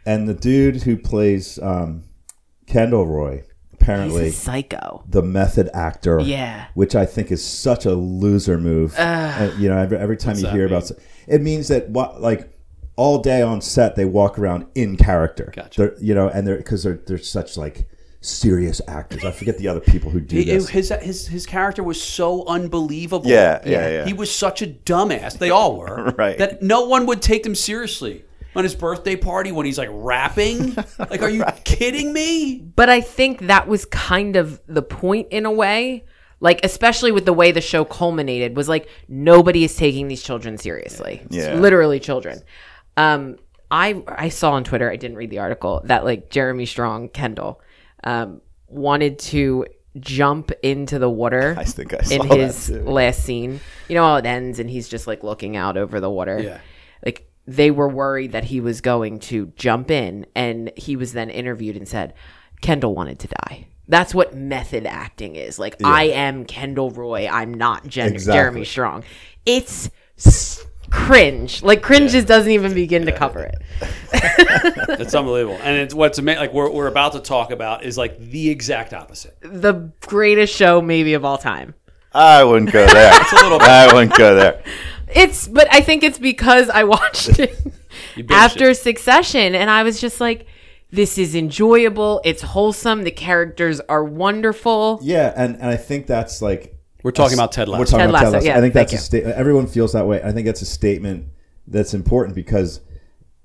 And 0.06 0.28
the 0.28 0.34
dude 0.34 0.84
who 0.84 0.98
plays 0.98 1.60
um, 1.62 2.04
Kendall 2.66 3.06
Roy, 3.06 3.44
He's 3.72 3.74
apparently 3.74 4.28
a 4.30 4.32
psycho. 4.32 5.04
the 5.08 5.22
method 5.22 5.70
actor, 5.74 6.20
Yeah. 6.22 6.68
which 6.74 6.96
I 6.96 7.06
think 7.06 7.32
is 7.32 7.46
such 7.46 7.86
a 7.86 7.94
loser 7.94 8.58
move. 8.58 8.96
Uh, 8.98 9.52
you 9.60 9.70
know, 9.70 9.78
every, 9.78 9.98
every 9.98 10.18
time 10.18 10.38
you 10.38 10.48
hear 10.48 10.68
mean? 10.68 10.78
about 10.78 10.92
it 11.28 11.42
means 11.42 11.68
that 11.68 11.90
what 11.90 12.20
like 12.22 12.51
all 12.96 13.20
day 13.20 13.42
on 13.42 13.62
set 13.62 13.96
they 13.96 14.06
walk 14.06 14.38
around 14.38 14.66
in 14.76 14.98
character. 14.98 15.52
Gotcha. 15.56 15.82
They're, 15.82 15.96
you 16.04 16.14
know, 16.14 16.28
and 16.30 16.46
they're 16.46 16.58
because 16.58 16.84
they're 16.84 17.00
they're 17.08 17.18
such 17.18 17.58
like 17.58 17.88
serious 18.22 18.82
actors. 18.88 19.26
I 19.26 19.32
forget 19.32 19.58
the 19.58 19.68
other 19.68 19.80
people 19.80 20.12
who 20.12 20.20
do 20.20 20.36
He- 20.38 20.44
this. 20.46 20.70
his 20.70 20.90
his 21.02 21.28
his 21.28 21.46
character 21.46 21.84
was 21.84 22.02
so 22.02 22.46
unbelievable. 22.48 23.30
Yeah, 23.30 23.60
yeah, 23.66 23.90
yeah. 23.90 24.06
He 24.06 24.14
was 24.14 24.34
such 24.34 24.62
a 24.62 24.68
dumbass. 24.68 25.38
They 25.38 25.50
all 25.50 25.78
were. 25.78 26.14
Right. 26.18 26.38
That 26.38 26.62
no 26.62 26.86
one 26.86 27.06
would 27.08 27.22
take 27.22 27.44
them 27.44 27.56
seriously. 27.56 28.26
On 28.54 28.66
his 28.66 28.76
birthday 28.76 29.16
party 29.16 29.54
when 29.54 29.66
he's 29.66 29.78
like 29.78 29.88
rapping. 29.92 30.76
Like, 31.00 31.22
are 31.22 31.30
you 31.30 31.44
kidding 31.64 32.12
me? 32.12 32.60
But 32.60 32.90
I 32.90 33.00
think 33.00 33.48
that 33.48 33.66
was 33.68 33.86
kind 33.86 34.36
of 34.36 34.62
the 34.68 34.82
point 34.82 35.30
in 35.32 35.46
a 35.46 35.52
way. 35.52 36.04
Like, 36.42 36.60
especially 36.66 37.12
with 37.14 37.24
the 37.26 37.32
way 37.34 37.52
the 37.54 37.62
show 37.62 37.86
culminated, 37.86 38.58
was 38.58 38.68
like 38.68 38.90
nobody 39.08 39.64
is 39.64 39.76
taking 39.78 40.10
these 40.10 40.22
children 40.22 40.58
seriously. 40.58 41.22
It's 41.26 41.36
Yeah. 41.38 41.54
literally 41.54 42.00
children. 42.02 42.42
Um, 43.02 43.38
I 43.70 44.04
I 44.08 44.30
saw 44.30 44.52
on 44.52 44.64
Twitter, 44.64 44.90
I 44.92 44.96
didn't 44.98 45.18
read 45.18 45.30
the 45.30 45.40
article 45.40 45.82
that 45.86 46.04
like 46.04 46.30
Jeremy 46.30 46.66
Strong 46.66 47.10
Kendall 47.10 47.62
um, 48.04 48.42
wanted 48.68 49.20
to 49.20 49.66
jump 50.00 50.52
into 50.64 51.00
the 51.00 51.10
water. 51.10 51.56
I 51.58 51.64
think 51.64 51.94
I 51.94 52.02
saw 52.02 52.16
in 52.16 52.28
that 52.28 52.38
his 52.38 52.68
too. 52.68 52.84
last 52.84 53.24
scene. 53.24 53.60
You 53.88 53.96
know 53.96 54.04
how 54.04 54.16
it 54.18 54.26
ends, 54.26 54.60
and 54.60 54.70
he's 54.70 54.90
just 54.90 55.08
like 55.08 55.24
looking 55.24 55.56
out 55.56 55.78
over 55.78 56.00
the 56.00 56.10
water. 56.10 56.40
Yeah. 56.40 56.60
Like 57.06 57.30
they 57.48 57.72
were 57.72 57.90
worried 57.90 58.34
that 58.34 58.44
he 58.44 58.60
was 58.62 58.82
going 58.82 59.20
to 59.20 59.48
jump 59.56 59.90
in, 59.90 60.26
and 60.36 60.72
he 60.76 60.96
was 60.96 61.14
then 61.14 61.30
interviewed 61.30 61.78
and 61.78 61.88
said, 61.88 62.14
"Kendall 62.62 62.94
wanted 62.94 63.20
to 63.20 63.30
die." 63.46 63.68
That's 63.88 64.14
what 64.14 64.34
method 64.36 64.86
acting 64.86 65.36
is. 65.36 65.60
Like 65.60 65.76
I 65.84 66.04
am 66.06 66.46
Kendall 66.46 66.92
Roy. 66.92 67.28
I'm 67.28 67.54
not 67.54 67.88
Jen- 67.88 68.14
Exactly. 68.14 68.38
Jeremy 68.38 68.66
Strong. 68.66 69.04
It's 69.46 69.90
s- 70.18 70.66
cringe. 70.92 71.64
Like 71.64 71.82
cringe 71.82 72.12
just 72.12 72.28
doesn't 72.28 72.52
even 72.52 72.74
begin 72.74 73.06
to 73.06 73.12
cover 73.12 73.44
it. 73.44 73.56
It's 75.00 75.16
unbelievable. 75.16 75.58
And 75.64 75.78
it's 75.78 75.94
what's 75.94 76.20
ama- 76.20 76.36
like 76.36 76.54
we're, 76.54 76.70
we're 76.70 76.88
about 76.88 77.14
to 77.14 77.20
talk 77.20 77.50
about 77.52 77.84
is 77.84 77.98
like 77.98 78.20
the 78.20 78.50
exact 78.50 78.94
opposite. 78.94 79.36
The 79.42 79.92
greatest 80.02 80.54
show 80.56 80.82
maybe 80.82 81.14
of 81.16 81.26
all 81.26 81.38
time. 81.38 81.74
I 82.14 82.44
wouldn't 82.44 82.72
go 82.72 82.86
there. 82.86 83.12
It's 83.22 83.32
a 83.32 83.36
little 83.38 83.58
bit. 83.58 83.68
I 83.70 83.94
wouldn't 83.94 84.16
go 84.16 84.36
there. 84.36 84.62
It's 85.14 85.48
but 85.48 85.68
I 85.72 85.82
think 85.82 86.04
it's 86.04 86.20
because 86.20 86.70
I 86.70 86.84
watched 86.84 87.40
it 87.40 87.58
binged 88.16 88.32
after 88.32 88.74
Succession 88.74 89.56
and 89.56 89.70
I 89.70 89.84
was 89.84 90.00
just 90.00 90.22
like 90.22 90.46
this 90.92 91.18
is 91.18 91.36
enjoyable, 91.36 92.20
it's 92.26 92.42
wholesome, 92.42 93.04
the 93.04 93.12
characters 93.12 93.80
are 93.88 94.04
wonderful. 94.04 95.00
yeah, 95.02 95.34
and, 95.38 95.56
and 95.56 95.66
I 95.68 95.78
think 95.78 96.06
that's 96.06 96.42
like 96.42 96.76
We're 97.04 97.12
talking 97.12 97.38
about 97.38 97.52
Ted 97.52 97.68
Lasso. 97.68 97.80
We're 97.82 97.86
talking 97.86 98.00
Ted 98.00 98.10
about 98.10 98.20
Ted 98.20 98.26
Lasso, 98.26 98.38
Lasso. 98.38 98.48
yeah, 98.48 98.58
I 98.58 98.62
think 98.62 98.74
that's 98.74 98.94
a 98.94 98.98
statement. 98.98 99.36
Everyone 99.36 99.68
feels 99.68 99.94
that 99.94 100.06
way. 100.08 100.22
I 100.24 100.32
think 100.32 100.46
that's 100.46 100.62
a 100.62 100.66
statement 100.66 101.28
that's 101.68 101.94
important 101.94 102.36
because 102.36 102.82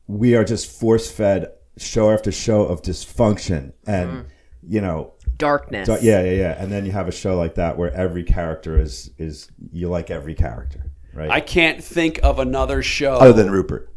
we 0.06 0.34
are 0.34 0.44
just 0.44 0.70
force 0.80 1.10
fed 1.10 1.52
show 1.78 2.10
after 2.10 2.30
show 2.32 2.62
of 2.62 2.82
dysfunction, 2.82 3.72
and 3.86 4.10
Mm-hmm. 4.10 4.28
you 4.68 4.80
know, 4.80 5.12
Darkness. 5.36 5.86
so- 5.86 5.98
yeah, 6.00 6.22
yeah, 6.22 6.30
yeah. 6.32 6.62
And 6.62 6.70
then 6.72 6.86
you 6.86 6.92
have 6.92 7.08
a 7.08 7.12
show 7.12 7.36
like 7.36 7.56
that 7.56 7.76
where 7.76 7.92
every 7.92 8.24
character 8.24 8.78
is 8.78 9.10
is 9.18 9.50
you 9.72 9.88
like 9.88 10.10
every 10.10 10.34
character, 10.34 10.90
right? 11.14 11.30
I 11.30 11.40
can't 11.40 11.82
think 11.84 12.20
of 12.22 12.38
another 12.38 12.82
show 12.82 13.14
Other 13.14 13.32
than 13.32 13.50
Rupert. 13.50 13.90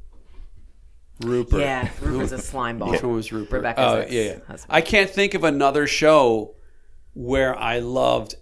Rupert. 1.22 1.60
Yeah, 1.60 1.90
Rupert's 2.02 2.32
a 2.32 2.38
slime 2.40 2.78
ball. 2.80 2.92
Which 2.92 3.04
one 3.04 3.14
was 3.14 3.32
Rupert? 3.34 3.58
Rebecca's 3.58 3.84
Oh, 3.86 3.98
yeah, 4.10 4.22
yeah. 4.24 4.32
husband. 4.48 4.66
I 4.70 4.82
can't 4.82 5.10
think 5.10 5.34
of 5.34 5.44
another 5.44 5.86
show 5.86 6.56
where 7.14 7.58
I 7.60 7.80
loved 7.80 8.36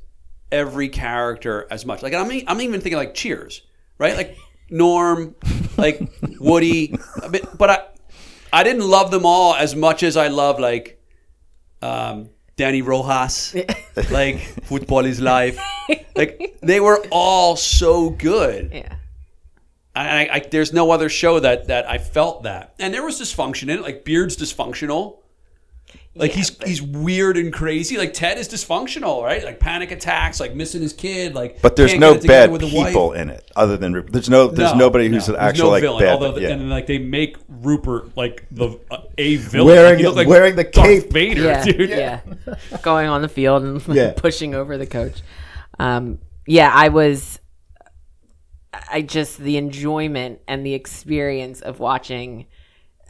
every 0.51 0.89
character 0.89 1.67
as 1.69 1.85
much. 1.85 2.01
Like 2.03 2.13
I'm, 2.13 2.29
I'm 2.47 2.61
even 2.61 2.81
thinking 2.81 2.97
like 2.97 3.13
Cheers, 3.13 3.61
right? 3.97 4.15
Like 4.15 4.37
Norm, 4.69 5.35
like 5.77 6.01
Woody, 6.39 6.95
bit- 7.31 7.57
but 7.57 7.69
I, 7.69 7.87
I 8.53 8.63
didn't 8.63 8.87
love 8.87 9.11
them 9.11 9.25
all 9.25 9.55
as 9.55 9.75
much 9.75 10.03
as 10.03 10.17
I 10.17 10.27
love 10.27 10.59
like, 10.59 11.01
um, 11.81 12.29
Dani 12.57 12.83
Rojas, 12.83 13.55
like 14.11 14.39
Football 14.65 15.05
is 15.05 15.21
Life. 15.21 15.59
Like 16.15 16.57
they 16.61 16.79
were 16.79 17.05
all 17.11 17.55
so 17.55 18.09
good. 18.09 18.71
Yeah. 18.73 18.95
I, 19.95 20.09
I, 20.25 20.29
I 20.35 20.39
there's 20.39 20.73
no 20.73 20.89
other 20.91 21.07
show 21.09 21.39
that 21.39 21.67
that 21.67 21.87
I 21.89 21.99
felt 21.99 22.43
that, 22.43 22.73
and 22.79 22.93
there 22.93 23.03
was 23.03 23.21
dysfunction 23.21 23.63
in 23.63 23.69
it. 23.71 23.81
Like 23.81 24.03
Beard's 24.05 24.35
dysfunctional. 24.37 25.17
Like 26.17 26.31
he's 26.31 26.57
he's 26.63 26.81
weird 26.81 27.37
and 27.37 27.53
crazy. 27.53 27.97
Like 27.97 28.13
Ted 28.13 28.37
is 28.37 28.49
dysfunctional, 28.49 29.23
right? 29.23 29.43
Like 29.43 29.59
panic 29.59 29.91
attacks, 29.91 30.39
like 30.39 30.55
missing 30.55 30.81
his 30.81 30.93
kid. 30.93 31.35
Like 31.35 31.61
But 31.61 31.75
there's 31.75 31.93
no 31.95 32.13
get 32.15 32.27
bad 32.27 32.51
with 32.51 32.61
the 32.61 32.75
wife. 32.75 32.87
people 32.87 33.13
in 33.13 33.29
it 33.29 33.49
other 33.55 33.77
than 33.77 33.93
Rupert. 33.93 34.13
There's 34.13 34.29
no 34.29 34.47
there's 34.47 34.71
No, 34.73 34.77
nobody 34.79 35.07
who's 35.09 35.27
no. 35.27 35.35
an 35.35 35.39
There's 35.39 35.49
actual 35.51 35.65
no 35.65 35.71
like 35.71 35.81
villain, 35.81 36.03
bad. 36.03 36.13
although 36.13 36.31
the- 36.33 36.41
yeah. 36.41 36.49
and 36.49 36.69
like 36.69 36.87
they 36.87 36.97
make 36.99 37.37
Rupert 37.47 38.17
like 38.17 38.45
the 38.51 38.79
uh, 38.91 39.01
a 39.17 39.35
villain, 39.37 39.67
Wearing- 39.67 40.05
Like, 40.05 40.15
like 40.15 40.27
wearing 40.27 40.55
the 40.55 40.63
Darth 40.63 41.03
cape. 41.03 41.11
Vader, 41.13 41.43
Yeah, 41.43 41.63
dude. 41.63 41.89
yeah. 41.89 42.19
Going 42.81 43.07
on 43.07 43.21
the 43.21 43.29
field 43.29 43.63
and 43.63 43.87
Yeah. 43.95 44.13
pushing 44.15 44.55
over 44.55 44.77
the 44.77 44.87
coach. 44.87 45.21
Um, 45.79 46.19
yeah, 46.47 46.71
I 46.73 46.89
was. 46.89 47.39
I 48.91 49.01
just 49.01 49.37
the 49.39 49.57
enjoyment 49.57 50.39
and 50.47 50.65
the 50.65 50.73
experience 50.73 51.61
of 51.61 51.79
watching, 51.79 52.45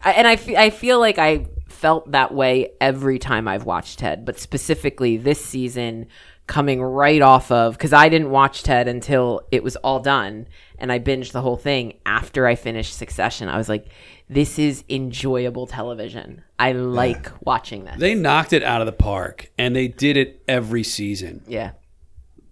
I, 0.03 0.11
and 0.13 0.27
I 0.27 0.35
fe- 0.37 0.55
I 0.55 0.69
feel 0.69 0.99
like 0.99 1.17
I 1.17 1.47
felt 1.77 2.11
that 2.11 2.33
way 2.33 2.71
every 2.81 3.19
time 3.19 3.47
I've 3.47 3.65
watched 3.65 3.99
Ted, 3.99 4.25
but 4.25 4.39
specifically 4.39 5.17
this 5.17 5.43
season, 5.43 6.07
coming 6.47 6.81
right 6.81 7.21
off 7.21 7.51
of 7.51 7.73
because 7.73 7.91
I 7.91 8.07
didn't 8.07 8.29
watch 8.29 8.63
Ted 8.63 8.87
until 8.87 9.41
it 9.51 9.63
was 9.63 9.75
all 9.77 9.99
done, 9.99 10.47
and 10.77 10.91
I 10.91 10.99
binged 10.99 11.33
the 11.33 11.41
whole 11.41 11.57
thing 11.57 11.99
after 12.05 12.47
I 12.47 12.55
finished 12.55 12.95
Succession. 12.97 13.49
I 13.49 13.57
was 13.57 13.67
like, 13.67 13.87
this 14.29 14.57
is 14.57 14.83
enjoyable 14.89 15.67
television. 15.67 16.41
I 16.57 16.71
like 16.71 17.29
watching 17.45 17.83
this. 17.85 17.95
They 17.99 18.15
knocked 18.15 18.53
it 18.53 18.63
out 18.63 18.81
of 18.81 18.85
the 18.85 18.93
park, 18.93 19.51
and 19.57 19.75
they 19.75 19.87
did 19.89 20.15
it 20.17 20.41
every 20.47 20.83
season. 20.83 21.43
Yeah. 21.47 21.71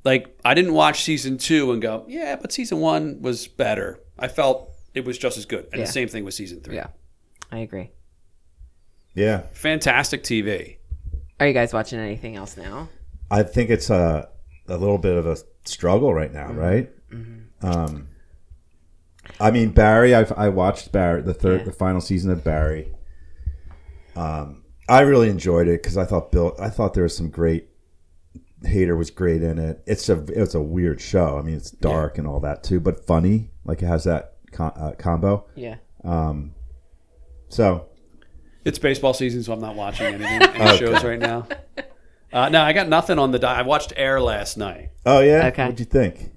like 0.03 0.37
I 0.45 0.53
didn't 0.53 0.73
watch 0.73 1.03
season 1.03 1.37
two 1.39 1.71
and 1.71 1.81
go, 1.81 2.05
yeah, 2.07 2.35
but 2.35 2.51
season 2.51 2.79
one 2.79 3.21
was 3.21 3.47
better. 3.47 3.99
I 4.19 4.27
felt 4.27 4.71
it 4.93 5.03
was 5.05 5.17
just 5.17 5.37
as 5.37 5.45
good, 5.45 5.65
and 5.71 5.79
Yeah. 5.79 5.85
the 5.85 5.91
same 5.91 6.07
thing 6.09 6.23
with 6.25 6.33
season 6.33 6.59
three. 6.61 6.75
Yeah. 6.75 6.87
I 7.51 7.59
agree. 7.59 7.91
Yeah, 9.15 9.43
Fantastic 9.53 10.23
TV. 10.23 10.77
Are 11.39 11.47
you 11.47 11.53
guys 11.53 11.73
watching 11.73 11.99
anything 11.99 12.35
else 12.35 12.57
now? 12.57 12.89
I 13.31 13.43
think 13.43 13.69
it's 13.69 13.89
a 13.89 14.29
a 14.67 14.77
little 14.77 14.97
bit 14.97 15.15
of 15.17 15.25
a 15.25 15.37
struggle 15.65 16.13
right 16.13 16.31
now, 16.33 16.47
Mm-hmm. 16.49 16.57
right? 16.59 16.89
Um, 17.61 18.07
I 19.39 19.51
mean 19.51 19.69
Barry. 19.71 20.13
I've 20.13 20.31
I 20.33 20.49
watched 20.49 20.91
Barry 20.91 21.21
the 21.21 21.33
third, 21.33 21.61
Yeah. 21.61 21.65
the 21.65 21.71
final 21.71 22.01
season 22.01 22.29
of 22.31 22.43
Barry. 22.43 22.91
Um, 24.15 24.63
I 24.87 25.01
really 25.01 25.29
enjoyed 25.29 25.67
it 25.67 25.81
because 25.81 25.97
I 25.97 26.05
thought 26.05 26.31
Bill. 26.31 26.55
I 26.59 26.69
thought 26.69 26.93
there 26.93 27.03
was 27.03 27.15
some 27.15 27.29
great. 27.29 27.69
Hader 28.63 28.97
was 28.97 29.11
great 29.11 29.43
in 29.43 29.59
it. 29.59 29.81
It's 29.85 30.09
a 30.09 30.23
it's 30.29 30.55
a 30.55 30.61
weird 30.61 30.99
show. 31.01 31.37
I 31.37 31.41
mean, 31.41 31.55
it's 31.55 31.71
dark 31.71 32.17
and 32.17 32.27
all 32.27 32.39
that 32.41 32.63
too, 32.63 32.79
but 32.79 33.05
funny. 33.05 33.51
Like 33.63 33.81
it 33.81 33.87
has 33.87 34.03
that 34.05 34.33
com- 34.51 34.73
uh, 34.75 34.91
combo. 34.97 35.45
Yeah. 35.55 35.75
So, 37.49 37.87
It's 38.65 38.79
baseball 38.79 39.13
season, 39.13 39.43
so 39.43 39.53
I'm 39.53 39.61
not 39.61 39.75
watching 39.75 40.07
anything, 40.07 40.41
any 40.41 40.77
shows 40.79 41.03
right 41.03 41.19
now. 41.19 41.47
Uh, 42.33 42.49
no, 42.49 42.61
I 42.61 42.73
got 42.73 42.89
nothing 42.89 43.19
on 43.19 43.31
the. 43.31 43.39
Di- 43.39 43.59
I 43.59 43.61
watched 43.61 43.93
Air 43.95 44.19
last 44.19 44.57
night. 44.57 44.89
Oh 45.05 45.19
yeah. 45.21 45.47
Okay. 45.47 45.63
What'd 45.65 45.79
you 45.79 45.85
think? 45.85 46.31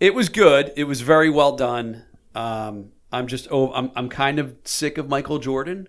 It 0.00 0.14
was 0.14 0.28
good. 0.28 0.72
It 0.76 0.84
was 0.84 1.00
very 1.00 1.30
well 1.30 1.56
done. 1.56 2.04
Um, 2.34 2.90
I'm 3.12 3.26
just. 3.28 3.48
Oh, 3.50 3.72
I'm. 3.72 3.90
I'm 3.94 4.08
kind 4.08 4.38
of 4.38 4.56
sick 4.64 4.98
of 4.98 5.08
Michael 5.08 5.38
Jordan. 5.38 5.88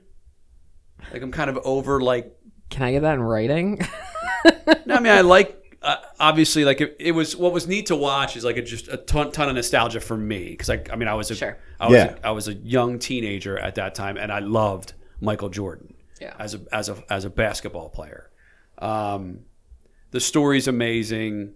Like 1.11 1.21
I'm 1.21 1.31
kind 1.31 1.49
of 1.49 1.57
over 1.65 1.99
like 2.01 2.35
Can 2.69 2.83
I 2.83 2.91
get 2.91 3.01
that 3.01 3.15
in 3.15 3.21
writing? 3.21 3.79
No, 4.85 4.95
I 4.95 4.99
mean, 4.99 5.11
I 5.11 5.21
like 5.21 5.77
uh, 5.81 5.95
obviously 6.19 6.65
like 6.65 6.79
it, 6.81 6.95
it 6.99 7.11
was 7.13 7.35
what 7.35 7.51
was 7.51 7.67
neat 7.67 7.87
to 7.87 7.95
watch 7.95 8.35
is 8.37 8.43
like 8.43 8.57
a, 8.57 8.61
just 8.61 8.87
a 8.87 8.97
ton, 8.97 9.31
ton 9.31 9.49
of 9.49 9.55
nostalgia 9.55 9.99
for 9.99 10.15
me 10.15 10.49
because 10.49 10.69
I, 10.69 10.81
I 10.91 10.95
mean, 10.95 11.07
I 11.07 11.15
was 11.15 11.31
a, 11.31 11.35
Sure. 11.35 11.57
I 11.79 11.85
was 11.87 11.93
Yeah. 11.95 12.15
a, 12.23 12.27
I 12.27 12.31
was 12.31 12.47
a 12.47 12.53
young 12.53 12.99
teenager 12.99 13.57
at 13.57 13.75
that 13.75 13.95
time, 13.95 14.17
and 14.17 14.31
I 14.31 14.39
loved 14.39 14.93
Michael 15.25 15.49
Jordan 15.49 15.93
Yeah. 16.21 16.33
as 16.39 16.53
a 16.55 16.61
as 16.71 16.87
a 16.89 17.03
as 17.09 17.25
a 17.25 17.29
basketball 17.29 17.89
player. 17.89 18.29
Um, 18.77 19.41
the 20.11 20.19
story's 20.21 20.67
amazing. 20.67 21.53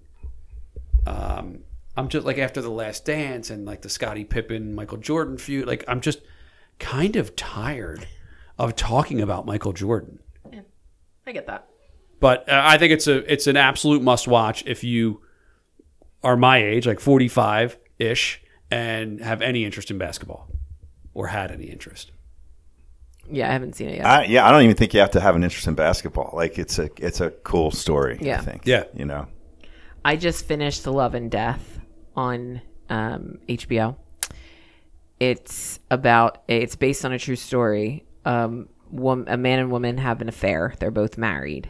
Um, 1.07 1.59
I'm 1.95 2.07
just 2.09 2.25
like 2.25 2.37
after 2.37 2.61
the 2.61 2.69
Last 2.69 3.05
Dance 3.05 3.49
and 3.49 3.65
like 3.65 3.81
the 3.81 3.89
Scottie 3.89 4.25
Pippen 4.25 4.73
Michael 4.75 4.97
Jordan 4.97 5.37
feud. 5.37 5.67
Like 5.67 5.83
I'm 5.87 6.01
just 6.01 6.19
kind 6.79 7.15
of 7.15 7.35
tired 7.35 8.07
of 8.57 8.75
talking 8.75 9.21
about 9.21 9.45
Michael 9.45 9.73
Jordan 9.73 10.19
I 11.27 11.31
get 11.31 11.45
that. 11.47 11.67
but 12.19 12.49
uh, 12.49 12.61
I 12.65 12.77
think 12.79 12.91
it's 12.91 13.05
a 13.07 13.31
it's 13.31 13.45
an 13.47 13.55
absolute 13.55 14.01
must 14.01 14.27
watch 14.27 14.63
if 14.65 14.83
you 14.83 15.21
are 16.23 16.35
my 16.35 16.57
age, 16.57 16.87
like 16.87 16.99
45 16.99 17.77
ish, 17.99 18.41
and 18.71 19.21
have 19.21 19.41
any 19.41 19.63
interest 19.63 19.91
in 19.91 19.97
basketball 19.99 20.49
or 21.13 21.27
had 21.27 21.51
any 21.51 21.65
interest. 21.65 22.11
Yeah, 23.31 23.49
I 23.49 23.53
haven't 23.53 23.75
seen 23.75 23.89
it 23.89 23.97
yet. 23.97 24.05
I, 24.05 24.23
yeah, 24.25 24.47
I 24.47 24.51
don't 24.51 24.63
even 24.63 24.75
think 24.75 24.93
you 24.93 24.99
have 24.99 25.11
to 25.11 25.19
have 25.19 25.35
an 25.35 25.43
interest 25.43 25.67
in 25.67 25.75
basketball. 25.75 26.31
Like 26.33 26.57
it's 26.57 26.79
a 26.79 26.89
it's 26.97 27.21
a 27.21 27.31
cool 27.31 27.71
story. 27.71 28.17
Yeah. 28.21 28.39
I 28.39 28.41
think. 28.41 28.65
Yeah. 28.65 28.83
you 28.93 29.05
know. 29.05 29.27
I 30.03 30.15
just 30.15 30.45
finished 30.45 30.83
The 30.83 30.93
Love 30.93 31.13
and 31.13 31.29
Death 31.29 31.79
on 32.15 32.61
um, 32.89 33.39
HBO. 33.47 33.97
It's 35.19 35.79
about 35.91 36.43
it's 36.47 36.75
based 36.75 37.03
on 37.05 37.11
a 37.11 37.19
true 37.19 37.35
story. 37.35 38.05
Um, 38.25 38.69
wom- 38.89 39.25
a 39.27 39.37
man 39.37 39.59
and 39.59 39.71
woman 39.71 39.97
have 39.97 40.21
an 40.21 40.29
affair. 40.29 40.73
They're 40.79 40.91
both 40.91 41.17
married, 41.17 41.69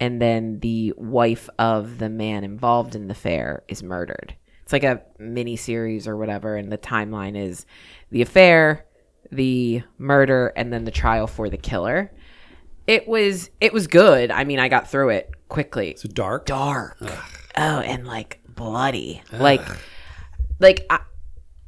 and 0.00 0.20
then 0.20 0.58
the 0.60 0.92
wife 0.96 1.48
of 1.58 1.98
the 1.98 2.08
man 2.08 2.42
involved 2.44 2.94
in 2.94 3.06
the 3.06 3.12
affair 3.12 3.62
is 3.68 3.82
murdered. 3.82 4.34
It's 4.64 4.72
like 4.72 4.82
a 4.82 5.02
mini 5.20 5.54
series 5.54 6.08
or 6.08 6.16
whatever, 6.16 6.56
and 6.56 6.72
the 6.72 6.78
timeline 6.78 7.36
is 7.36 7.66
the 8.10 8.22
affair, 8.22 8.85
the 9.30 9.82
murder, 9.98 10.52
and 10.56 10.72
then 10.72 10.84
the 10.84 10.90
trial 10.90 11.26
for 11.26 11.48
the 11.48 11.56
killer. 11.56 12.12
It 12.86 13.08
was 13.08 13.50
it 13.60 13.72
was 13.72 13.86
good. 13.86 14.30
I 14.30 14.44
mean, 14.44 14.58
I 14.58 14.68
got 14.68 14.88
through 14.90 15.10
it 15.10 15.30
quickly 15.48 15.96
So 15.96 16.08
dark. 16.08 16.46
dark. 16.46 16.98
Oh, 17.56 17.80
and 17.80 18.06
like 18.06 18.40
bloody. 18.48 19.22
Like, 19.32 19.62
like 20.60 20.86
I, 20.90 21.00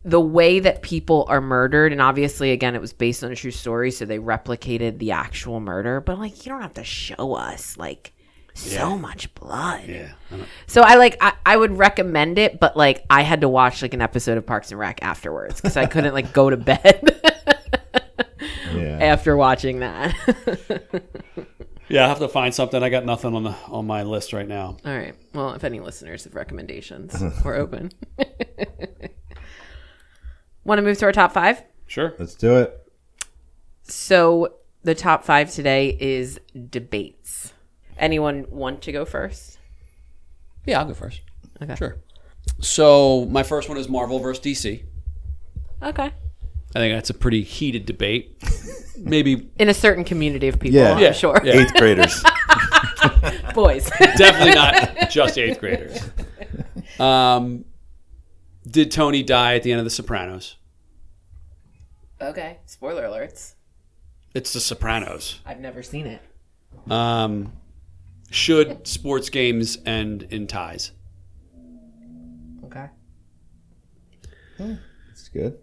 the 0.04 0.20
way 0.20 0.60
that 0.60 0.82
people 0.82 1.26
are 1.28 1.40
murdered, 1.40 1.92
and 1.92 2.00
obviously, 2.00 2.52
again, 2.52 2.74
it 2.74 2.80
was 2.80 2.92
based 2.92 3.24
on 3.24 3.32
a 3.32 3.36
true 3.36 3.50
story, 3.50 3.90
so 3.90 4.04
they 4.04 4.18
replicated 4.18 4.98
the 4.98 5.10
actual 5.12 5.60
murder. 5.60 6.00
But 6.00 6.18
like, 6.18 6.46
you 6.46 6.52
don't 6.52 6.62
have 6.62 6.74
to 6.74 6.84
show 6.84 7.34
us 7.34 7.76
like 7.76 8.12
so 8.58 8.98
much 8.98 9.32
blood. 9.34 9.84
Yeah. 9.86 10.12
I 10.30 10.36
So 10.66 10.82
I 10.82 10.96
like 10.96 11.16
I, 11.20 11.32
I 11.46 11.56
would 11.56 11.78
recommend 11.78 12.38
it, 12.38 12.58
but 12.60 12.76
like 12.76 13.04
I 13.10 13.22
had 13.22 13.40
to 13.42 13.48
watch 13.48 13.82
like 13.82 13.94
an 13.94 14.02
episode 14.02 14.38
of 14.38 14.46
Parks 14.46 14.70
and 14.70 14.78
Rec 14.78 15.02
afterwards 15.02 15.60
because 15.60 15.76
I 15.76 15.86
couldn't 15.86 16.14
like 16.14 16.32
go 16.32 16.50
to 16.50 16.56
bed 16.56 17.20
Yeah. 18.74 18.98
after 19.00 19.36
watching 19.36 19.80
that. 19.80 20.14
Yeah, 21.90 22.04
I 22.04 22.08
have 22.08 22.18
to 22.18 22.28
find 22.28 22.54
something. 22.54 22.82
I 22.82 22.90
got 22.90 23.06
nothing 23.06 23.34
on 23.34 23.44
the 23.44 23.54
on 23.68 23.86
my 23.86 24.02
list 24.02 24.34
right 24.34 24.46
now. 24.46 24.76
All 24.84 24.94
right. 24.94 25.14
Well, 25.32 25.54
if 25.54 25.64
any 25.64 25.80
listeners 25.80 26.24
have 26.24 26.34
recommendations, 26.34 27.18
we're 27.44 27.54
open. 27.54 27.92
Want 30.64 30.78
to 30.78 30.82
move 30.82 30.98
to 30.98 31.06
our 31.06 31.12
top 31.12 31.32
five? 31.32 31.62
Sure. 31.86 32.14
Let's 32.18 32.34
do 32.34 32.56
it. 32.58 32.78
So 33.84 34.56
the 34.82 34.94
top 34.94 35.24
five 35.24 35.50
today 35.50 35.96
is 35.98 36.38
debates. 36.68 37.54
Anyone 37.98 38.46
want 38.48 38.82
to 38.82 38.92
go 38.92 39.04
first? 39.04 39.58
Yeah, 40.66 40.78
I'll 40.80 40.86
go 40.86 40.94
first. 40.94 41.20
Okay. 41.62 41.74
Sure. 41.76 41.96
So 42.60 43.26
my 43.26 43.42
first 43.42 43.68
one 43.68 43.76
is 43.78 43.88
Marvel 43.88 44.18
versus 44.20 44.42
DC. 44.44 44.84
Okay. 45.82 46.04
I 46.74 46.78
think 46.78 46.94
that's 46.94 47.10
a 47.10 47.14
pretty 47.14 47.42
heated 47.42 47.86
debate. 47.86 48.42
Maybe 48.98 49.50
In 49.58 49.68
a 49.68 49.74
certain 49.74 50.04
community 50.04 50.48
of 50.48 50.58
people, 50.58 50.78
Yeah. 50.78 50.92
I'm 50.94 50.98
Yeah. 51.02 51.12
sure. 51.12 51.40
Yeah. 51.44 51.54
Eighth 51.54 51.74
graders. 51.74 52.22
Boys. 53.54 53.88
definitely 54.16 54.54
not 54.54 55.10
just 55.10 55.38
eighth 55.38 55.60
graders. 55.60 55.98
Um, 57.00 57.64
did 58.68 58.90
Tony 58.90 59.22
die 59.22 59.54
at 59.54 59.62
the 59.62 59.72
end 59.72 59.78
of 59.80 59.84
The 59.84 59.90
Sopranos? 59.90 60.56
okay. 62.20 62.58
Spoiler 62.66 63.04
alerts. 63.04 63.54
It's 64.34 64.52
The 64.52 64.60
Sopranos. 64.60 65.40
I've 65.46 65.60
never 65.60 65.82
seen 65.82 66.06
it. 66.06 66.20
Um, 66.90 67.52
should 68.30 68.86
sports 68.86 69.30
games 69.30 69.78
end 69.86 70.24
in 70.30 70.46
ties? 70.46 70.92
Okay. 72.64 72.86
It's 75.10 75.28
good. 75.28 75.58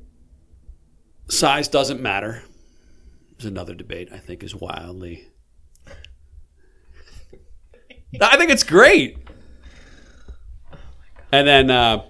Size 1.30 1.68
doesn't 1.68 2.01
matter. 2.01 2.43
There's 3.32 3.45
another 3.45 3.76
debate 3.76 4.09
I 4.11 4.18
think 4.18 4.43
is 4.43 4.55
wildly. 4.55 5.28
I 8.22 8.38
think 8.38 8.51
it's 8.51 8.63
great. 8.63 9.18
And 11.32 11.47
then 11.47 11.70
uh, 11.70 12.05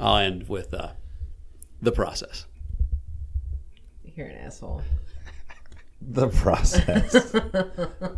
I'll 0.00 0.16
end 0.16 0.48
with 0.48 0.74
uh, 0.74 0.92
the 1.80 1.92
process. 1.92 2.46
You're 4.02 4.26
an 4.26 4.36
asshole. 4.36 4.82
The 6.06 6.28
process. 6.28 7.12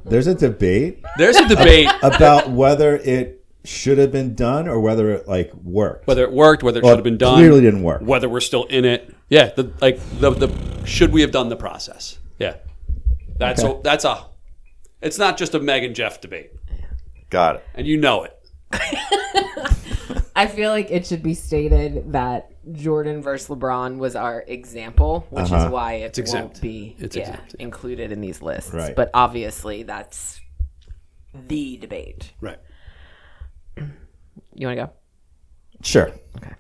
There's 0.05 0.26
a 0.26 0.34
debate 0.34 1.05
There's 1.18 1.37
a 1.37 1.49
debate 1.49 1.89
about 2.03 2.51
whether 2.51 2.97
it 2.97 3.45
should 3.64 3.99
have 3.99 4.12
been 4.12 4.34
done 4.34 4.68
or 4.68 4.80
whether 4.80 5.11
it 5.12 5.26
like 5.28 5.53
worked. 5.55 6.07
whether 6.07 6.22
it 6.24 6.32
worked, 6.32 6.62
whether 6.62 6.78
it 6.78 6.82
Well, 6.84 6.93
should 6.93 6.99
have 6.99 7.05
been 7.05 7.16
done. 7.18 7.37
Clearly 7.39 7.61
didn't 7.61 7.82
work. 7.82 8.01
whether 8.03 8.28
we're 8.28 8.41
still 8.41 8.64
in 8.64 8.84
it. 8.84 9.14
Yeah, 9.28 9.47
the 9.57 9.72
like 9.80 9.99
the 10.20 10.30
the 10.30 10.87
should 10.87 11.12
we 11.12 11.20
have 11.22 11.30
done 11.32 11.49
the 11.49 11.57
process? 11.57 12.18
Yeah, 12.39 12.57
that's 13.39 13.62
Okay. 13.62 13.78
a, 13.78 13.82
that's 13.82 14.05
a. 14.05 14.26
It's 15.03 15.18
not 15.18 15.37
just 15.37 15.55
a 15.55 15.61
Meg 15.61 15.84
and 15.84 15.95
Jeff 15.95 16.20
debate, 16.20 16.53
Got 17.30 17.57
it. 17.57 17.64
and 17.74 17.87
you 17.87 17.97
know 17.99 18.24
it. 18.24 18.32
I 20.37 20.47
feel 20.47 20.70
like 20.70 20.91
it 20.91 21.07
should 21.07 21.22
be 21.22 21.34
stated 21.34 22.12
that 22.12 22.51
Jordan 22.73 23.23
versus 23.23 23.49
LeBron 23.49 23.99
was 23.99 24.17
our 24.17 24.43
example, 24.47 25.27
which 25.31 25.51
Uh-huh. 25.53 25.67
is 25.67 25.71
why 25.71 25.93
it 25.95 26.03
won't 26.03 26.19
exempt. 26.19 26.61
be 26.61 26.97
It's 26.99 27.14
yeah, 27.17 27.23
exempt, 27.31 27.55
yeah. 27.59 27.62
included 27.64 28.12
in 28.12 28.21
these 28.21 28.43
lists. 28.43 28.73
Right. 28.73 28.95
But 28.97 29.11
obviously, 29.14 29.83
that's 29.85 30.41
the 31.33 31.77
debate. 31.77 32.33
Right. 32.41 32.59
You 33.77 34.67
want 34.67 34.79
to 34.79 34.87
go? 34.87 34.91
Sure. 35.83 36.11
Okay. 36.39 36.53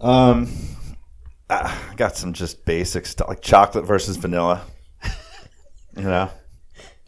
Um, 0.00 0.48
I 1.48 1.76
got 1.96 2.16
some 2.16 2.32
just 2.32 2.64
basic 2.64 3.06
stuff 3.06 3.28
like 3.28 3.40
chocolate 3.40 3.86
versus 3.86 4.16
vanilla. 4.16 4.62
you 5.96 6.02
know, 6.02 6.30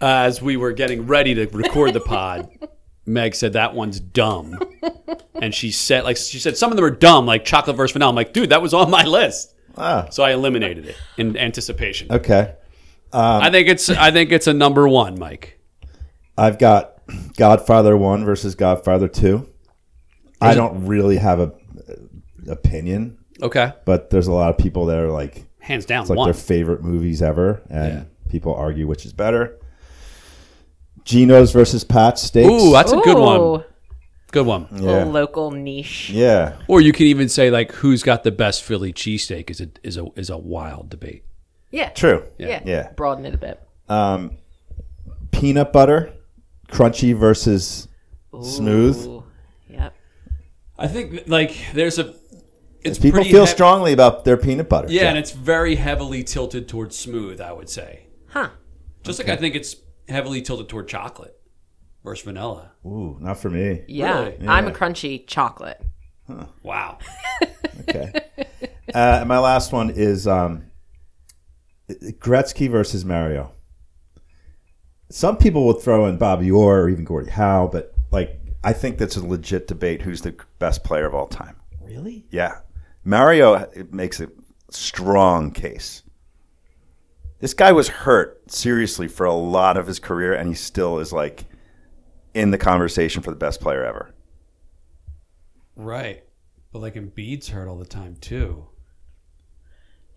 As 0.01 0.41
we 0.41 0.57
were 0.57 0.73
getting 0.73 1.07
ready 1.07 1.35
to 1.35 1.47
record 1.49 1.93
the 1.95 2.01
pod, 2.01 2.49
Meg 3.13 3.35
said 3.35 3.53
that 3.55 3.75
one's 3.75 4.01
dumb, 4.01 4.59
and 5.35 5.55
she 5.55 5.71
said 5.71 6.05
like 6.05 6.17
she 6.17 6.39
said 6.39 6.57
some 6.57 6.71
of 6.71 6.77
them 6.77 6.85
are 6.85 6.91
dumb, 6.91 7.27
like 7.27 7.45
chocolate 7.45 7.77
versus 7.77 7.93
vanilla. 7.93 8.11
I'm 8.11 8.17
like, 8.17 8.33
dude, 8.33 8.51
that 8.51 8.63
was 8.63 8.73
on 8.75 8.91
my 8.91 9.05
list, 9.05 9.55
ah, 9.77 10.07
so 10.11 10.23
I 10.23 10.33
eliminated 10.33 10.87
it 10.87 10.97
in 11.17 11.37
anticipation. 11.37 12.11
Okay. 12.13 12.55
I 13.13 13.51
think 13.51 13.69
it's 13.69 13.91
I 13.91 14.11
think 14.13 14.31
it's 14.31 14.47
a 14.47 14.55
number 14.55 14.89
one, 14.89 15.19
Mike. 15.19 15.59
I've 16.39 16.59
got 16.59 16.95
Godfather 17.37 17.97
1 17.97 18.25
versus 18.25 18.55
Godfather 18.55 19.09
2. 19.09 19.47
I 20.41 20.55
don't 20.55 20.87
really 20.87 21.17
have 21.17 21.41
a 21.41 21.53
a 22.47 22.53
opinion, 22.53 23.19
Okay, 23.43 23.73
but 23.85 24.11
there's 24.11 24.29
a 24.29 24.33
lot 24.33 24.51
of 24.51 24.57
people 24.59 24.87
that 24.87 24.99
are 24.99 25.11
like 25.11 25.45
hands 25.59 25.85
down 25.87 26.03
it's 26.03 26.11
like 26.11 26.17
one. 26.19 26.27
their 26.27 26.35
favorite 26.35 26.83
movies 26.83 27.21
ever 27.21 27.61
and 27.69 27.93
Yeah. 27.93 28.05
people 28.31 28.55
argue 28.55 28.87
which 28.87 29.05
is 29.05 29.13
better. 29.13 29.59
Geno's 31.05 31.53
versus 31.53 31.85
Pat's 31.85 32.23
steaks. 32.23 32.49
Ooh, 32.49 32.73
that's 32.73 32.93
a 32.93 32.97
good 32.97 33.17
Ooh, 33.17 33.51
one. 33.53 33.65
Good 34.33 34.47
one. 34.47 34.69
Little 34.71 34.87
yeah, 34.99 35.05
local 35.05 35.51
niche. 35.51 36.11
yeah. 36.11 36.57
Or 36.69 36.81
you 36.81 36.93
can 36.93 37.07
even 37.07 37.29
say 37.29 37.51
like 37.51 37.73
who's 37.73 38.03
got 38.05 38.23
the 38.23 38.31
best 38.31 38.63
Philly 38.63 38.93
cheesesteak 38.93 39.51
is 39.51 39.61
a 39.61 39.69
is 39.83 39.97
a 39.97 40.07
is 40.15 40.31
a 40.31 40.39
wild 40.39 40.89
debate. 40.91 41.25
Yeah. 41.73 41.89
True. 41.91 42.25
Yeah. 42.39 42.63
Yeah. 42.65 42.93
Broaden 42.93 43.27
it 43.27 43.35
a 43.35 43.39
bit. 43.39 43.61
um, 43.89 44.37
peanut 45.33 45.73
butter, 45.73 46.13
crunchy 46.69 47.15
versus 47.17 47.89
smooth. 48.43 48.97
Ooh, 49.07 49.25
Yep. 49.69 49.95
I 50.79 50.87
think 50.89 51.23
like 51.27 51.57
there's 51.75 51.99
a 51.99 52.15
it's 52.83 52.99
People 52.99 53.19
pretty 53.19 53.31
feel 53.33 53.45
hev- 53.47 53.55
strongly 53.55 53.93
about 53.93 54.25
their 54.25 54.37
peanut 54.37 54.69
butter. 54.69 54.87
Yeah, 54.91 55.09
and 55.11 55.19
it's 55.19 55.33
very 55.33 55.75
heavily 55.75 56.23
tilted 56.25 56.69
towards 56.69 56.97
smooth. 56.97 57.41
I 57.41 57.53
would 57.53 57.69
say, 57.69 58.07
Huh. 58.29 58.51
just 59.03 59.19
like 59.19 59.29
I 59.29 59.37
think 59.37 59.55
it's 59.55 59.75
heavily 60.11 60.43
tilted 60.43 60.69
toward 60.69 60.89
chocolate 60.89 61.41
versus 62.05 62.25
vanilla. 62.25 62.73
Ooh, 62.85 63.17
not 63.21 63.39
for 63.39 63.51
me. 63.51 63.85
Yeah. 63.89 64.21
Really? 64.25 64.49
I'm 64.49 64.67
a 64.67 64.71
crunchy 64.73 65.27
chocolate. 65.27 65.81
Wow. 66.63 66.99
Okay. 67.89 68.13
uh, 68.95 69.19
and 69.21 69.29
my 69.29 69.39
last 69.39 69.73
one 69.73 69.89
is 69.89 70.27
um, 70.27 70.67
Gretzky 71.89 72.71
versus 72.71 73.07
Mario. 73.07 73.53
Some 75.11 75.39
people 75.39 75.65
will 75.65 75.73
throw 75.81 76.05
in 76.07 76.19
Bobby 76.19 76.51
Orr 76.51 76.83
or 76.83 76.89
even 76.91 77.05
Gordie 77.05 77.31
Howe, 77.31 77.69
but 77.73 77.95
like, 78.13 78.39
I 78.63 78.75
think 78.75 78.99
that's 78.99 79.17
a 79.17 79.27
legit 79.27 79.67
debate. 79.67 80.03
Who's 80.03 80.21
the 80.21 80.37
best 80.59 80.85
player 80.85 81.07
of 81.07 81.15
all 81.15 81.27
time? 81.27 81.57
really? 81.83 82.27
Yeah, 82.31 82.59
Mario 83.03 83.67
makes 83.91 84.21
a 84.21 84.29
strong 84.71 85.51
case. 85.51 86.03
This 87.41 87.55
guy 87.55 87.73
was 87.73 87.89
hurt 87.89 88.51
seriously 88.51 89.09
for 89.09 89.25
a 89.27 89.33
lot 89.33 89.77
of 89.77 89.87
his 89.87 89.99
career, 89.99 90.33
and 90.35 90.49
he 90.49 90.55
still 90.55 90.99
is 90.99 91.13
like 91.13 91.47
in 92.35 92.51
the 92.51 92.59
conversation 92.59 93.23
for 93.23 93.31
the 93.31 93.37
best 93.37 93.61
player 93.61 93.85
ever. 93.85 94.15
Right. 95.77 96.25
But 96.73 96.81
like 96.81 96.95
Embiid's 96.95 97.49
hurt 97.49 97.69
all 97.69 97.77
the 97.79 97.85
time 97.87 98.17
too. 98.21 98.67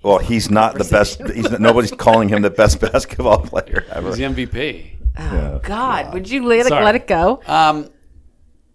Well, 0.04 0.20
he's 0.20 0.52
not 0.52 0.78
the 0.78 0.84
best. 0.84 1.22
He's 1.34 1.50
nobody's 1.60 1.92
calling 1.92 2.28
him 2.28 2.42
the 2.42 2.50
best 2.50 2.82
basketball 2.92 3.40
player 3.40 3.86
ever. 3.90 4.10
He's 4.10 4.18
the 4.18 4.24
MVP. 4.26 4.90
Oh, 5.18 5.60
God. 5.64 6.14
Would 6.14 6.30
you 6.30 6.44
let 6.46 6.62
it, 6.62 6.68
Sorry. 6.68 6.84
let 6.84 6.96
it 6.96 7.08
go? 7.08 7.42
Um, 7.48 7.90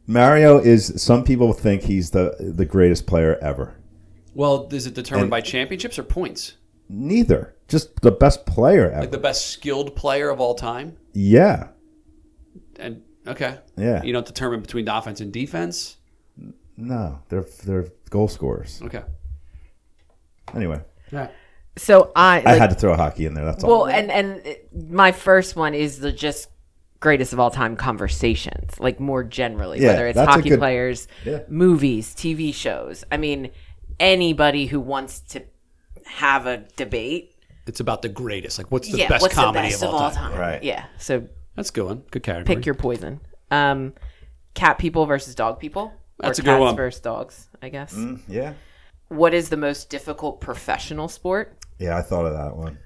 Mario 0.07 0.59
is. 0.59 1.03
Some 1.03 1.23
people 1.25 1.53
think 1.53 1.83
he's 1.83 2.11
the 2.13 2.35
the 2.41 2.65
greatest 2.65 3.07
player 3.07 3.37
ever. 3.43 3.75
well, 4.35 4.67
is 4.73 4.87
it 4.87 4.95
determined 4.95 5.29
by 5.31 5.43
championships 5.43 5.99
or 5.99 6.03
points? 6.03 6.55
Neither. 6.89 7.55
Just 7.69 8.01
the 8.01 8.11
best 8.11 8.47
player 8.47 8.91
ever. 8.91 9.01
Like 9.03 9.11
the 9.11 9.19
best 9.19 9.49
skilled 9.49 9.95
player 9.95 10.31
of 10.31 10.41
all 10.41 10.55
time? 10.55 10.97
yeah. 11.12 11.69
And 12.81 13.03
okay. 13.27 13.59
Yeah. 13.77 14.03
You 14.05 14.12
don't 14.12 14.25
determine 14.27 14.61
between 14.61 14.87
offense 14.89 15.21
and 15.21 15.33
defense? 15.33 15.97
No, 16.77 17.19
they're 17.29 17.45
they're 17.64 17.89
goal 18.09 18.29
scorers. 18.29 18.81
Okay. 18.85 19.03
Anyway, 20.55 20.81
Right. 21.12 21.31
So 21.77 22.11
I. 22.16 22.43
I 22.45 22.55
had 22.55 22.71
to 22.71 22.77
throw 22.77 22.97
hockey 22.97 23.25
in 23.27 23.35
there. 23.35 23.45
That's 23.45 23.62
all. 23.64 23.71
Well, 23.71 23.87
and 23.87 24.11
and 24.11 24.57
my 24.91 25.12
first 25.12 25.57
one 25.57 25.75
is 25.75 25.99
the 26.01 26.11
just 26.12 26.49
greatest 27.01 27.33
of 27.33 27.39
all 27.41 27.51
time 27.51 27.77
conversations, 27.77 28.79
like 28.81 28.99
more 28.99 29.23
generally, 29.23 29.81
Yeah, 29.81 29.89
whether 29.89 30.07
it's 30.09 30.19
hockey 30.19 30.49
good- 30.51 30.59
players, 30.59 31.07
Yeah. 31.25 31.41
movies, 31.49 32.14
TV 32.14 32.53
shows. 32.53 33.05
I 33.12 33.16
mean, 33.16 33.51
anybody 34.01 34.66
who 34.66 34.81
wants 34.81 35.21
to 35.21 35.43
have 36.07 36.47
a 36.47 36.59
debate. 36.77 37.35
It's 37.69 37.81
about 37.81 38.03
the 38.03 38.09
greatest. 38.09 38.59
Like 38.59 38.71
what's 38.71 38.91
the 38.91 38.99
yeah, 38.99 39.09
best 39.09 39.23
what's 39.23 39.35
comedy 39.35 39.69
the 39.69 39.73
best 39.73 39.83
of 39.85 39.95
all 39.95 40.11
time? 40.11 40.39
Right. 40.39 40.62
Yeah, 40.62 40.87
so 40.99 41.27
That's 41.57 41.71
a 41.71 41.73
good 41.73 41.87
one. 41.87 42.03
Good 42.11 42.23
category. 42.23 42.57
pick 42.57 42.66
your 42.66 42.75
poison. 42.75 43.21
Um, 43.51 43.95
cat 44.55 44.79
people 44.79 45.07
versus 45.07 45.35
dog 45.35 45.59
people. 45.61 45.93
That's 46.19 46.39
or 46.39 46.43
a 46.43 46.45
good 46.45 46.51
cats 46.53 46.61
one. 46.61 46.77
Versus 46.77 47.01
dogs, 47.01 47.49
I 47.62 47.69
guess. 47.69 47.97
yeah. 48.29 48.55
What 49.09 49.33
is 49.35 49.49
the 49.49 49.57
most 49.57 49.89
difficult 49.91 50.41
professional 50.41 51.09
sport? 51.09 51.57
Yeah, 51.79 51.97
I 51.97 52.03
thought 52.03 52.27
of 52.27 52.33
that 52.35 52.57
one. 52.57 52.79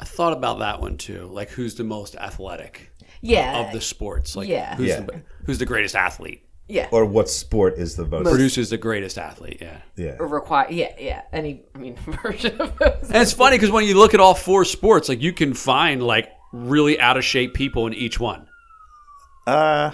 I 0.00 0.04
thought 0.04 0.32
about 0.32 0.58
that 0.60 0.80
one 0.80 0.96
too. 0.96 1.26
Like 1.30 1.50
who's 1.50 1.74
the 1.76 1.84
most 1.84 2.16
athletic 2.16 2.90
Yeah, 3.20 3.60
of 3.66 3.72
the 3.72 3.80
sports? 3.80 4.34
Like 4.36 4.48
yeah. 4.48 4.74
who's 4.76 4.88
Yeah. 4.88 5.00
the 5.00 5.22
who's 5.46 5.58
the 5.58 5.66
greatest 5.66 5.94
athlete? 5.94 6.42
Yeah. 6.70 6.88
Or 6.92 7.04
what 7.04 7.28
sport 7.28 7.74
is 7.78 7.96
the 7.96 8.06
most? 8.06 8.24
Produces 8.24 8.70
the 8.70 8.78
greatest 8.78 9.18
athlete, 9.18 9.58
yeah. 9.60 9.78
yeah. 9.96 10.16
Require 10.18 10.66
yeah 10.70 10.92
yeah 10.98 11.22
any 11.32 11.62
I 11.74 11.78
mean 11.78 11.96
version 12.22 12.60
of 12.60 12.76
those. 12.78 13.02
And 13.10 13.16
it's 13.16 13.32
funny 13.32 13.56
because 13.56 13.70
when 13.70 13.84
you 13.84 13.98
look 13.98 14.14
at 14.14 14.20
all 14.20 14.34
four 14.34 14.64
sports, 14.64 15.08
like 15.08 15.20
you 15.20 15.32
can 15.32 15.54
find 15.54 16.02
like 16.02 16.30
really 16.52 16.98
out 17.00 17.16
of 17.16 17.24
shape 17.24 17.54
people 17.54 17.86
in 17.86 17.94
each 17.94 18.18
one. 18.20 18.46
Uh, 19.46 19.90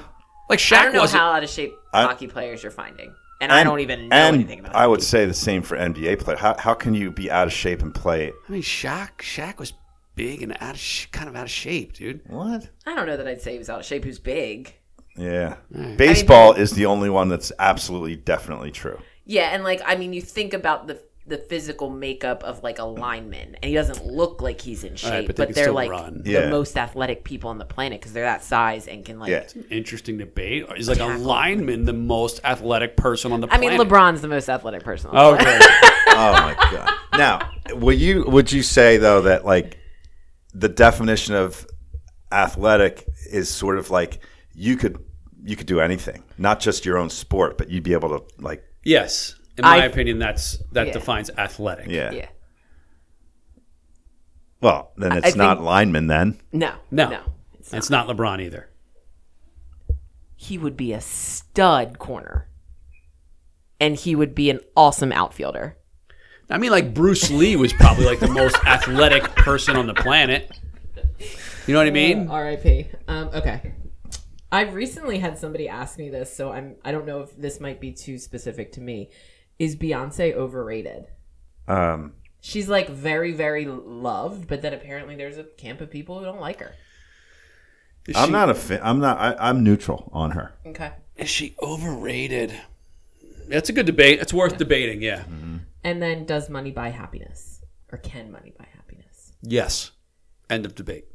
Like 0.48 0.58
I 0.58 0.62
Shaq 0.62 0.82
don't 0.84 0.92
know 0.94 1.00
wasn't. 1.00 1.20
how 1.22 1.32
out 1.32 1.42
of 1.42 1.50
shape 1.50 1.74
I- 1.92 2.02
hockey 2.02 2.26
players 2.26 2.62
you're 2.62 2.72
finding, 2.72 3.14
and, 3.40 3.50
I 3.52 3.64
don't 3.64 3.80
even 3.80 4.08
know 4.08 4.16
and 4.16 4.36
anything 4.36 4.60
about. 4.60 4.72
It. 4.72 4.76
I 4.78 4.84
it. 4.84 4.90
would 4.90 5.02
say 5.02 5.24
the 5.26 5.34
same 5.34 5.62
for 5.62 5.76
NBA 5.76 6.18
player. 6.20 6.36
How, 6.36 6.56
how 6.58 6.74
can 6.74 6.94
you 6.94 7.10
be 7.10 7.30
out 7.30 7.46
of 7.46 7.52
shape 7.52 7.82
and 7.82 7.94
play? 7.94 8.32
I 8.48 8.52
mean, 8.52 8.62
Shaq. 8.62 9.18
Shaq 9.18 9.58
was 9.58 9.72
big 10.14 10.42
and 10.42 10.56
out 10.60 10.74
of 10.74 10.80
sh- 10.80 11.06
kind 11.12 11.28
of 11.28 11.36
out 11.36 11.44
of 11.44 11.50
shape, 11.50 11.92
dude. 11.94 12.20
What? 12.28 12.68
I 12.86 12.94
don't 12.94 13.06
know 13.06 13.16
that 13.16 13.26
I'd 13.28 13.42
say 13.42 13.52
he 13.52 13.58
was 13.58 13.68
out 13.70 13.80
of 13.80 13.86
shape. 13.86 14.04
Who's 14.04 14.18
big? 14.18 14.74
Yeah. 15.16 15.56
Baseball 15.96 16.52
is 16.52 16.72
the 16.72 16.86
only 16.86 17.10
one 17.10 17.28
that's 17.28 17.52
absolutely 17.58 18.16
definitely 18.16 18.70
true. 18.70 19.00
Yeah, 19.24 19.50
and 19.52 19.64
like 19.64 19.80
I 19.84 19.96
mean, 19.96 20.12
you 20.12 20.22
think 20.22 20.54
about 20.54 20.86
the 20.86 21.00
the 21.26 21.38
physical 21.38 21.90
makeup 21.90 22.44
of 22.44 22.62
like 22.62 22.78
a 22.78 22.84
lineman, 22.84 23.56
and 23.56 23.64
he 23.64 23.74
doesn't 23.74 24.06
look 24.06 24.40
like 24.40 24.60
he's 24.60 24.84
in 24.84 24.94
shape, 24.94 25.26
but 25.26 25.36
but, 25.36 25.36
they 25.36 25.46
can 25.46 25.54
they're 25.54 25.72
like 25.72 25.90
run. 25.90 26.22
the 26.22 26.30
Yeah. 26.30 26.50
most 26.50 26.76
athletic 26.76 27.24
people 27.24 27.50
on 27.50 27.58
the 27.58 27.64
planet 27.64 28.00
because 28.00 28.12
they're 28.12 28.24
that 28.24 28.44
size 28.44 28.86
and 28.86 29.04
can 29.04 29.18
like. 29.18 29.30
Yeah. 29.30 29.62
Interesting 29.70 30.18
debate. 30.18 30.66
Is 30.76 30.88
like 30.88 31.00
a 31.00 31.06
lineman 31.06 31.84
the 31.84 31.92
most 31.92 32.40
athletic 32.44 32.96
person 32.96 33.32
on 33.32 33.40
the 33.40 33.48
I 33.48 33.58
planet? 33.58 33.80
I 33.80 33.84
mean, 33.84 33.88
LeBron's 33.88 34.20
the 34.20 34.28
most 34.28 34.48
athletic 34.48 34.84
person. 34.84 35.10
On 35.10 35.14
the 35.16 35.20
oh, 35.20 35.36
planet. 35.36 35.62
Okay. 35.62 35.90
Oh 36.18 36.32
my 36.32 36.54
god. 36.54 36.94
Now, 37.18 37.50
would 37.74 38.00
you 38.00 38.24
would 38.26 38.50
you 38.50 38.62
say 38.62 38.96
though 38.96 39.22
that 39.22 39.44
like 39.44 39.78
the 40.54 40.68
definition 40.68 41.34
of 41.34 41.66
athletic 42.32 43.06
is 43.30 43.50
sort 43.50 43.76
of 43.78 43.90
like 43.90 44.20
you 44.58 44.76
could 44.76 44.98
you 45.44 45.54
could 45.54 45.66
do 45.66 45.80
anything, 45.80 46.24
not 46.38 46.58
just 46.60 46.84
your 46.84 46.96
own 46.98 47.10
sport, 47.10 47.56
but 47.58 47.68
you'd 47.70 47.82
be 47.84 47.92
able 47.92 48.08
to 48.18 48.24
like 48.42 48.64
yes. 48.82 49.36
In 49.58 49.62
my 49.64 49.82
I- 49.82 49.84
opinion, 49.84 50.18
that's 50.18 50.58
that 50.72 50.88
Yeah. 50.88 50.92
defines 50.94 51.30
athletic. 51.30 51.86
yeah. 51.88 52.10
yeah. 52.10 52.28
Well, 54.60 54.92
then 54.96 55.12
I 55.12 55.18
it's 55.18 55.36
not 55.36 55.58
think- 55.58 55.66
lineman 55.66 56.06
then. 56.06 56.40
No. 56.52 56.72
No. 56.90 57.08
No. 57.10 57.20
It's 57.58 57.72
not. 57.72 57.78
It's 57.78 57.90
not 57.90 58.08
LeBron 58.08 58.40
either. 58.42 58.70
He 60.36 60.58
would 60.58 60.76
be 60.76 60.92
a 60.92 61.00
stud 61.00 61.98
corner, 61.98 62.48
and 63.80 63.96
he 63.96 64.14
would 64.14 64.34
be 64.34 64.50
an 64.50 64.60
awesome 64.76 65.12
outfielder. 65.12 65.76
I 66.48 66.58
mean, 66.58 66.70
like 66.70 66.94
Bruce 66.94 67.30
Lee 67.30 67.56
was 67.56 67.72
probably 67.72 68.04
like 68.04 68.20
the 68.20 68.28
most 68.28 68.56
athletic 68.64 69.24
person 69.36 69.76
on 69.76 69.86
the 69.86 69.94
planet. 69.94 70.50
You 71.66 71.74
know 71.74 71.80
what 71.80 71.88
I 71.88 71.90
mean? 71.90 72.28
R.I.P. 72.28 72.86
Um, 73.08 73.30
okay. 73.34 73.72
I've 74.52 74.74
recently 74.74 75.18
had 75.18 75.38
somebody 75.38 75.68
ask 75.68 75.98
me 75.98 76.08
this, 76.08 76.34
so 76.34 76.52
I'm 76.52 76.76
I 76.84 76.92
don't 76.92 77.06
know 77.06 77.20
if 77.20 77.36
this 77.36 77.60
might 77.60 77.80
be 77.80 77.92
too 77.92 78.18
specific 78.18 78.72
to 78.72 78.80
me. 78.80 79.10
Is 79.58 79.76
Beyonce 79.76 80.32
overrated? 80.34 81.06
Um, 81.66 82.12
She's 82.40 82.68
like 82.68 82.88
very, 82.88 83.32
very 83.32 83.64
loved, 83.66 84.46
but 84.46 84.62
then 84.62 84.72
apparently 84.72 85.16
there's 85.16 85.38
a 85.38 85.44
camp 85.44 85.80
of 85.80 85.90
people 85.90 86.18
who 86.18 86.24
don't 86.24 86.40
like 86.40 86.60
her. 86.60 86.74
Is 88.06 88.14
I'm 88.16 88.26
she- 88.28 88.32
not 88.32 88.50
a 88.50 88.54
fan. 88.54 88.80
I'm 88.82 89.00
not. 89.00 89.18
I, 89.18 89.48
I'm 89.48 89.64
neutral 89.64 90.10
on 90.12 90.32
her. 90.32 90.54
Okay. 90.66 90.92
Is 91.16 91.28
she 91.28 91.56
overrated? 91.60 92.52
That's 93.48 93.68
a 93.68 93.72
good 93.72 93.86
debate. 93.86 94.20
It's 94.20 94.32
worth 94.34 94.58
debating. 94.58 95.02
Yeah. 95.02 95.24
And 95.82 96.02
then 96.02 96.24
does 96.26 96.48
money 96.50 96.70
buy 96.70 96.90
happiness? 96.90 97.60
Or 97.90 97.98
can 97.98 98.30
money 98.30 98.52
buy 98.58 98.66
happiness? 98.74 99.32
Yes. 99.42 99.92
End 100.50 100.66
of 100.66 100.74
debate. 100.74 101.06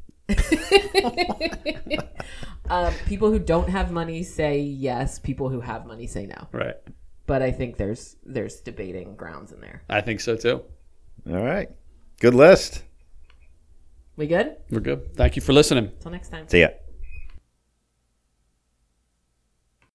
Uh, 2.70 2.92
people 3.06 3.30
who 3.30 3.40
don't 3.40 3.70
have 3.70 3.92
money 3.92 4.24
say 4.24 4.60
yes. 4.60 5.20
People 5.20 5.50
who 5.50 5.60
have 5.62 5.86
money 5.86 6.08
say 6.08 6.26
no. 6.26 6.48
Right. 6.52 6.76
But 7.28 7.42
I 7.42 7.52
think 7.52 7.78
there's 7.78 8.16
there's 8.26 8.62
debating 8.62 9.16
grounds 9.16 9.52
in 9.52 9.62
there. 9.62 9.84
I 9.90 10.02
think 10.02 10.20
so 10.20 10.36
too. 10.36 10.64
All 11.30 11.44
right. 11.44 11.70
Good 12.20 12.34
list. 12.34 12.84
We 14.16 14.28
good? 14.28 14.58
We're 14.70 14.82
good. 14.82 15.16
Thank 15.16 15.36
you 15.36 15.42
for 15.42 15.54
listening. 15.54 15.92
Till 16.02 16.12
next 16.12 16.30
time. 16.30 16.48
See 16.48 16.62
ya. 16.62 16.70